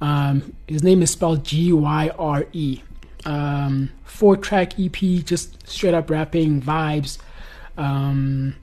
Um, 0.01 0.55
his 0.67 0.83
name 0.83 1.03
is 1.03 1.11
spelled 1.11 1.45
G 1.45 1.73
Y 1.73 2.11
R 2.19 2.47
E. 2.53 2.81
Um, 3.27 3.91
four 4.05 4.37
track 4.37 4.79
EP, 4.79 4.97
just 5.25 5.69
straight 5.69 5.95
up 5.95 6.09
rapping 6.09 6.63
vibes. 6.63 7.19
Um, 7.77 8.55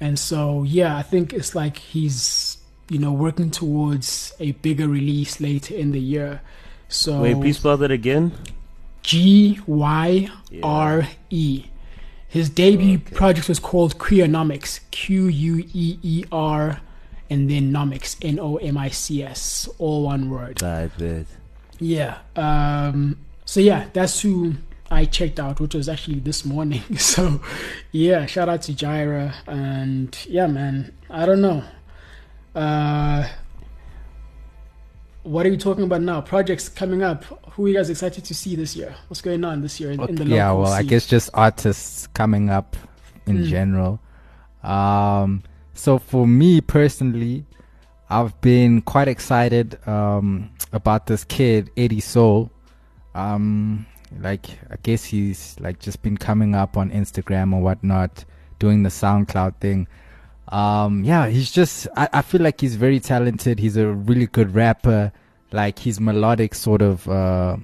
and 0.00 0.18
so, 0.18 0.62
yeah, 0.62 0.96
I 0.96 1.02
think 1.02 1.32
it's 1.32 1.54
like 1.54 1.78
he's, 1.78 2.58
you 2.88 2.98
know, 2.98 3.12
working 3.12 3.50
towards 3.50 4.34
a 4.38 4.52
bigger 4.52 4.86
release 4.86 5.40
later 5.40 5.74
in 5.74 5.92
the 5.92 6.00
year. 6.00 6.42
So 6.88 7.22
Wait, 7.22 7.34
please 7.34 7.58
spell 7.58 7.76
that 7.78 7.90
again. 7.90 8.32
G 9.02 9.58
Y 9.66 10.30
R 10.62 11.08
E. 11.30 11.64
His 12.28 12.50
debut 12.50 12.98
project 12.98 13.48
was 13.48 13.58
called 13.58 13.98
Queernomics, 13.98 14.80
Q 14.90 15.28
U 15.28 15.64
E 15.72 15.98
E 16.02 16.24
R, 16.30 16.80
and 17.30 17.50
then 17.50 17.72
Nomics, 17.72 18.16
N 18.22 18.38
O 18.38 18.56
M 18.56 18.76
I 18.76 18.90
C 18.90 19.22
S, 19.22 19.68
all 19.78 20.04
one 20.04 20.28
word. 20.28 20.62
I 20.62 20.88
bet. 20.88 21.26
Yeah. 21.78 22.18
Um, 22.36 23.16
so 23.48 23.60
yeah, 23.60 23.88
that's 23.94 24.20
who 24.20 24.52
I 24.90 25.06
checked 25.06 25.40
out, 25.40 25.58
which 25.58 25.74
was 25.74 25.88
actually 25.88 26.20
this 26.20 26.44
morning. 26.44 26.82
So 26.98 27.40
yeah, 27.92 28.26
shout 28.26 28.50
out 28.50 28.60
to 28.62 28.74
Gyre, 28.74 29.32
and 29.46 30.14
yeah, 30.28 30.46
man, 30.46 30.92
I 31.08 31.24
don't 31.24 31.40
know. 31.40 31.64
Uh, 32.54 33.26
what 35.22 35.46
are 35.46 35.48
you 35.48 35.56
talking 35.56 35.84
about 35.84 36.02
now? 36.02 36.20
Projects 36.20 36.68
coming 36.68 37.02
up. 37.02 37.24
Who 37.52 37.64
are 37.64 37.68
you 37.68 37.74
guys 37.74 37.88
excited 37.88 38.22
to 38.26 38.34
see 38.34 38.54
this 38.54 38.76
year? 38.76 38.94
What's 39.08 39.22
going 39.22 39.42
on 39.44 39.62
this 39.62 39.80
year 39.80 39.92
in, 39.92 40.00
in 40.00 40.14
the 40.16 40.24
local 40.24 40.36
yeah, 40.36 40.52
well, 40.52 40.72
I 40.72 40.82
guess 40.82 41.06
just 41.06 41.30
artists 41.32 42.06
coming 42.08 42.50
up 42.50 42.76
in 43.26 43.38
Mm. 43.38 43.46
general. 43.46 44.00
Um, 44.62 45.42
so 45.72 45.98
for 45.98 46.26
me 46.26 46.60
personally, 46.60 47.46
I've 48.10 48.38
been 48.42 48.82
quite 48.82 49.08
excited 49.08 49.78
um, 49.88 50.50
about 50.72 51.06
this 51.06 51.24
kid, 51.24 51.70
Eddie 51.78 52.00
Soul. 52.00 52.50
Um, 53.18 53.86
like 54.20 54.46
I 54.70 54.76
guess 54.82 55.04
he's 55.04 55.56
like 55.60 55.78
just 55.80 56.02
been 56.02 56.16
coming 56.16 56.54
up 56.54 56.76
on 56.76 56.90
Instagram 56.90 57.52
or 57.54 57.60
whatnot, 57.60 58.24
doing 58.58 58.82
the 58.82 58.88
SoundCloud 58.90 59.56
thing. 59.56 59.86
Um, 60.48 61.04
yeah, 61.04 61.28
he's 61.28 61.50
just 61.50 61.88
I, 61.96 62.08
I 62.12 62.22
feel 62.22 62.40
like 62.40 62.60
he's 62.60 62.76
very 62.76 63.00
talented. 63.00 63.58
He's 63.58 63.76
a 63.76 63.86
really 63.88 64.26
good 64.26 64.54
rapper. 64.54 65.12
Like 65.52 65.78
his 65.78 66.00
melodic 66.00 66.54
sort 66.54 66.82
of 66.82 67.08
uh, 67.08 67.56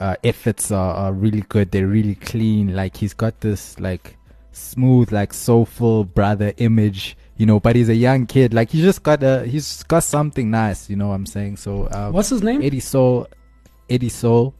uh, 0.00 0.16
efforts 0.24 0.70
are, 0.70 0.94
are 0.94 1.12
really 1.12 1.42
good. 1.48 1.70
They're 1.70 1.86
really 1.86 2.14
clean. 2.16 2.74
Like 2.74 2.96
he's 2.96 3.14
got 3.14 3.40
this 3.40 3.78
like 3.80 4.16
smooth, 4.52 5.12
like 5.12 5.32
soulful 5.32 6.04
brother 6.04 6.52
image, 6.58 7.16
you 7.36 7.46
know. 7.46 7.60
But 7.60 7.76
he's 7.76 7.88
a 7.88 7.94
young 7.94 8.26
kid. 8.26 8.54
Like 8.54 8.70
he's 8.70 8.84
just 8.84 9.02
got 9.02 9.22
a 9.22 9.44
he's 9.44 9.82
got 9.84 10.04
something 10.04 10.50
nice, 10.50 10.88
you 10.90 10.96
know. 10.96 11.08
what 11.08 11.14
I'm 11.14 11.26
saying 11.26 11.56
so. 11.56 11.84
Uh, 11.84 12.10
What's 12.10 12.28
his 12.28 12.42
name? 12.42 12.62
Eddie 12.62 12.80
Soul? 12.80 13.26
Eddie 13.88 14.10
Soul. 14.10 14.54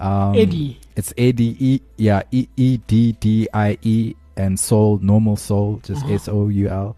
Um, 0.00 0.34
Eddie. 0.34 0.80
It's 0.96 1.12
A 1.16 1.32
D 1.32 1.56
E 1.60 1.80
yeah 1.96 2.22
E 2.32 2.48
E 2.56 2.78
D 2.86 3.12
D 3.12 3.48
I 3.52 3.78
E 3.82 4.14
and 4.36 4.58
Soul 4.58 4.98
normal 5.02 5.36
Soul 5.36 5.80
just 5.84 6.04
Uh-huh. 6.04 6.14
S 6.14 6.28
O 6.28 6.48
U 6.48 6.68
L. 6.68 6.96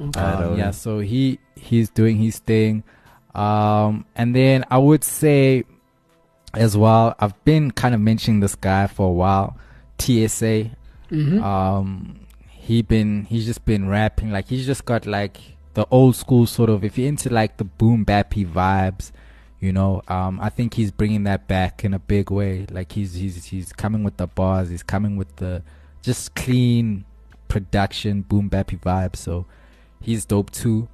Okay. 0.00 0.20
I 0.20 0.32
Um, 0.34 0.40
don't 0.42 0.58
yeah, 0.58 0.70
so 0.72 0.98
he 1.00 1.38
he's 1.56 1.88
doing 1.88 2.18
his 2.18 2.38
thing. 2.38 2.82
Um, 3.34 4.04
and 4.14 4.34
then 4.36 4.64
I 4.70 4.78
would 4.78 5.04
say 5.04 5.64
as 6.54 6.76
well, 6.76 7.14
I've 7.18 7.42
been 7.44 7.70
kind 7.70 7.94
of 7.94 8.00
mentioning 8.00 8.40
this 8.40 8.54
guy 8.54 8.86
for 8.86 9.08
a 9.08 9.12
while, 9.12 9.56
TSA. 9.98 10.70
hmm 11.10 11.42
Um, 11.42 12.20
he 12.48 12.82
been 12.82 13.24
he's 13.24 13.46
just 13.46 13.64
been 13.64 13.88
rapping 13.88 14.30
like 14.32 14.48
he's 14.48 14.66
just 14.66 14.84
got 14.84 15.06
like 15.06 15.38
the 15.74 15.86
old 15.90 16.16
school 16.16 16.46
sort 16.46 16.68
of. 16.70 16.84
If 16.84 16.98
you're 16.98 17.08
into 17.08 17.30
like 17.30 17.56
the 17.58 17.64
boom 17.64 18.04
bappy 18.04 18.46
vibes, 18.46 19.12
you 19.60 19.72
know, 19.72 20.02
um, 20.08 20.38
I 20.40 20.50
think 20.50 20.74
he's 20.74 20.90
bringing 20.90 21.24
that 21.24 21.48
back 21.48 21.84
in 21.84 21.94
a 21.94 21.98
big 21.98 22.30
way. 22.30 22.66
Like 22.70 22.92
he's 22.92 23.14
he's 23.14 23.46
he's 23.46 23.72
coming 23.72 24.04
with 24.04 24.16
the 24.18 24.26
bars. 24.26 24.68
He's 24.68 24.82
coming 24.82 25.16
with 25.16 25.36
the 25.36 25.62
just 26.02 26.34
clean 26.34 27.04
production, 27.48 28.22
boom 28.22 28.50
bappy 28.50 28.78
vibe. 28.80 29.16
So 29.16 29.46
he's 30.00 30.24
dope 30.24 30.50
too. 30.50 30.88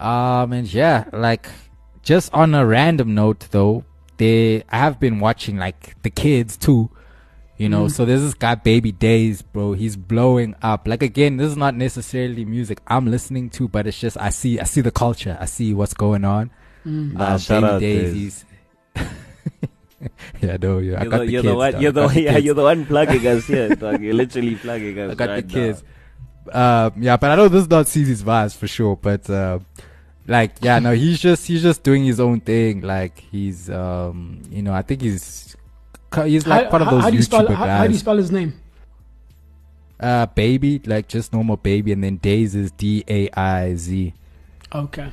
Um, 0.00 0.52
and 0.52 0.72
yeah, 0.72 1.04
like 1.12 1.48
just 2.02 2.32
on 2.32 2.54
a 2.54 2.64
random 2.66 3.14
note 3.14 3.48
though, 3.50 3.84
they 4.16 4.64
I 4.70 4.78
have 4.78 4.98
been 4.98 5.20
watching 5.20 5.56
like 5.58 6.00
the 6.02 6.10
kids 6.10 6.56
too. 6.56 6.90
You 7.58 7.68
know, 7.68 7.84
Mm. 7.84 7.90
so 7.92 8.04
there's 8.04 8.22
this 8.22 8.34
guy, 8.34 8.56
Baby 8.56 8.92
Daiz, 8.92 9.44
bro. 9.52 9.74
He's 9.74 9.94
blowing 9.94 10.56
up. 10.62 10.88
Like 10.88 11.02
again, 11.02 11.36
this 11.36 11.48
is 11.50 11.56
not 11.56 11.76
necessarily 11.76 12.44
music 12.44 12.80
I'm 12.88 13.08
listening 13.08 13.50
to, 13.50 13.68
but 13.68 13.86
it's 13.86 14.00
just 14.00 14.16
I 14.18 14.30
see, 14.30 14.58
I 14.58 14.64
see 14.64 14.80
the 14.80 14.90
culture, 14.90 15.36
I 15.38 15.44
see 15.44 15.72
what's 15.74 15.94
going 15.94 16.24
on. 16.24 16.50
Mm. 16.86 17.12
Nah, 17.14 17.24
Uh, 17.24 17.38
shout 17.38 17.62
Baby 17.62 17.72
out 17.72 17.80
Days, 17.80 18.12
Days. 18.12 18.44
yeah, 20.42 20.56
no, 20.60 20.78
yeah, 20.78 21.02
You're, 21.02 21.10
got 21.10 21.18
the, 21.20 21.26
the 21.26 21.32
you're 21.32 21.42
kids. 21.42 21.52
the 21.52 21.56
one. 21.56 21.72
dog. 21.72 21.82
You're 21.82 21.92
the 21.92 22.02
one. 22.02 22.14
the 22.14 22.20
Yeah, 22.22 22.32
kids. 22.34 22.44
you're 22.44 22.54
the 22.54 22.62
one 22.62 22.86
plugging 22.86 23.26
us 23.26 23.46
here. 23.46 23.68
Dog. 23.76 24.02
You're 24.02 24.14
literally 24.14 24.54
plugging 24.56 24.98
us. 24.98 25.10
I 25.12 25.14
got 25.14 25.28
right 25.28 25.46
the 25.48 25.52
kids. 25.54 25.82
Now. 26.52 26.86
Um, 26.86 26.92
yeah, 27.02 27.16
but 27.16 27.30
I 27.30 27.36
know 27.36 27.48
this 27.48 27.62
is 27.62 27.70
not 27.70 27.86
CZ's 27.86 28.22
vibes 28.24 28.56
for 28.56 28.66
sure. 28.66 28.96
But 28.96 29.30
uh, 29.30 29.60
like, 30.26 30.56
yeah, 30.60 30.80
no, 30.80 30.92
he's 30.92 31.20
just 31.20 31.46
he's 31.46 31.62
just 31.62 31.84
doing 31.84 32.04
his 32.04 32.18
own 32.18 32.40
thing. 32.40 32.80
Like 32.80 33.18
he's 33.30 33.70
um, 33.70 34.42
you 34.50 34.62
know, 34.62 34.72
I 34.74 34.82
think 34.82 35.02
he's 35.02 35.56
he's 36.24 36.46
like 36.48 36.64
how, 36.64 36.70
part 36.70 36.82
of 36.82 36.88
how- 36.88 36.94
those 36.94 37.02
how 37.04 37.10
do 37.10 37.16
you 37.16 37.22
spell 37.22 37.46
YouTuber 37.46 37.54
how, 37.54 37.66
how 37.66 37.86
do 37.86 37.92
you 37.92 37.98
spell 37.98 38.16
his 38.16 38.32
name? 38.32 38.54
Uh, 40.00 40.26
baby, 40.26 40.80
like 40.84 41.06
just 41.06 41.32
normal 41.32 41.56
baby, 41.56 41.92
and 41.92 42.02
then 42.02 42.16
Days 42.16 42.56
is 42.56 42.72
D 42.72 43.04
A 43.06 43.30
I 43.38 43.76
Z. 43.76 44.12
Okay. 44.74 45.12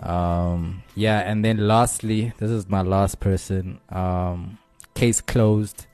Um, 0.00 0.82
yeah, 0.94 1.20
and 1.20 1.44
then 1.44 1.66
lastly, 1.66 2.32
this 2.38 2.50
is 2.50 2.68
my 2.68 2.82
last 2.82 3.20
person. 3.20 3.80
Um, 3.88 4.58
case 4.94 5.20
closed. 5.20 5.86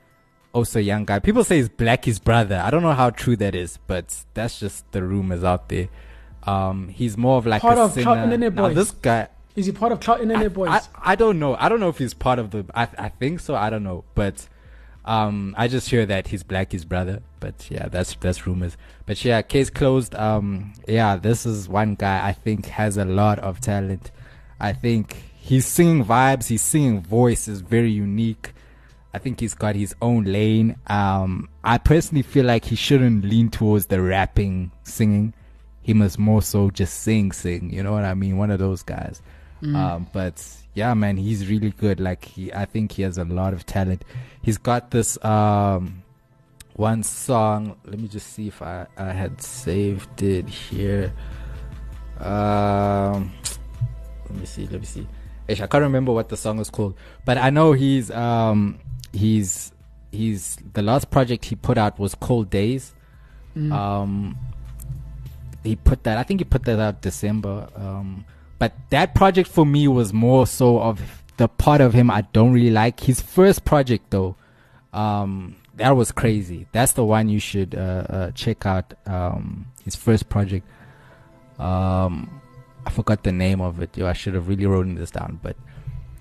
Also, 0.52 0.80
young 0.80 1.04
guy. 1.04 1.20
People 1.20 1.44
say 1.44 1.58
he's 1.58 1.68
Blxckie's 1.68 2.18
brother. 2.18 2.60
I 2.64 2.70
don't 2.70 2.82
know 2.82 2.92
how 2.92 3.10
true 3.10 3.36
that 3.36 3.54
is, 3.54 3.78
but 3.86 4.24
that's 4.34 4.58
just 4.58 4.90
the 4.90 5.02
rumors 5.02 5.44
out 5.44 5.68
there. 5.68 5.88
Um, 6.42 6.88
he's 6.88 7.16
more 7.16 7.38
of 7.38 7.46
like 7.46 7.62
Part 7.62 7.78
a 7.78 7.82
of. 7.82 7.94
Clout 7.94 8.18
Internet 8.24 8.54
Now, 8.54 8.68
this 8.68 8.90
guy, 8.90 9.28
Is 9.54 9.66
he 9.66 9.72
part 9.72 9.92
of 9.92 10.00
Clout 10.00 10.20
Internet 10.20 10.46
I, 10.46 10.48
Boys? 10.48 10.68
I, 10.70 11.12
I 11.12 11.14
don't 11.14 11.38
know. 11.38 11.54
I 11.54 11.68
don't 11.68 11.78
know 11.78 11.88
if 11.88 11.98
he's 11.98 12.14
part 12.14 12.38
of 12.38 12.50
the. 12.50 12.64
I, 12.74 12.88
I 12.98 13.08
think 13.10 13.40
so. 13.40 13.54
I 13.54 13.70
don't 13.70 13.84
know, 13.84 14.04
but 14.14 14.48
um, 15.04 15.54
I 15.56 15.68
just 15.68 15.88
hear 15.88 16.06
that 16.06 16.28
he's 16.28 16.42
black, 16.42 16.72
his 16.72 16.84
brother. 16.84 17.22
But 17.40 17.68
yeah, 17.70 17.88
that's 17.88 18.14
that's 18.16 18.46
rumors. 18.46 18.76
But 19.06 19.24
yeah, 19.24 19.42
case 19.42 19.70
closed. 19.70 20.14
Um, 20.14 20.74
yeah, 20.86 21.16
this 21.16 21.46
is 21.46 21.68
one 21.68 21.94
guy 21.94 22.26
I 22.26 22.32
think 22.32 22.66
has 22.66 22.96
a 22.96 23.04
lot 23.04 23.38
of 23.38 23.60
talent. 23.60 24.10
I 24.58 24.72
think 24.72 25.16
he's 25.40 25.66
singing 25.66 26.04
vibes. 26.04 26.48
He's 26.48 26.62
singing 26.62 27.00
voice 27.00 27.48
is 27.48 27.60
very 27.60 27.90
unique. 27.90 28.52
I 29.12 29.18
think 29.18 29.40
he's 29.40 29.54
got 29.54 29.74
his 29.74 29.94
own 30.00 30.24
lane. 30.24 30.76
Um, 30.86 31.48
I 31.64 31.78
personally 31.78 32.22
feel 32.22 32.44
like 32.44 32.66
he 32.66 32.76
shouldn't 32.76 33.24
lean 33.24 33.50
towards 33.50 33.86
the 33.86 34.00
rapping, 34.00 34.70
singing. 34.84 35.34
He 35.82 35.94
must 35.94 36.18
more 36.18 36.42
so 36.42 36.70
just 36.70 37.00
sing, 37.00 37.32
sing. 37.32 37.72
You 37.72 37.82
know 37.82 37.92
what 37.92 38.04
I 38.04 38.14
mean? 38.14 38.36
One 38.36 38.50
of 38.50 38.60
those 38.60 38.82
guys. 38.82 39.20
Mm. 39.62 39.74
Um, 39.74 40.06
but 40.12 40.46
yeah, 40.74 40.94
man, 40.94 41.16
he's 41.16 41.48
really 41.48 41.70
good. 41.70 42.00
Like 42.00 42.24
he, 42.24 42.52
I 42.52 42.64
think 42.64 42.92
he 42.92 43.02
has 43.02 43.18
a 43.18 43.24
lot 43.24 43.52
of 43.52 43.66
talent. 43.66 44.04
He's 44.42 44.58
got 44.58 44.90
this 44.90 45.22
um 45.24 46.02
one 46.74 47.02
song. 47.02 47.76
Let 47.84 47.98
me 47.98 48.08
just 48.08 48.32
see 48.32 48.48
if 48.48 48.62
I 48.62 48.86
I 48.96 49.12
had 49.12 49.40
saved 49.42 50.22
it 50.22 50.48
here. 50.48 51.12
Um, 52.18 53.32
let 54.28 54.38
me 54.38 54.46
see. 54.46 54.66
Let 54.66 54.80
me 54.80 54.86
see. 54.86 55.06
Ish, 55.48 55.60
I 55.60 55.66
can't 55.66 55.82
remember 55.82 56.12
what 56.12 56.28
the 56.28 56.36
song 56.36 56.58
was 56.58 56.70
called, 56.70 56.94
but 57.24 57.38
I 57.38 57.50
know 57.50 57.72
he's 57.72 58.10
um 58.10 58.78
he's 59.12 59.72
he's 60.12 60.56
the 60.72 60.82
last 60.82 61.10
project 61.10 61.44
he 61.44 61.56
put 61.56 61.78
out 61.78 61.98
was 61.98 62.14
Cold 62.14 62.50
Days. 62.50 62.94
Mm. 63.56 63.72
Um, 63.72 64.38
he 65.64 65.76
put 65.76 66.04
that. 66.04 66.18
I 66.18 66.22
think 66.22 66.40
he 66.40 66.44
put 66.44 66.64
that 66.64 66.78
out 66.78 67.02
December. 67.02 67.68
Um, 67.74 68.24
but 68.60 68.72
that 68.90 69.14
project 69.16 69.48
for 69.50 69.66
me 69.66 69.88
was 69.88 70.12
more 70.12 70.46
so 70.46 70.78
of 70.80 71.00
the 71.38 71.48
part 71.48 71.80
of 71.80 71.92
him 71.94 72.10
I 72.10 72.20
don't 72.32 72.52
really 72.52 72.70
like. 72.70 73.00
His 73.00 73.20
first 73.20 73.64
project 73.64 74.10
though, 74.10 74.36
um, 74.92 75.56
that 75.76 75.96
was 75.96 76.12
crazy. 76.12 76.66
That's 76.72 76.92
the 76.92 77.04
one 77.04 77.28
you 77.28 77.40
should 77.40 77.74
uh, 77.74 78.04
uh, 78.08 78.30
check 78.32 78.66
out. 78.66 78.94
Um, 79.06 79.66
his 79.84 79.96
first 79.96 80.28
project. 80.28 80.66
Um, 81.58 82.40
I 82.86 82.90
forgot 82.90 83.22
the 83.24 83.32
name 83.32 83.60
of 83.60 83.80
it. 83.82 83.96
Yo, 83.96 84.06
I 84.06 84.12
should 84.12 84.34
have 84.34 84.48
really 84.48 84.66
written 84.66 84.94
this 84.94 85.10
down, 85.10 85.40
but. 85.42 85.56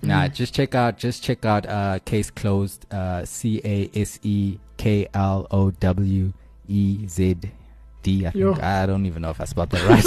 Nah, 0.02 0.24
Mm. 0.28 0.32
just 0.34 0.54
check 0.54 0.74
out 0.74 0.96
just 0.96 1.22
check 1.22 1.44
out 1.44 1.66
uh 1.68 1.98
case 2.06 2.30
closed 2.30 2.86
uh 2.90 3.22
C 3.26 3.60
A 3.62 3.90
S 3.94 4.18
E 4.22 4.56
K 4.78 5.06
L 5.12 5.46
O 5.50 5.70
W 5.72 6.32
E 6.68 7.06
Z 7.06 7.36
D. 8.02 8.26
I 8.26 8.32
Yo. 8.34 8.54
I 8.60 8.86
don't 8.86 9.06
even 9.06 9.22
know 9.22 9.30
if 9.30 9.40
I 9.40 9.44
spelled 9.44 9.70
that 9.70 9.86
right. 9.88 10.04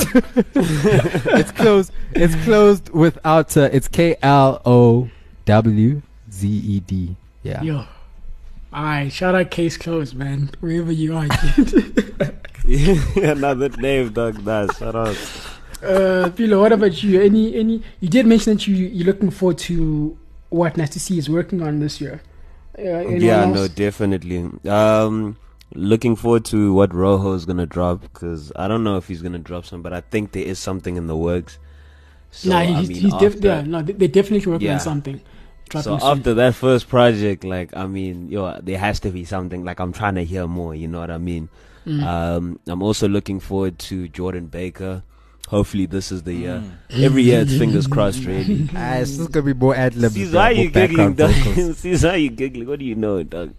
it's 0.56 1.52
closed. 1.52 1.92
It's 2.14 2.36
closed 2.44 2.90
without 2.90 3.56
uh, 3.58 3.70
it's 3.72 3.88
K 3.88 4.16
L 4.22 4.62
O 4.66 5.10
W 5.46 6.02
Z 6.32 6.48
E 6.48 6.80
D. 6.80 7.16
Yeah. 7.44 7.62
Yo. 7.62 7.86
Alright, 8.74 9.12
shout 9.12 9.36
out 9.36 9.52
Case 9.52 9.78
Closed, 9.78 10.16
man. 10.16 10.50
Wherever 10.60 10.92
you 10.92 11.16
are, 11.16 11.28
kid. 11.28 12.40
Another 13.18 13.70
name, 13.70 14.12
dog. 14.14 14.44
Nah, 14.44 14.66
shout 14.74 14.96
out. 14.96 15.10
uh, 15.84 16.30
Mpilo, 16.32 16.62
what 16.62 16.72
about 16.72 17.04
you? 17.04 17.22
Any, 17.22 17.56
any? 17.56 17.84
You 18.00 18.10
did 18.10 18.26
mention 18.26 18.54
that 18.54 18.66
you 18.68 18.76
you're 18.76 19.06
looking 19.06 19.30
forward 19.30 19.60
to 19.70 20.18
what 20.50 20.76
Nasty 20.76 21.00
C 21.00 21.20
is 21.20 21.30
working 21.30 21.62
on 21.62 21.82
this 21.82 22.02
year. 22.02 22.22
Uh, 22.78 23.08
yeah, 23.08 23.44
else? 23.44 23.56
no, 23.56 23.68
definitely. 23.68 24.50
Um, 24.68 25.38
looking 25.76 26.16
forward 26.16 26.46
to 26.46 26.74
what 26.74 26.92
Roho 26.92 27.36
is 27.36 27.46
gonna 27.46 27.66
drop 27.66 28.02
because 28.02 28.52
I 28.56 28.68
don't 28.68 28.84
know 28.84 28.98
if 28.98 29.08
he's 29.08 29.22
gonna 29.22 29.40
drop 29.40 29.66
some, 29.66 29.82
but 29.82 29.94
I 29.94 30.02
think 30.02 30.32
there 30.32 30.44
is 30.44 30.60
something 30.60 30.96
in 30.98 31.08
the 31.08 31.18
works. 31.18 31.58
So, 32.32 32.50
nah, 32.50 32.60
I 32.60 32.66
he's, 32.66 32.90
mean, 32.90 32.98
he's 32.98 33.14
def- 33.16 33.44
yeah, 33.44 33.62
no, 33.62 33.82
they, 33.82 33.94
they're 33.94 34.08
definitely 34.08 34.52
working 34.52 34.68
Yeah. 34.68 34.74
on 34.76 34.80
something. 34.80 35.22
So 35.72 35.98
soon. 35.98 36.00
after 36.04 36.34
that 36.36 36.56
first 36.56 36.88
project, 36.88 37.44
like 37.44 37.76
I 37.76 37.88
mean, 37.88 38.30
yo, 38.30 38.60
there 38.62 38.78
has 38.78 39.00
to 39.02 39.10
be 39.10 39.24
something. 39.26 39.64
Like 39.64 39.80
I'm 39.80 39.94
trying 39.94 40.16
to 40.16 40.24
hear 40.26 40.46
more. 40.48 40.76
You 40.76 40.88
know 40.88 41.00
what 41.00 41.10
I 41.10 41.18
mean? 41.18 41.50
Mm. 41.86 42.04
Um, 42.04 42.60
I'm 42.68 42.84
also 42.84 43.08
looking 43.08 43.40
forward 43.40 43.80
to 43.80 44.08
Jordan 44.08 44.48
Baker. 44.48 45.04
Hopefully, 45.50 45.86
this 45.86 46.12
is 46.12 46.24
the 46.24 46.34
year. 46.34 46.64
Every 46.92 47.24
year, 47.24 47.42
it's 47.42 47.58
fingers 47.58 47.88
crossed, 47.88 48.24
really. 48.26 48.70
Ah, 48.76 48.96
it's 48.96 49.18
just 49.18 49.32
gonna 49.32 49.46
be 49.46 49.54
more 49.54 49.76
ad 49.76 49.96
libs. 49.96 50.14
See, 50.16 50.32
why 50.34 50.50
are 50.50 50.54
you 50.54 50.70
giggling, 50.70 51.14
dog? 51.16 51.32
See, 51.76 51.96
why 51.98 52.10
are 52.10 52.18
you 52.18 52.30
giggling? 52.30 52.68
What 52.68 52.80
do 52.80 52.86
you 52.86 52.96
know, 52.96 53.24
dog? 53.24 53.54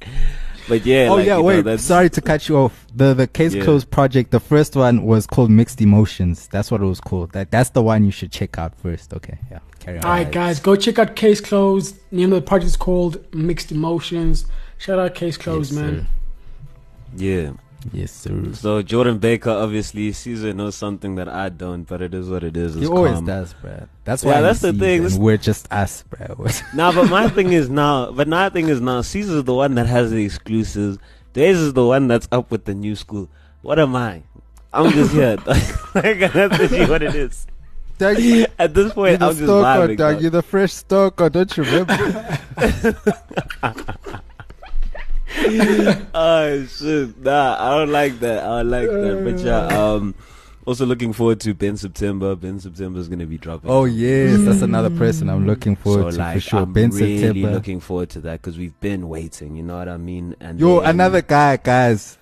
But 0.68 0.86
yeah. 0.86 1.08
oh 1.10 1.16
like, 1.16 1.26
yeah, 1.26 1.36
you 1.36 1.42
know, 1.42 1.62
wait. 1.62 1.80
Sorry 1.80 2.08
to 2.10 2.20
cut 2.20 2.48
you 2.48 2.56
off. 2.56 2.86
The 2.94 3.12
the 3.14 3.26
case 3.26 3.54
Yeah. 3.54 3.64
closed 3.64 3.90
project. 3.90 4.30
The 4.30 4.40
first 4.40 4.74
one 4.76 5.04
was 5.04 5.26
called 5.26 5.50
Mixed 5.50 5.80
Emotions. 5.80 6.48
That's 6.50 6.70
what 6.70 6.80
it 6.80 6.86
was 6.86 7.00
called. 7.00 7.32
That 7.32 7.50
that's 7.50 7.70
the 7.70 7.82
one 7.82 8.04
you 8.04 8.10
should 8.10 8.32
check 8.32 8.58
out 8.58 8.74
first. 8.76 9.12
Okay, 9.12 9.38
yeah. 9.50 9.58
Carry 9.78 9.98
on. 9.98 10.04
Alright, 10.04 10.32
guys, 10.32 10.60
go 10.60 10.76
check 10.76 10.98
out 10.98 11.14
Case 11.16 11.40
Closed. 11.40 11.96
Name 12.10 12.32
of 12.32 12.42
the 12.42 12.46
project 12.46 12.68
is 12.68 12.76
called 12.76 13.22
Mixed 13.34 13.70
Emotions. 13.72 14.46
Shout 14.78 14.98
out 14.98 15.14
Case 15.14 15.36
Closed, 15.36 15.72
Yes, 15.72 15.80
man. 15.80 16.00
sir. 16.00 16.06
Yeah. 17.16 17.52
Yes, 17.92 18.12
sir. 18.12 18.52
So 18.54 18.82
Jordan 18.82 19.18
Baker, 19.18 19.50
obviously, 19.50 20.12
Caesar 20.12 20.52
knows 20.52 20.74
something 20.74 21.16
that 21.16 21.28
I 21.28 21.48
don't, 21.48 21.84
but 21.84 22.00
it 22.00 22.14
is 22.14 22.28
what 22.28 22.42
it 22.42 22.56
is. 22.56 22.74
He 22.74 22.86
always 22.86 23.14
calm. 23.14 23.26
does, 23.26 23.54
bro. 23.54 23.88
That's 24.04 24.24
why. 24.24 24.36
he 24.36 24.42
that's 24.42 24.60
the 24.60 24.72
thing. 24.72 25.18
We're 25.18 25.36
just 25.36 25.70
us, 25.72 26.02
bro. 26.02 26.46
Nah, 26.74 26.92
but 26.92 27.10
my 27.10 27.28
thing 27.28 27.52
is 27.52 27.68
now, 27.68 28.10
but 28.10 28.28
my 28.28 28.48
thing 28.48 28.68
is 28.68 28.80
now, 28.80 29.02
Caesar's 29.02 29.44
the 29.44 29.54
one 29.54 29.74
that 29.74 29.86
has 29.86 30.10
the 30.10 30.24
exclusives. 30.24 30.98
Days 31.32 31.58
is 31.58 31.72
the 31.72 31.84
one 31.84 32.08
that's 32.08 32.28
up 32.32 32.50
with 32.50 32.64
the 32.64 32.74
new 32.74 32.94
school. 32.96 33.28
What 33.62 33.78
am 33.78 33.96
I? 33.96 34.22
I'm 34.72 34.90
just 34.92 35.12
here. 35.12 35.36
like, 35.94 36.32
that's 36.32 36.58
literally 36.58 36.86
what 36.86 37.02
it 37.02 37.14
is. 37.14 37.46
At 38.00 38.74
this 38.74 38.92
point, 38.92 39.22
I'm 39.22 39.30
just 39.30 39.44
stalker, 39.44 39.94
vibing. 39.94 40.20
You're 40.20 40.30
the 40.30 40.42
fresh 40.42 40.72
stalker. 40.72 41.30
Don't 41.30 41.56
you 41.56 41.62
remember? 41.62 42.38
oh 46.14 46.66
shit! 46.66 47.18
Nah, 47.18 47.56
I 47.58 47.78
don't 47.78 47.90
like 47.92 48.20
that. 48.20 48.44
I 48.44 48.58
don't 48.62 48.70
like 48.70 48.88
that. 48.88 49.20
But 49.24 49.38
yeah, 49.40 49.66
um, 49.66 50.14
also 50.66 50.86
looking 50.86 51.12
forward 51.12 51.40
to 51.40 51.54
Ben 51.54 51.76
September. 51.76 52.34
Ben 52.36 52.60
September 52.60 52.98
is 53.00 53.08
gonna 53.08 53.26
be 53.26 53.38
dropping. 53.38 53.70
oh 53.70 53.84
yes, 53.84 54.40
that's 54.42 54.62
another 54.62 54.90
person 54.90 55.28
I'm 55.28 55.46
looking 55.46 55.76
forward 55.76 56.12
so 56.12 56.18
to 56.18 56.18
like, 56.18 56.34
for 56.34 56.40
sure. 56.40 56.60
I'm 56.60 56.72
Ben 56.72 56.90
really 56.90 57.18
September. 57.20 57.50
looking 57.50 57.80
forward 57.80 58.10
to 58.10 58.20
that 58.22 58.42
because 58.42 58.56
we've 58.58 58.78
been 58.80 59.08
waiting. 59.08 59.56
You 59.56 59.62
know 59.64 59.78
what 59.78 59.88
I 59.88 59.96
mean? 59.96 60.36
And 60.40 60.58
Yo, 60.60 60.80
then- 60.80 60.90
another 60.90 61.22
guy, 61.22 61.56
guys. 61.56 62.18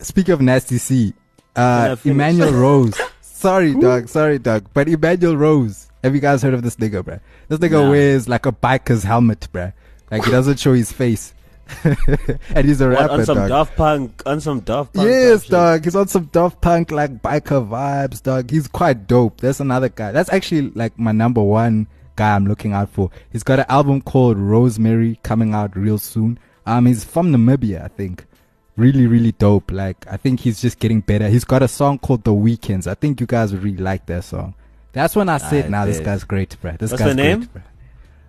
Speak 0.00 0.28
of 0.28 0.40
nasty 0.40 0.78
C, 0.78 1.12
uh. 1.56 1.96
Emmanuel 2.04 2.52
Rose. 2.52 2.98
Sorry, 3.20 3.74
dog. 3.74 4.08
Sorry, 4.08 4.38
dog. 4.38 4.66
But 4.72 4.88
Emmanuel 4.88 5.36
Rose, 5.36 5.88
Have 6.04 6.14
you 6.14 6.20
guys 6.20 6.40
heard 6.42 6.54
of 6.54 6.62
this 6.62 6.76
nigga, 6.76 7.02
bruh? 7.02 7.20
This 7.48 7.58
nigga 7.58 7.82
Nah. 7.84 7.90
wears 7.90 8.28
like 8.28 8.46
a 8.46 8.52
biker's 8.52 9.02
helmet, 9.02 9.48
bruh. 9.52 9.72
Like 10.10 10.24
he 10.24 10.30
doesn't 10.38 10.58
show 10.60 10.72
his 10.72 10.90
face. 10.92 11.34
and 12.54 12.66
he's 12.66 12.80
a 12.80 12.88
What, 12.88 12.98
rapper, 12.98 13.12
on 13.12 13.24
some 13.24 13.36
dog. 13.38 13.48
Daft 13.48 13.76
Punk, 13.76 14.22
on 14.26 14.40
some 14.40 14.60
Daft 14.60 14.92
Punk. 14.94 15.06
Yes, 15.08 15.46
dog. 15.46 15.84
He's 15.84 15.96
on 15.96 16.08
some 16.08 16.24
Daft 16.26 16.60
Punk 16.60 16.90
like 16.90 17.22
biker 17.22 17.66
vibes, 17.68 18.22
dog. 18.22 18.50
He's 18.50 18.68
quite 18.68 19.06
dope. 19.06 19.40
That's 19.40 19.60
another 19.60 19.88
guy. 19.88 20.12
That's 20.12 20.30
actually 20.32 20.70
like 20.70 20.98
my 20.98 21.12
number 21.12 21.42
one 21.42 21.86
guy 22.16 22.34
I'm 22.34 22.46
looking 22.46 22.72
out 22.72 22.88
for. 22.90 23.10
He's 23.30 23.42
got 23.42 23.58
an 23.60 23.66
album 23.68 24.00
called 24.00 24.38
Rosemary 24.38 25.18
coming 25.22 25.54
out 25.54 25.76
real 25.76 25.98
soon. 25.98 26.38
Um, 26.66 26.86
he's 26.86 27.04
from 27.04 27.32
Namibia, 27.32 27.84
I 27.84 27.88
think. 27.88 28.24
Really, 28.76 29.06
really 29.06 29.32
dope. 29.32 29.70
Like 29.70 30.06
I 30.10 30.16
think 30.16 30.40
he's 30.40 30.60
just 30.60 30.78
getting 30.78 31.00
better. 31.00 31.28
He's 31.28 31.44
got 31.44 31.62
a 31.62 31.68
song 31.68 31.98
called 31.98 32.24
The 32.24 32.32
Weekends. 32.32 32.86
I 32.86 32.94
think 32.94 33.20
you 33.20 33.26
guys 33.26 33.54
really 33.54 33.76
like 33.76 34.06
that 34.06 34.24
song. 34.24 34.54
That's 34.92 35.14
when 35.14 35.28
I 35.28 35.38
said, 35.38 35.66
I 35.66 35.68
"Nah, 35.68 35.84
this 35.84 36.00
guy's 36.00 36.24
great, 36.24 36.56
bruh. 36.62 36.78
This 36.78 36.90
What's 36.92 37.02
guy's 37.02 37.14
the 37.14 37.22
name? 37.22 37.38
great, 37.40 37.54
bruh." 37.54 37.62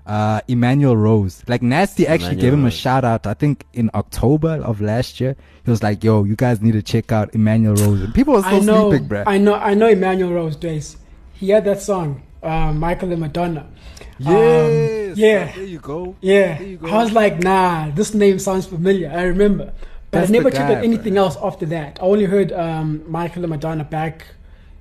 Uh, 0.10 0.42
Emmanuel 0.48 0.98
Rose. 0.98 1.44
Like 1.48 1.62
Nasty 1.62 2.08
actually 2.08 2.32
Emmanuel 2.34 2.42
gave 2.42 2.54
him 2.54 2.66
a 2.66 2.72
shout 2.72 3.06
out. 3.06 3.28
I 3.28 3.36
think 3.36 3.66
in 3.74 3.92
October 3.94 4.54
of 4.64 4.82
last 4.82 5.20
year, 5.22 5.36
he 5.64 5.70
was 5.70 5.84
like, 5.84 6.04
"Yo, 6.04 6.24
you 6.24 6.36
guys 6.36 6.62
need 6.62 6.72
to 6.74 6.82
check 6.82 7.12
out 7.12 7.34
Emmanuel 7.36 7.76
Rose." 7.76 8.02
And 8.02 8.14
people 8.14 8.34
were 8.34 8.40
I 8.44 8.60
still 8.60 8.64
know, 8.64 8.90
sleeping, 8.90 9.08
bruh. 9.08 9.24
I 9.28 9.38
know, 9.38 9.54
I 9.54 9.74
know. 9.76 9.88
Emmanuel 9.88 10.34
Rose 10.34 10.56
Days. 10.56 10.98
He 11.34 11.50
had 11.52 11.64
that 11.66 11.80
song, 11.82 12.24
uh, 12.42 12.74
Michael 12.74 13.12
and 13.12 13.22
Madonna. 13.22 13.68
yes, 14.18 15.12
Um, 15.12 15.14
yeah. 15.16 15.52
There 15.54 15.64
you 15.64 15.80
go. 15.80 16.16
Yeah, 16.22 16.58
There 16.58 16.68
you 16.68 16.78
go. 16.78 16.88
I 16.90 17.04
was 17.04 17.12
like, 17.14 17.40
nah, 17.44 17.90
this 17.92 18.14
name 18.14 18.40
sounds 18.40 18.66
familiar. 18.66 19.10
I 19.10 19.24
remember, 19.24 19.66
but 20.12 20.20
That's 20.22 20.30
I 20.30 20.34
never 20.34 20.50
the 20.50 20.58
checked 20.58 20.70
guy, 20.70 20.76
out 20.76 20.84
anything 20.84 21.14
bro. 21.14 21.24
else 21.26 21.38
after 21.42 21.66
that. 21.68 22.00
I 22.02 22.04
only 22.06 22.26
heard 22.26 22.52
um, 22.52 23.04
Michael 23.08 23.44
and 23.44 23.52
Madonna 23.52 23.84
back 23.84 24.26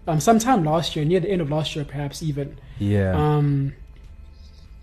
um, 0.07 0.21
sometime 0.21 0.65
last 0.65 0.97
year, 0.97 1.05
near 1.05 1.21
the 1.21 1.31
end 1.31 1.41
of 1.43 1.51
last 1.51 1.77
year, 1.77 1.85
perhaps 1.85 2.23
even. 2.23 2.57
Yeah. 2.79 3.13
Um, 3.15 3.75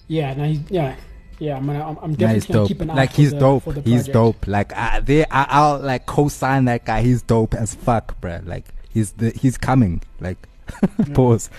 yeah, 0.07 0.33
no, 0.33 0.45
he, 0.45 0.61
yeah, 0.69 0.95
yeah. 1.39 1.57
I'm, 1.57 1.65
gonna, 1.65 1.87
I'm, 1.87 1.97
I'm 2.01 2.15
Nah, 2.17 2.17
definitely 2.17 2.33
he's 2.33 2.45
gonna 2.45 2.59
dope. 2.59 2.67
keep 2.67 2.81
an 2.81 2.89
eye 2.91 2.93
Like 2.93 3.11
for 3.11 3.15
he's 3.15 3.31
the, 3.31 3.39
dope. 3.39 3.63
For 3.63 3.73
the 3.73 3.81
He's 3.81 4.07
dope. 4.07 4.47
Like 4.47 4.73
I, 4.73 4.99
they, 4.99 5.25
I, 5.25 5.43
I'll 5.49 5.79
like 5.79 6.05
co-sign 6.05 6.65
that 6.65 6.85
guy. 6.85 7.01
He's 7.01 7.21
dope 7.21 7.53
as 7.53 7.75
fuck, 7.75 8.19
bruh. 8.21 8.45
Like 8.45 8.65
he's 8.89 9.11
the, 9.13 9.31
he's 9.31 9.57
coming. 9.57 10.01
Like 10.19 10.47
pause. 11.13 11.49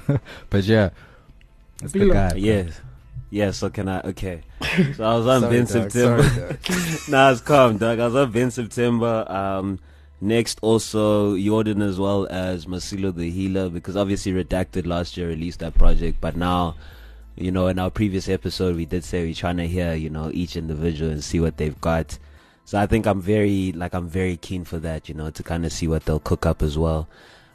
but 0.50 0.64
yeah, 0.64 0.90
that's 1.80 1.92
the 1.92 2.06
guy. 2.06 2.32
bruh. 2.32 2.40
Yes. 2.40 2.80
Yeah, 3.30 3.50
so 3.50 3.68
can 3.70 3.88
I? 3.88 4.00
Okay. 4.02 4.42
So 4.94 5.04
I 5.04 5.16
was 5.16 5.26
on 5.26 5.40
Sorry, 5.42 5.56
Ben 5.56 5.66
dog. 5.66 5.90
September. 5.90 6.22
Sorry, 6.22 6.98
nah, 7.08 7.30
it's 7.32 7.40
calm, 7.40 7.76
dog. 7.78 7.98
I 7.98 8.06
was 8.06 8.14
on 8.14 8.30
Ben 8.32 8.50
September. 8.50 9.24
Um, 9.30 9.80
next 10.20 10.58
also 10.62 11.36
Jordan 11.36 11.82
as 11.82 11.98
well 11.98 12.26
as 12.30 12.64
Masilo 12.66 13.14
the 13.14 13.30
Healer 13.30 13.68
because 13.68 13.96
obviously 13.96 14.32
Redacted 14.32 14.86
last 14.86 15.16
year 15.16 15.28
released 15.28 15.58
that 15.58 15.74
project, 15.74 16.20
but 16.20 16.36
now, 16.36 16.76
you 17.36 17.50
know, 17.50 17.66
in 17.68 17.78
our 17.78 17.90
previous 17.90 18.28
episode 18.28 18.76
we 18.76 18.84
did 18.86 19.04
say 19.04 19.24
we're 19.24 19.34
trying 19.34 19.58
to 19.58 19.66
hear, 19.68 19.94
you 19.94 20.10
know, 20.10 20.30
each 20.32 20.56
individual 20.56 21.10
and 21.10 21.22
see 21.22 21.40
what 21.40 21.56
they've 21.56 21.80
got. 21.80 22.18
So 22.64 22.78
I 22.78 22.86
think 22.86 23.06
I'm 23.06 23.20
very 23.20 23.72
like 23.72 23.94
I'm 23.94 24.08
very 24.08 24.36
keen 24.36 24.64
for 24.64 24.78
that, 24.78 25.08
you 25.08 25.14
know, 25.14 25.30
to 25.30 25.42
kind 25.42 25.64
of 25.64 25.72
see 25.72 25.86
what 25.86 26.04
they'll 26.04 26.18
cook 26.20 26.46
up 26.46 26.62
as 26.62 26.76
well. 26.76 27.08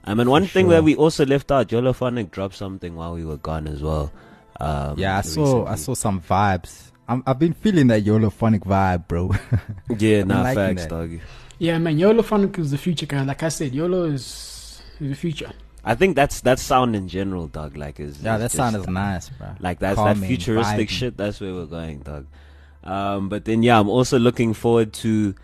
Um, 0.06 0.20
and 0.20 0.30
one 0.30 0.44
For 0.46 0.50
thing 0.54 0.64
sure. 0.66 0.70
where 0.70 0.84
we 0.84 0.96
also 0.96 1.26
left 1.26 1.52
out, 1.52 1.68
Yolophonic 1.68 2.32
dropped 2.32 2.56
something 2.56 2.96
while 2.96 3.14
we 3.14 3.26
were 3.26 3.38
gone 3.38 3.68
as 3.68 3.82
well. 3.84 4.12
Um, 4.60 4.98
Yeah, 4.98 5.18
I 5.18 5.22
saw, 5.22 5.66
I 5.66 5.76
saw 5.76 5.94
some 5.94 6.22
vibes. 6.22 6.92
I'm, 7.08 7.24
I've 7.28 7.38
been 7.40 7.54
feeling 7.54 7.88
that 7.88 8.04
Yolophonic 8.04 8.62
vibe, 8.62 9.08
bro. 9.08 9.32
Yeah, 10.00 10.22
I'm 10.22 10.28
nah, 10.30 10.54
facts, 10.54 10.84
that. 10.84 10.90
dog. 10.90 11.20
Yeah, 11.60 11.78
man, 11.78 12.00
YOLO 12.00 12.24
Phonic 12.24 12.58
is 12.58 12.72
the 12.72 12.78
future 12.80 13.06
guy. 13.06 13.22
Like 13.24 13.44
I 13.44 13.50
said, 13.50 13.76
YOLO 13.76 14.06
is, 14.06 14.82
is 15.00 15.10
the 15.10 15.14
future. 15.14 15.52
I 15.84 15.96
think 15.96 16.16
that's 16.16 16.42
that 16.42 16.60
sound 16.60 16.96
in 16.96 17.08
general, 17.08 17.48
dog. 17.48 17.76
Like 17.78 18.00
is 18.00 18.22
yeah, 18.22 18.36
is 18.36 18.42
that 18.42 18.52
sound 18.52 18.76
just- 18.76 18.88
is 18.88 18.94
nice, 18.94 19.30
bro. 19.30 19.48
Like 19.60 19.80
that's 19.80 19.96
Calming, 19.96 20.22
that 20.22 20.28
futuristic 20.28 20.90
vibey. 20.90 20.92
shit. 20.92 21.18
That's 21.18 21.40
where 21.42 21.54
we're 21.54 21.66
going, 21.66 22.00
dog. 22.00 22.28
Um, 22.84 23.30
but 23.30 23.46
then 23.46 23.64
yeah, 23.64 23.80
I'm 23.80 23.90
also 23.90 24.18
looking 24.20 24.54
forward 24.54 24.94
to 24.94 25.36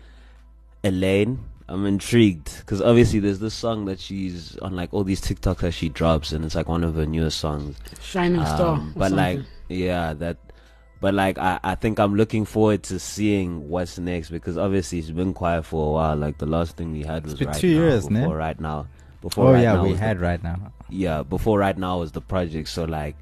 Elaine. 0.84 1.40
I'm 1.70 1.84
intrigued 1.84 2.56
because 2.60 2.80
obviously 2.80 3.18
there's 3.20 3.40
this 3.40 3.52
song 3.52 3.84
that 3.86 4.00
she's 4.00 4.56
on 4.58 4.74
like 4.74 4.94
all 4.94 5.04
these 5.04 5.20
TikToks 5.20 5.58
that 5.58 5.72
she 5.72 5.88
drops, 5.90 6.32
and 6.32 6.44
it's 6.44 6.54
like 6.54 6.68
one 6.68 6.82
of 6.82 6.94
her 6.94 7.04
newest 7.06 7.38
songs. 7.38 7.76
Shining 8.00 8.44
Star. 8.46 8.74
Um, 8.76 8.92
or 8.96 8.98
but 9.00 9.12
like, 9.12 9.40
yeah, 9.68 10.14
that. 10.14 10.38
But 11.00 11.14
like, 11.14 11.38
I, 11.38 11.60
I 11.62 11.74
think 11.76 12.00
I'm 12.00 12.16
looking 12.16 12.44
forward 12.44 12.82
to 12.84 12.98
seeing 12.98 13.68
what's 13.68 13.98
next 14.00 14.30
because 14.30 14.58
obviously 14.58 15.00
she's 15.00 15.12
been 15.12 15.32
quiet 15.32 15.64
for 15.64 15.86
a 15.86 15.92
while. 15.92 16.16
Like 16.16 16.38
the 16.38 16.46
last 16.46 16.76
thing 16.76 16.90
we 16.90 17.02
had 17.04 17.22
was 17.24 17.34
been 17.34 17.48
right 17.48 17.56
two 17.56 17.72
now. 17.74 17.80
years, 17.84 18.08
before 18.08 18.28
ne? 18.28 18.34
right 18.34 18.58
now. 18.58 18.88
Before 19.20 19.48
Oh 19.48 19.52
right 19.52 19.62
yeah, 19.62 19.74
now 19.74 19.82
we 19.84 19.90
was 19.90 19.98
the- 20.00 20.06
had 20.06 20.20
right 20.20 20.42
now. 20.42 20.72
yeah, 20.88 21.22
before 21.22 21.58
right 21.58 21.76
now 21.76 21.98
was 21.98 22.12
the 22.12 22.20
project. 22.20 22.68
So 22.68 22.84
like, 22.84 23.16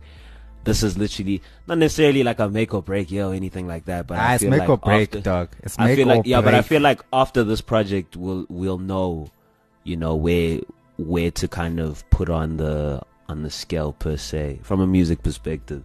this 0.65 0.83
is 0.83 0.99
literally 0.99 1.43
not 1.67 1.79
necessarily 1.79 2.23
like 2.23 2.39
a 2.39 2.49
make 2.49 2.75
or 2.75 2.83
break 2.83 3.11
year 3.11 3.25
or 3.27 3.35
anything 3.35 3.67
like 3.67 3.85
that. 3.87 4.07
But 4.07 4.19
ah, 4.19 4.29
I 4.29 4.35
it's 4.35 4.43
feel 4.43 4.51
make 4.51 4.61
like 4.61 4.69
or 4.69 4.77
break, 4.79 5.09
after- 5.09 5.21
dog. 5.21 5.49
It's 5.63 5.79
I 5.79 5.87
make 5.87 5.97
feel 5.97 6.11
or 6.11 6.17
like 6.17 6.27
yeah, 6.27 6.41
but 6.41 6.55
I 6.55 6.63
feel 6.63 6.83
like 6.83 7.01
after 7.13 7.45
this 7.45 7.61
project, 7.61 8.17
we'll 8.17 8.47
we'll 8.49 8.79
know, 8.79 9.31
you 9.85 9.97
know, 9.97 10.15
where 10.15 10.61
where 10.99 11.31
to 11.31 11.47
kind 11.49 11.79
of 11.81 12.09
put 12.11 12.29
on 12.29 12.57
the 12.59 13.01
on 13.29 13.43
the 13.43 13.51
scale 13.51 13.93
per 13.93 14.17
se 14.17 14.61
from 14.63 14.81
a 14.81 14.87
music 14.87 15.23
perspective. 15.23 15.83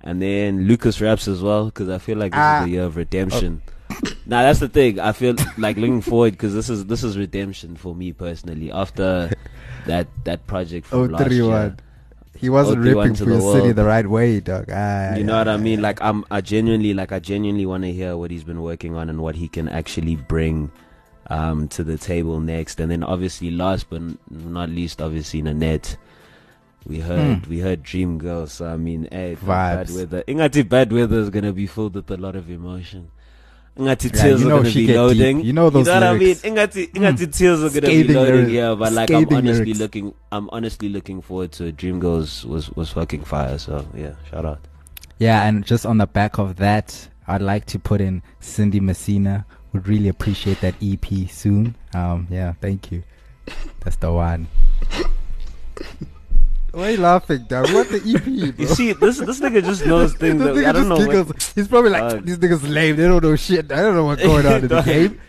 And 0.00 0.22
then 0.22 0.68
Lucasraps 0.68 1.26
as 1.26 1.42
well 1.42 1.66
because 1.66 1.88
I 1.88 1.98
feel 1.98 2.16
like 2.18 2.30
this 2.32 2.38
Ah. 2.40 2.60
is 2.60 2.64
the 2.66 2.70
year 2.70 2.84
of 2.84 2.96
redemption. 2.96 3.62
now 4.26 4.42
that's 4.42 4.60
the 4.60 4.68
thing. 4.68 5.00
I 5.00 5.12
feel 5.12 5.34
like 5.56 5.76
looking 5.76 6.00
forward 6.00 6.32
because 6.32 6.54
this 6.54 6.68
is 6.70 6.86
this 6.86 7.02
is 7.04 7.16
redemption 7.18 7.76
for 7.76 7.94
me 7.94 8.12
personally 8.12 8.70
after 8.70 9.30
that 9.86 10.06
that 10.24 10.46
project 10.46 10.86
from 10.86 11.08
last 11.08 11.30
year. 11.30 11.76
He 12.36 12.48
wasn't 12.50 12.82
ripping 12.84 13.14
to 13.14 13.24
for 13.24 13.30
the 13.30 13.34
his 13.36 13.52
city 13.52 13.72
the 13.72 13.84
right 13.84 14.06
way, 14.08 14.38
dog. 14.38 14.70
Ah, 14.70 15.16
You 15.16 15.24
know 15.24 15.32
yeah, 15.32 15.38
what 15.40 15.48
I 15.48 15.56
mean? 15.56 15.80
yeah. 15.80 15.82
Like 15.90 16.00
I'm, 16.00 16.24
I 16.30 16.40
genuinely, 16.40 16.94
like 16.94 17.10
I 17.10 17.18
genuinely 17.18 17.66
want 17.66 17.82
to 17.82 17.90
hear 17.92 18.16
what 18.16 18.30
he's 18.30 18.44
been 18.44 18.62
working 18.62 18.94
on 18.94 19.10
and 19.10 19.20
what 19.20 19.34
he 19.34 19.48
can 19.48 19.68
actually 19.68 20.14
bring 20.14 20.70
um, 21.30 21.66
to 21.74 21.82
the 21.82 21.98
table 21.98 22.38
next. 22.38 22.78
And 22.78 22.92
then 22.92 23.02
obviously, 23.02 23.50
last 23.50 23.90
but 23.90 24.02
not 24.30 24.68
least, 24.70 25.02
obviously 25.02 25.42
Nanette. 25.42 25.96
We 26.86 27.00
heard, 27.00 27.38
Hmm. 27.44 27.50
we 27.50 27.58
heard 27.58 27.82
Dream 27.82 28.18
Girl. 28.18 28.46
So 28.46 28.68
I 28.68 28.76
mean, 28.76 29.08
hey, 29.10 29.34
bad 29.44 29.90
weather. 29.90 30.22
Ingati 30.28 30.62
bad 30.68 30.92
weather 30.92 31.18
is 31.18 31.30
gonna 31.30 31.52
be 31.52 31.66
filled 31.66 31.96
with 31.96 32.08
a 32.12 32.16
lot 32.16 32.36
of 32.36 32.48
emotion. 32.48 33.10
Ingati 33.78 34.12
Yeah, 34.14 34.22
tears 34.22 34.40
you 34.40 34.46
are 34.46 34.50
know 34.50 34.56
gonna 34.58 34.70
she 34.70 34.80
be 34.80 34.86
get 34.86 34.92
deep. 34.94 34.98
loading. 34.98 35.40
You 35.44 35.52
know 35.52 35.70
those 35.70 35.86
what 35.86 36.02
I 36.02 36.10
mean? 36.12 36.18
lyrics. 36.20 36.42
Ingati, 36.42 36.92
Ingati 36.92 37.32
tears 37.32 37.60
are 37.60 37.68
gonna 37.70 37.86
Scathing 37.86 38.06
be 38.08 38.14
loading. 38.14 38.34
lyrics. 38.34 38.50
Yeah, 38.52 38.74
but 38.74 38.92
like 38.92 39.10
I'm 39.10 39.28
honestly 39.32 39.64
lyrics. 39.64 39.78
looking, 39.78 40.14
I'm 40.32 40.50
honestly 40.50 40.88
looking 40.88 41.22
forward 41.22 41.52
to 41.52 41.66
it. 41.66 41.76
Dream 41.76 42.00
Girls 42.00 42.44
was 42.44 42.70
was 42.72 42.90
fucking 42.90 43.22
fire. 43.24 43.56
So 43.58 43.86
yeah, 43.94 44.14
shout 44.30 44.44
out. 44.44 44.58
Yeah, 45.18 45.46
and 45.46 45.64
just 45.64 45.86
on 45.86 45.98
the 45.98 46.06
back 46.06 46.38
of 46.38 46.56
that, 46.56 47.08
I'd 47.26 47.42
like 47.42 47.66
to 47.66 47.78
put 47.78 48.00
in 48.00 48.22
Cindy 48.40 48.80
Messina. 48.80 49.46
Would 49.72 49.86
really 49.86 50.08
appreciate 50.08 50.60
that 50.62 50.74
EP 50.82 51.28
soon. 51.30 51.76
Um, 51.94 52.26
yeah, 52.30 52.54
thank 52.60 52.90
you. 52.90 53.02
That's 53.80 53.96
the 53.96 54.10
one. 54.12 54.48
Why 56.72 56.88
are 56.88 56.90
you 56.92 56.96
laughing, 56.98 57.44
dog? 57.48 57.70
What 57.72 57.88
the 57.88 57.96
EP, 57.96 58.22
bro? 58.56 58.64
You 58.64 58.66
see, 58.66 58.92
this 58.92 59.18
this 59.18 59.40
nigga 59.40 59.64
just 59.64 59.86
knows 59.86 60.14
things 60.22 60.42
This 60.42 60.54
that 60.54 60.54
nigga 60.60 60.68
I 60.68 60.72
don't 60.72 60.88
know. 60.88 60.96
just 60.96 61.08
What, 61.08 61.16
giggles. 61.26 61.52
He's 61.54 61.68
probably 61.68 61.90
like, 61.90 62.12
Dog. 62.12 62.26
these 62.26 62.38
niggas 62.38 62.68
lame. 62.72 62.96
They 62.96 63.04
don't 63.08 63.22
know 63.22 63.36
shit. 63.36 63.72
I 63.72 63.76
don't 63.82 63.94
know 63.94 64.04
what's 64.04 64.22
going 64.22 64.46
on 64.46 64.52
in 64.54 64.60
the 64.62 64.68
Dog. 64.68 64.84
game. 64.84 65.20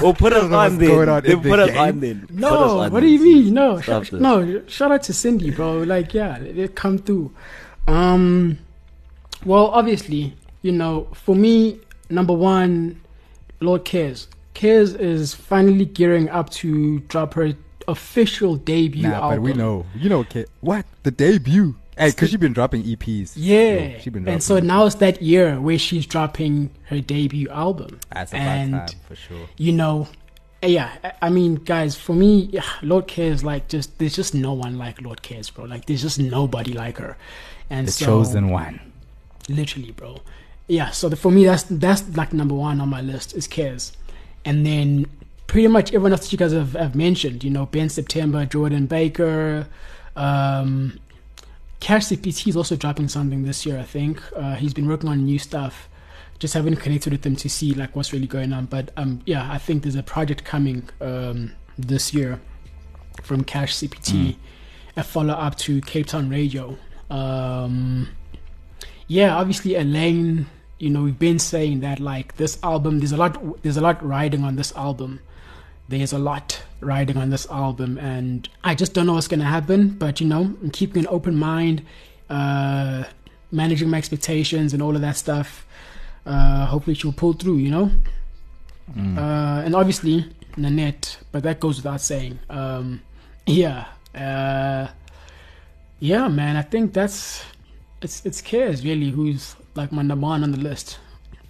well, 0.00 0.14
put 0.14 0.32
I 0.32 0.36
us 0.36 0.52
on 0.52 0.78
then. 0.78 0.88
going 0.88 1.08
on 1.08 1.22
then 1.22 1.32
in 1.32 1.42
the 1.42 1.48
put 1.48 1.58
us 1.58 1.70
game. 1.70 1.78
on 1.78 2.00
then. 2.00 2.20
Put 2.20 2.30
us 2.34 2.40
No, 2.40 2.78
on 2.80 2.92
what 2.92 3.00
do 3.00 3.06
you 3.08 3.20
mean? 3.20 3.52
No, 3.54 3.80
sh- 3.80 4.12
no. 4.12 4.62
Shout 4.68 4.92
out 4.92 5.02
to 5.04 5.12
Cindy, 5.12 5.50
bro. 5.50 5.78
Like, 5.78 6.14
yeah, 6.14 6.38
they 6.38 6.68
come 6.68 6.98
through. 6.98 7.32
Um, 7.88 8.58
well, 9.44 9.66
obviously, 9.68 10.36
you 10.62 10.70
know, 10.70 11.08
for 11.14 11.34
me, 11.34 11.80
number 12.08 12.32
one, 12.32 13.00
Lord 13.60 13.84
Cares. 13.84 14.28
Kez 14.54 14.98
is 14.98 15.34
finally 15.34 15.84
gearing 15.86 16.28
up 16.28 16.50
to 16.50 17.00
drop 17.00 17.34
her 17.34 17.54
official 17.88 18.56
debut 18.56 19.02
Nah, 19.02 19.14
album. 19.14 19.30
but 19.30 19.42
we 19.42 19.52
know. 19.52 19.86
You 19.96 20.08
know, 20.08 20.24
kid. 20.24 20.48
What? 20.60 20.84
The 21.02 21.10
debut? 21.10 21.76
Hey, 21.98 22.10
because 22.10 22.30
she's 22.30 22.38
been 22.40 22.52
dropping 22.54 22.82
EPs. 22.84 23.32
Yeah, 23.36 23.98
she 23.98 24.08
been 24.10 24.26
and 24.26 24.42
so 24.42 24.54
dropping 24.54 24.68
now 24.68 24.86
it's 24.86 24.94
that 24.96 25.20
year 25.20 25.60
where 25.60 25.78
she's 25.78 26.06
dropping 26.06 26.70
her 26.84 27.00
debut 27.00 27.48
album. 27.50 27.98
That's 28.12 28.32
and 28.32 28.72
time, 28.72 28.88
for 29.06 29.14
sure. 29.16 29.48
you 29.58 29.72
know, 29.72 30.08
eh, 30.62 30.68
yeah, 30.68 30.92
I- 31.04 31.12
I 31.22 31.30
mean, 31.30 31.56
guys, 31.56 31.96
for 31.96 32.14
me, 32.14 32.48
Lordkez 32.80 33.42
like 33.42 33.68
just 33.68 33.98
there's 33.98 34.16
just 34.16 34.34
no 34.34 34.54
one 34.54 34.78
like 34.78 34.98
Lordkez, 34.98 35.52
bro. 35.52 35.64
Like 35.64 35.84
there's 35.86 36.00
just 36.00 36.18
nobody 36.18 36.72
like 36.72 36.96
her, 36.98 37.18
and 37.68 37.86
The 37.86 37.92
so 37.92 38.06
chosen 38.06 38.48
one. 38.48 38.80
literally, 39.48 39.90
bro. 39.90 40.20
Yeah, 40.68 40.90
so 40.90 41.08
the, 41.10 41.16
for 41.16 41.30
me, 41.30 41.44
that's 41.44 41.64
that's 41.64 42.16
like 42.16 42.32
number 42.32 42.54
one 42.54 42.80
on 42.80 42.88
my 42.88 43.02
list 43.02 43.34
is 43.36 43.46
Kez, 43.46 43.92
and 44.46 44.64
then 44.64 45.04
pretty 45.50 45.66
much 45.66 45.88
everyone 45.88 46.12
else 46.12 46.20
that 46.20 46.30
you 46.30 46.38
guys 46.38 46.52
have, 46.52 46.74
have 46.74 46.94
mentioned, 46.94 47.42
you 47.42 47.50
know, 47.50 47.66
Ben 47.66 47.88
September, 47.88 48.46
Jordan 48.46 48.86
Baker, 48.86 49.66
um, 50.14 51.00
Cash 51.80 52.04
CPT 52.04 52.46
is 52.46 52.56
also 52.56 52.76
dropping 52.76 53.08
something 53.08 53.42
this 53.42 53.66
year, 53.66 53.76
I 53.76 53.82
think. 53.82 54.22
Uh, 54.36 54.54
he's 54.54 54.72
been 54.72 54.86
working 54.86 55.08
on 55.08 55.24
new 55.24 55.40
stuff. 55.40 55.88
Just 56.38 56.54
haven't 56.54 56.76
connected 56.76 57.12
with 57.12 57.22
them 57.22 57.34
to 57.34 57.48
see 57.50 57.74
like 57.74 57.96
what's 57.96 58.12
really 58.12 58.28
going 58.28 58.52
on. 58.52 58.66
But 58.66 58.92
um, 58.96 59.22
yeah, 59.26 59.50
I 59.50 59.58
think 59.58 59.82
there's 59.82 59.96
a 59.96 60.04
project 60.04 60.44
coming 60.44 60.88
um, 61.00 61.50
this 61.76 62.14
year 62.14 62.40
from 63.24 63.42
Cash 63.42 63.74
CPT, 63.74 64.36
a 64.96 65.02
follow 65.02 65.34
up 65.34 65.56
to 65.58 65.80
Cape 65.80 66.06
Town 66.06 66.30
Radio. 66.30 66.78
Um, 67.10 68.10
yeah, 69.08 69.36
obviously 69.36 69.74
Elaine. 69.74 70.46
You 70.78 70.90
know, 70.90 71.02
we've 71.02 71.18
been 71.18 71.40
saying 71.40 71.80
that 71.80 71.98
like 71.98 72.36
this 72.36 72.56
album, 72.62 73.00
there's 73.00 73.10
a 73.12 73.16
lot, 73.16 73.62
there's 73.62 73.76
a 73.76 73.80
lot 73.80 74.00
riding 74.06 74.44
on 74.44 74.54
this 74.54 74.72
album. 74.76 75.18
There's 75.90 76.12
a 76.12 76.18
lot 76.18 76.62
riding 76.80 77.16
on 77.16 77.30
this 77.30 77.46
album, 77.50 77.98
and 77.98 78.48
I 78.62 78.74
just 78.74 78.94
don't 78.94 79.06
know 79.06 79.14
what's 79.14 79.28
gonna 79.28 79.44
happen. 79.58 79.80
But 80.02 80.20
you 80.20 80.26
know, 80.32 80.42
I'm 80.62 80.70
keeping 80.70 81.00
an 81.04 81.08
open 81.10 81.34
mind, 81.36 81.82
uh, 82.38 83.04
managing 83.50 83.88
my 83.90 83.98
expectations 83.98 84.72
and 84.74 84.80
all 84.82 84.94
of 84.94 85.02
that 85.02 85.16
stuff. 85.16 85.66
Uh, 86.24 86.66
hopefully, 86.66 86.94
she'll 86.94 87.12
pull 87.12 87.32
through. 87.32 87.56
You 87.66 87.70
know, 87.70 87.90
Mm. 88.96 89.18
uh, 89.18 89.64
and 89.64 89.74
obviously 89.74 90.16
Nanette, 90.56 91.18
but 91.32 91.42
that 91.42 91.60
goes 91.60 91.76
without 91.76 92.00
saying. 92.00 92.38
Um, 92.48 93.02
yeah, 93.46 93.86
uh, 94.14 94.88
yeah, 96.00 96.28
man. 96.28 96.56
I 96.56 96.62
think 96.62 96.92
that's 96.92 97.42
it's 98.02 98.24
it's 98.24 98.40
Kez 98.42 98.84
really 98.84 99.10
who's 99.10 99.56
like 99.74 99.90
my 99.92 100.02
number 100.02 100.26
one 100.26 100.42
on 100.44 100.52
the 100.52 100.58
list. 100.70 100.98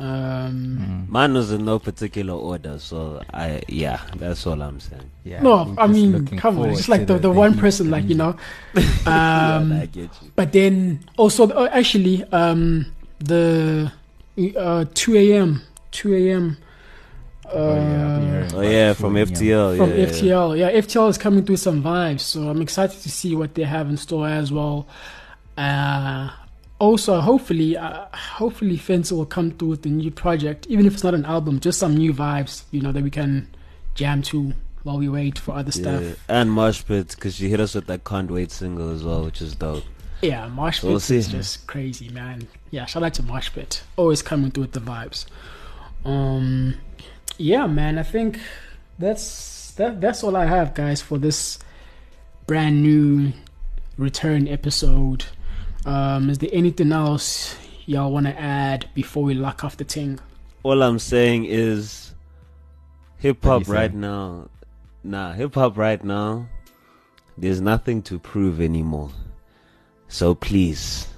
Um, 0.00 0.78
Mm. 0.80 1.08
Mine 1.10 1.34
was 1.34 1.52
in 1.52 1.64
no 1.66 1.78
particular 1.78 2.32
order, 2.34 2.78
so 2.78 3.20
I 3.34 3.60
yeah, 3.68 4.00
that's 4.16 4.46
all 4.46 4.60
I'm 4.62 4.80
saying. 4.80 5.10
Yeah, 5.24 5.42
No, 5.42 5.74
I 5.76 5.86
mean, 5.86 6.26
come 6.38 6.58
on, 6.58 6.70
it's 6.70 6.78
just 6.78 6.88
like 6.88 7.06
to 7.06 7.14
the, 7.14 7.18
the 7.28 7.30
one 7.30 7.58
person, 7.58 7.90
like 7.90 8.08
you 8.08 8.14
know. 8.14 8.34
yeah, 8.74 9.56
Um, 9.60 9.72
I 9.72 9.84
get 9.86 10.08
you. 10.22 10.30
but 10.36 10.52
then 10.52 11.00
also, 11.18 11.50
oh, 11.52 11.66
actually, 11.66 12.24
um, 12.32 12.86
the 13.18 13.92
uh, 14.56 14.84
two 14.94 15.16
a.m. 15.16 15.60
two 15.90 16.14
a.m. 16.14 16.56
Uh, 17.44 17.50
Oh, 17.52 17.74
yeah, 17.74 18.06
I've 18.06 18.20
been 18.20 18.28
hearing 18.30 18.54
Oh 18.54 18.60
yeah, 18.62 18.92
from 18.94 19.16
a.m. 19.16 19.26
FTL. 19.26 19.76
from 19.76 19.90
yeah, 19.90 19.96
yeah. 19.96 20.06
FTL. 20.06 20.58
Yeah, 20.58 20.70
FTL 20.80 21.10
is 21.10 21.18
coming 21.18 21.44
through 21.44 21.56
some 21.58 21.82
vibes, 21.82 22.20
so 22.20 22.48
I'm 22.48 22.62
excited 22.62 23.00
to 23.02 23.10
see 23.10 23.34
what 23.36 23.54
they 23.54 23.64
have 23.64 23.90
in 23.90 23.96
store 23.98 24.28
as 24.28 24.50
well. 24.52 24.86
Uh, 25.58 26.30
also, 26.80 27.20
hopefully, 27.20 27.76
uh, 27.76 28.06
hopefully, 28.12 28.76
Fentse 28.76 29.12
will 29.12 29.26
come 29.26 29.52
through 29.52 29.68
with 29.68 29.86
a 29.86 29.90
new 29.90 30.10
project, 30.10 30.66
even 30.66 30.86
if 30.86 30.94
it's 30.94 31.04
not 31.04 31.14
an 31.14 31.26
album, 31.26 31.60
just 31.60 31.78
some 31.78 31.96
new 31.96 32.12
vibes, 32.12 32.64
you 32.72 32.80
know, 32.80 32.90
that 32.90 33.04
we 33.04 33.10
can 33.10 33.48
jam 33.94 34.22
to 34.22 34.54
while 34.82 34.98
we 34.98 35.08
wait 35.08 35.38
for 35.38 35.54
other 35.54 35.70
stuff. 35.70 36.02
Yeah. 36.02 36.14
And 36.28 36.50
Mosh 36.50 36.82
Pit, 36.84 37.08
because 37.10 37.36
she 37.36 37.50
hit 37.50 37.60
us 37.60 37.74
with 37.74 37.86
that 37.86 38.04
Can't 38.04 38.30
Wait 38.30 38.50
single 38.50 38.90
as 38.90 39.04
well, 39.04 39.24
which 39.24 39.42
is 39.42 39.54
dope. 39.54 39.84
Yeah, 40.22 40.48
Mosh 40.48 40.80
Pit 40.80 40.88
We'll 40.88 40.96
is 40.96 41.28
just 41.28 41.66
crazy, 41.66 42.08
man. 42.08 42.48
Yeah, 42.70 42.86
shout 42.86 43.02
out 43.02 43.12
to 43.14 43.22
Mosh 43.22 43.52
Pit. 43.52 43.82
Always 43.96 44.22
coming 44.22 44.50
through 44.50 44.64
with 44.64 44.72
the 44.72 44.80
vibes. 44.80 45.26
Um, 46.04 46.76
yeah, 47.36 47.66
man. 47.66 47.98
I 47.98 48.04
think 48.04 48.40
that's 48.98 49.72
that. 49.72 50.00
That's 50.00 50.24
all 50.24 50.34
I 50.34 50.46
have, 50.46 50.72
guys, 50.72 51.02
for 51.02 51.18
this 51.18 51.58
brand 52.46 52.82
new 52.82 53.34
return 53.98 54.48
episode. 54.48 55.26
Um, 55.86 56.28
is 56.30 56.38
there 56.38 56.50
anything 56.52 56.92
else 56.92 57.56
y'all 57.86 58.12
want 58.12 58.26
to 58.26 58.38
add 58.38 58.88
before 58.94 59.22
we 59.22 59.34
lock 59.34 59.64
off 59.64 59.76
the 59.76 59.84
thing? 59.84 60.18
All 60.62 60.82
I'm 60.82 60.98
saying 60.98 61.46
is 61.46 62.14
hip 63.18 63.42
hop 63.44 63.66
right 63.68 63.90
say? 63.90 63.96
now. 63.96 64.48
Nah, 65.02 65.32
hip 65.32 65.54
hop 65.54 65.78
right 65.78 66.02
now, 66.04 66.46
there's 67.38 67.60
nothing 67.60 68.02
to 68.02 68.18
prove 68.18 68.60
anymore. 68.60 69.10
So 70.08 70.34
please, 70.34 71.08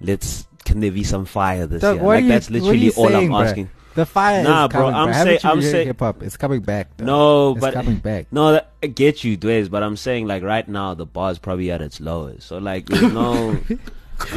let's. 0.00 0.46
Can 0.64 0.80
there 0.80 0.92
be 0.92 1.02
some 1.02 1.24
fire 1.24 1.66
this 1.66 1.80
Doug, 1.82 1.96
year? 1.96 2.04
Like 2.06 2.24
you- 2.24 2.28
that's 2.28 2.50
literally 2.50 2.90
all 2.90 3.08
saying, 3.08 3.32
I'm 3.32 3.32
bruh? 3.32 3.46
asking. 3.46 3.70
The 3.94 4.06
fire 4.06 4.42
Nah, 4.42 4.66
is 4.66 4.72
bro, 4.72 4.88
I'm 4.88 5.10
back. 5.10 5.22
say- 5.24 5.38
I'm 5.48 5.60
heard 5.60 5.70
say- 5.70 5.84
hip 5.84 6.00
hop. 6.00 6.22
It's 6.22 6.36
coming 6.36 6.60
back. 6.60 6.96
Though. 6.96 7.04
No, 7.04 7.50
it's 7.52 7.60
but 7.60 7.74
coming 7.74 7.96
back. 7.98 8.26
No, 8.32 8.52
that, 8.52 8.70
I 8.82 8.86
get 8.86 9.22
you, 9.24 9.36
Dwayne, 9.36 9.70
but 9.70 9.82
I'm 9.82 9.96
saying 9.96 10.26
like 10.26 10.42
right 10.42 10.66
now 10.66 10.94
the 10.94 11.06
bar 11.06 11.30
is 11.30 11.38
probably 11.38 11.70
at 11.70 11.82
its 11.82 12.00
lowest. 12.00 12.46
So 12.48 12.58
like, 12.58 12.88
no, 12.90 13.58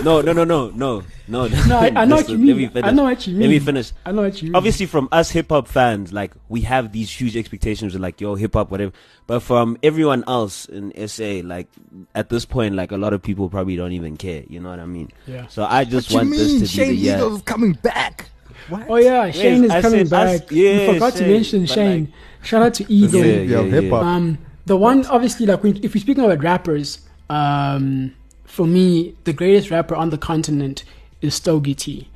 no, 0.04 0.22
no, 0.22 0.34
no, 0.34 0.44
no, 0.44 0.70
no, 0.72 1.04
no. 1.28 1.48
No, 1.48 1.78
I, 1.80 1.92
I 1.96 2.06
know 2.06 2.16
what 2.18 2.28
you 2.30 2.38
Listen, 2.38 2.48
Let 2.48 2.56
me 2.58 2.68
mean. 2.74 2.84
I 2.84 2.92
know 2.92 3.04
what 3.04 3.28
you 3.28 3.34
mean. 3.34 3.42
Let 3.42 3.50
me 3.50 3.60
finish. 3.60 3.92
I 4.06 4.12
know 4.12 4.24
what 4.24 4.42
you 4.42 4.48
mean. 4.48 4.56
Obviously, 4.56 4.86
from 4.88 5.08
us 5.12 5.30
hip 5.32 5.50
hop 5.50 5.68
fans, 5.68 6.12
like 6.12 6.34
we 6.50 6.62
have 6.62 6.92
these 6.92 7.12
huge 7.12 7.38
expectations 7.38 7.96
of 7.96 8.02
like, 8.02 8.20
yo, 8.20 8.36
hip 8.36 8.54
hop, 8.54 8.72
whatever. 8.72 8.92
But 9.28 9.40
from 9.42 9.78
everyone 9.84 10.24
else 10.28 10.66
in 10.66 10.92
SA, 11.08 11.42
like 11.44 11.68
at 12.14 12.30
this 12.30 12.46
point, 12.46 12.76
like 12.76 12.92
a 12.92 12.98
lot 12.98 13.14
of 13.14 13.22
people 13.22 13.50
probably 13.50 13.76
don't 13.76 13.92
even 13.94 14.18
care. 14.18 14.44
You 14.50 14.60
know 14.60 14.70
what 14.70 14.80
I 14.80 14.86
mean? 14.86 15.12
Yeah. 15.28 15.48
So 15.48 15.64
I 15.66 15.86
just 15.86 16.08
What 16.12 16.24
you 16.26 16.30
want 16.30 16.30
mean? 16.32 16.60
this 16.60 16.72
to 16.72 16.78
be 16.78 16.86
the 16.86 16.94
year. 16.96 17.16
Eagles 17.18 17.42
coming 17.44 17.74
back. 17.74 18.30
What? 18.70 18.86
Oh 18.90 18.96
yeah, 18.96 19.30
Shane 19.32 19.64
is 19.66 19.72
I 19.72 19.82
coming 19.82 20.06
said 20.08 20.14
us- 20.30 20.40
back. 20.42 20.52
yeah, 20.52 20.88
we 20.88 20.94
forgot 20.94 21.14
to 21.14 21.28
mention 21.28 21.62
but, 21.62 21.70
Shane. 21.70 22.14
Shout 22.44 22.62
out 22.64 22.74
to 22.76 22.84
The 22.84 22.94
Eagle. 22.96 23.20
Yeah, 23.20 23.26
savior 23.26 23.58
of 23.60 23.84
yeah. 23.84 24.00
Um, 24.00 24.38
the 24.66 24.78
one 24.78 25.06
obviously 25.08 25.46
like 25.46 25.62
when, 25.64 25.78
if 25.84 25.94
we're 25.94 26.02
speaking 26.02 26.24
about 26.24 26.44
rappers, 26.44 27.00
um, 27.30 28.14
for 28.46 28.66
me 28.66 29.16
the 29.24 29.34
greatest 29.34 29.70
rapper 29.72 29.96
on 29.96 30.10
the 30.10 30.18
continent 30.18 30.84
is 31.22 31.36
Stogie 31.36 31.76
T. 31.76 32.10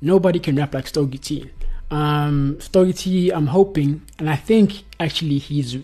Nobody 0.00 0.38
can 0.38 0.56
rap 0.56 0.74
like 0.74 0.86
Stogie 0.86 1.18
T. 1.18 1.50
Um, 1.90 2.56
Stogie 2.60 2.92
T, 2.92 3.30
I'm 3.30 3.46
hoping, 3.48 4.02
and 4.18 4.28
I 4.28 4.36
think 4.36 4.82
actually 5.00 5.38
he's 5.38 5.78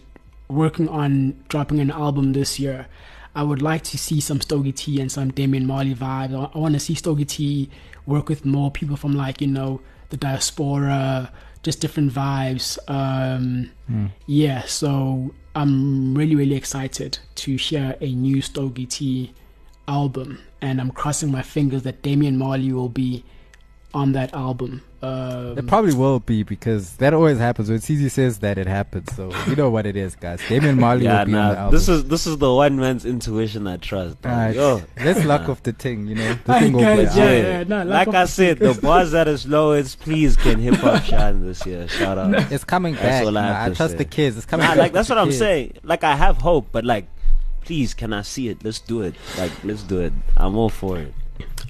working 0.48 0.88
on 0.88 1.42
dropping 1.48 1.80
an 1.80 1.90
album 1.90 2.32
this 2.32 2.58
year. 2.60 2.86
I 3.34 3.42
would 3.42 3.62
like 3.62 3.82
to 3.84 3.96
see 3.98 4.20
some 4.20 4.40
Stogie 4.40 4.72
T 4.72 5.00
and 5.00 5.10
some 5.10 5.30
Damian 5.32 5.66
Marley 5.66 5.94
vibes. 5.94 6.34
I, 6.34 6.50
I 6.54 6.58
want 6.58 6.74
to 6.74 6.80
see 6.80 6.94
Stogie 6.94 7.24
T 7.24 7.70
work 8.04 8.28
with 8.28 8.44
more 8.44 8.70
people 8.70 8.96
from 8.96 9.14
like 9.16 9.40
you 9.40 9.46
know 9.46 9.80
the 10.12 10.16
diaspora, 10.18 11.32
just 11.64 11.80
different 11.80 12.12
vibes. 12.12 12.78
Um, 12.88 13.70
Hmm. 13.88 14.06
yeah, 14.26 14.62
so 14.66 15.34
I'm 15.56 16.14
really, 16.14 16.34
really 16.36 16.54
excited 16.54 17.18
to 17.36 17.56
hear 17.56 17.96
a 18.00 18.12
new 18.14 18.40
Stogie 18.42 18.86
T 18.86 19.32
album, 19.88 20.38
and 20.60 20.80
I'm 20.80 20.90
crossing 20.90 21.30
my 21.32 21.42
fingers 21.42 21.82
that 21.82 22.02
Damian 22.02 22.36
Marley 22.38 22.72
will 22.72 22.88
be 22.88 23.24
on 23.94 24.12
that 24.12 24.32
album. 24.34 24.82
Um, 25.02 25.58
It 25.58 25.66
probably 25.66 25.94
will 25.94 26.20
be 26.20 26.44
because 26.44 26.92
that 26.98 27.12
always 27.12 27.38
happens. 27.38 27.68
When 27.68 27.78
CZ 27.80 28.10
says 28.10 28.38
that, 28.38 28.56
it 28.56 28.68
happens. 28.68 29.12
So 29.16 29.32
you 29.48 29.56
know 29.56 29.68
what 29.68 29.84
it 29.84 29.96
is, 29.96 30.14
guys. 30.14 30.40
Damian 30.48 30.78
Marley 30.84 31.04
Yeah, 31.06 31.20
will 31.20 31.26
be 31.26 31.34
on 31.34 31.48
the 31.48 31.54
nah. 31.54 31.60
album. 31.62 31.74
This 31.78 31.88
is 31.88 32.04
this 32.04 32.26
is 32.26 32.38
the 32.38 32.52
one 32.54 32.76
man's 32.78 33.04
intuition 33.04 33.66
I 33.66 33.78
trust. 33.78 34.22
dog. 34.22 34.32
Alright, 34.32 34.54
Yo, 34.56 34.82
let's 35.04 35.24
lock 35.24 35.48
off 35.48 35.62
the 35.64 35.72
thing. 35.72 36.06
You 36.06 36.14
know, 36.14 36.34
the 36.44 36.52
Alright, 36.52 36.62
thing 36.62 36.72
will 36.74 36.82
guys, 36.82 37.14
be 37.14 37.20
yeah, 37.20 37.32
yeah. 37.32 37.64
no, 37.64 37.82
like 37.82 38.08
I 38.08 38.26
said, 38.26 38.58
the 38.60 38.74
bars 38.80 39.12
at 39.14 39.26
its 39.26 39.44
lowest. 39.46 39.98
Please, 40.00 40.36
can 40.36 40.60
hip 40.60 40.74
hop 40.76 41.02
shine 41.02 41.44
this 41.44 41.66
year? 41.66 41.88
Shout 41.88 42.16
out. 42.18 42.52
It's 42.52 42.62
coming 42.64 42.94
That's 42.94 43.04
back. 43.04 43.26
all 43.26 43.36
I 43.38 43.48
Nah, 43.48 43.64
I 43.64 43.70
trust 43.74 43.92
say. 43.92 43.98
the 43.98 44.04
kids. 44.04 44.36
It's 44.36 44.46
coming 44.46 44.64
Nah, 44.64 44.70
back. 44.72 44.78
like 44.78 44.92
that's 44.92 45.08
what 45.08 45.18
I'm 45.18 45.26
kids. 45.28 45.38
saying. 45.38 45.72
Like 45.82 46.04
I 46.04 46.14
have 46.14 46.36
hope, 46.38 46.68
but 46.70 46.84
like, 46.84 47.06
please, 47.64 47.92
can 47.92 48.12
I 48.12 48.22
see 48.22 48.48
it? 48.48 48.62
Let's 48.64 48.78
do 48.78 49.02
it. 49.02 49.14
Like, 49.36 49.50
let's 49.64 49.82
do 49.82 49.98
it. 50.00 50.12
I'm 50.36 50.56
all 50.56 50.68
for 50.68 50.98
it. 50.98 51.12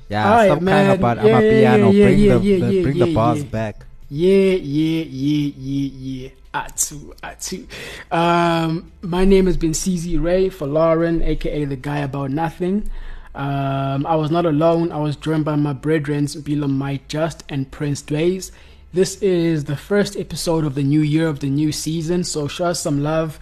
Yeah, 0.09 0.31
Alright, 0.31 0.51
stop 0.51 0.63
man. 0.63 0.87
crying 0.87 0.99
about 0.99 1.17
Yeah, 1.25 1.37
I'm 1.37 1.45
a 1.45 1.51
piano. 1.51 1.91
yeah, 1.91 2.07
bring 2.07 2.19
yeah, 2.19 2.39
the, 2.39 2.45
yeah, 2.45 2.59
the 2.67 2.75
yeah, 2.75 2.83
bring 2.83 2.99
the 2.99 3.09
yeah. 3.09 3.45
back. 3.45 3.87
Yeah, 4.11 4.31
yeah, 4.31 5.05
yeah, 5.09 5.53
yeah, 5.57 5.91
yeah. 5.95 6.31
Atu, 6.53 7.15
atu. 7.23 7.67
Um, 8.13 8.93
my 9.01 9.25
name 9.25 9.47
has 9.47 9.57
been 9.57 9.71
CZ 9.73 10.23
Ray 10.23 10.51
for 10.51 10.67
Lauren, 10.67 11.23
aka 11.23 11.65
the 11.65 11.77
guy 11.77 11.99
about 12.01 12.31
nothing. 12.31 12.91
Um, 13.35 14.05
I 14.05 14.15
was 14.17 14.31
not 14.31 14.45
alone. 14.45 14.93
I 14.93 14.99
was 14.99 15.17
joined 15.17 15.47
by 15.47 15.57
my 15.57 15.73
brethren, 15.73 16.27
Bila 16.27 16.69
Mike 16.69 17.09
Just 17.09 17.43
and 17.49 17.71
Prince 17.71 18.03
Dways. 18.03 18.53
This 18.93 19.17
is 19.23 19.65
the 19.65 19.77
first 19.77 20.17
episode 20.17 20.67
of 20.67 20.75
the 20.75 20.83
new 20.83 21.01
year 21.01 21.27
of 21.27 21.41
the 21.41 21.49
new 21.49 21.73
season, 21.73 22.25
so 22.25 22.47
show 22.47 22.67
us 22.67 22.81
some 22.81 23.03
love. 23.03 23.41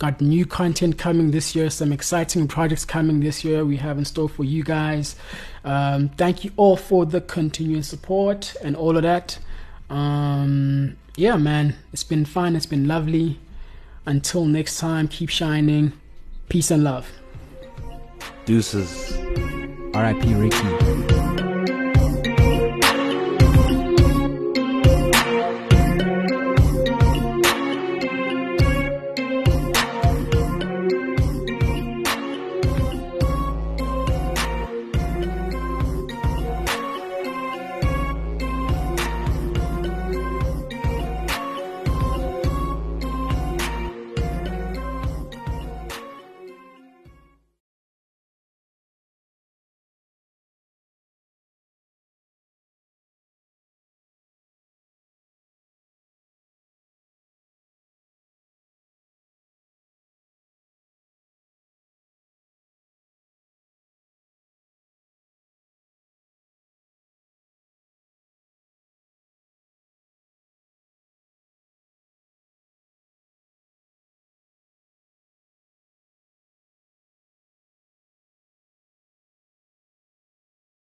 Got 0.00 0.22
new 0.22 0.46
content 0.46 0.96
coming 0.96 1.30
this 1.30 1.54
year, 1.54 1.68
some 1.68 1.92
exciting 1.92 2.48
projects 2.48 2.86
coming 2.86 3.20
this 3.20 3.44
year 3.44 3.66
we 3.66 3.76
have 3.76 3.98
in 3.98 4.06
store 4.06 4.30
for 4.30 4.44
you 4.44 4.64
guys. 4.64 5.14
Um, 5.62 6.08
thank 6.08 6.42
you 6.42 6.52
all 6.56 6.78
for 6.78 7.04
the 7.04 7.20
continuing 7.20 7.82
support 7.82 8.56
and 8.64 8.74
all 8.74 8.96
of 8.96 9.02
that. 9.02 9.38
Um, 9.90 10.96
yeah, 11.16 11.36
man, 11.36 11.76
it's 11.92 12.02
been 12.02 12.24
fun. 12.24 12.56
It's 12.56 12.64
been 12.64 12.88
lovely. 12.88 13.40
Until 14.06 14.46
next 14.46 14.78
time, 14.78 15.06
keep 15.06 15.28
shining. 15.28 15.92
Peace 16.48 16.70
and 16.70 16.82
love. 16.82 17.06
Deuces. 18.46 19.12
R.I.P. 19.92 20.32
Ricky. 20.32 21.29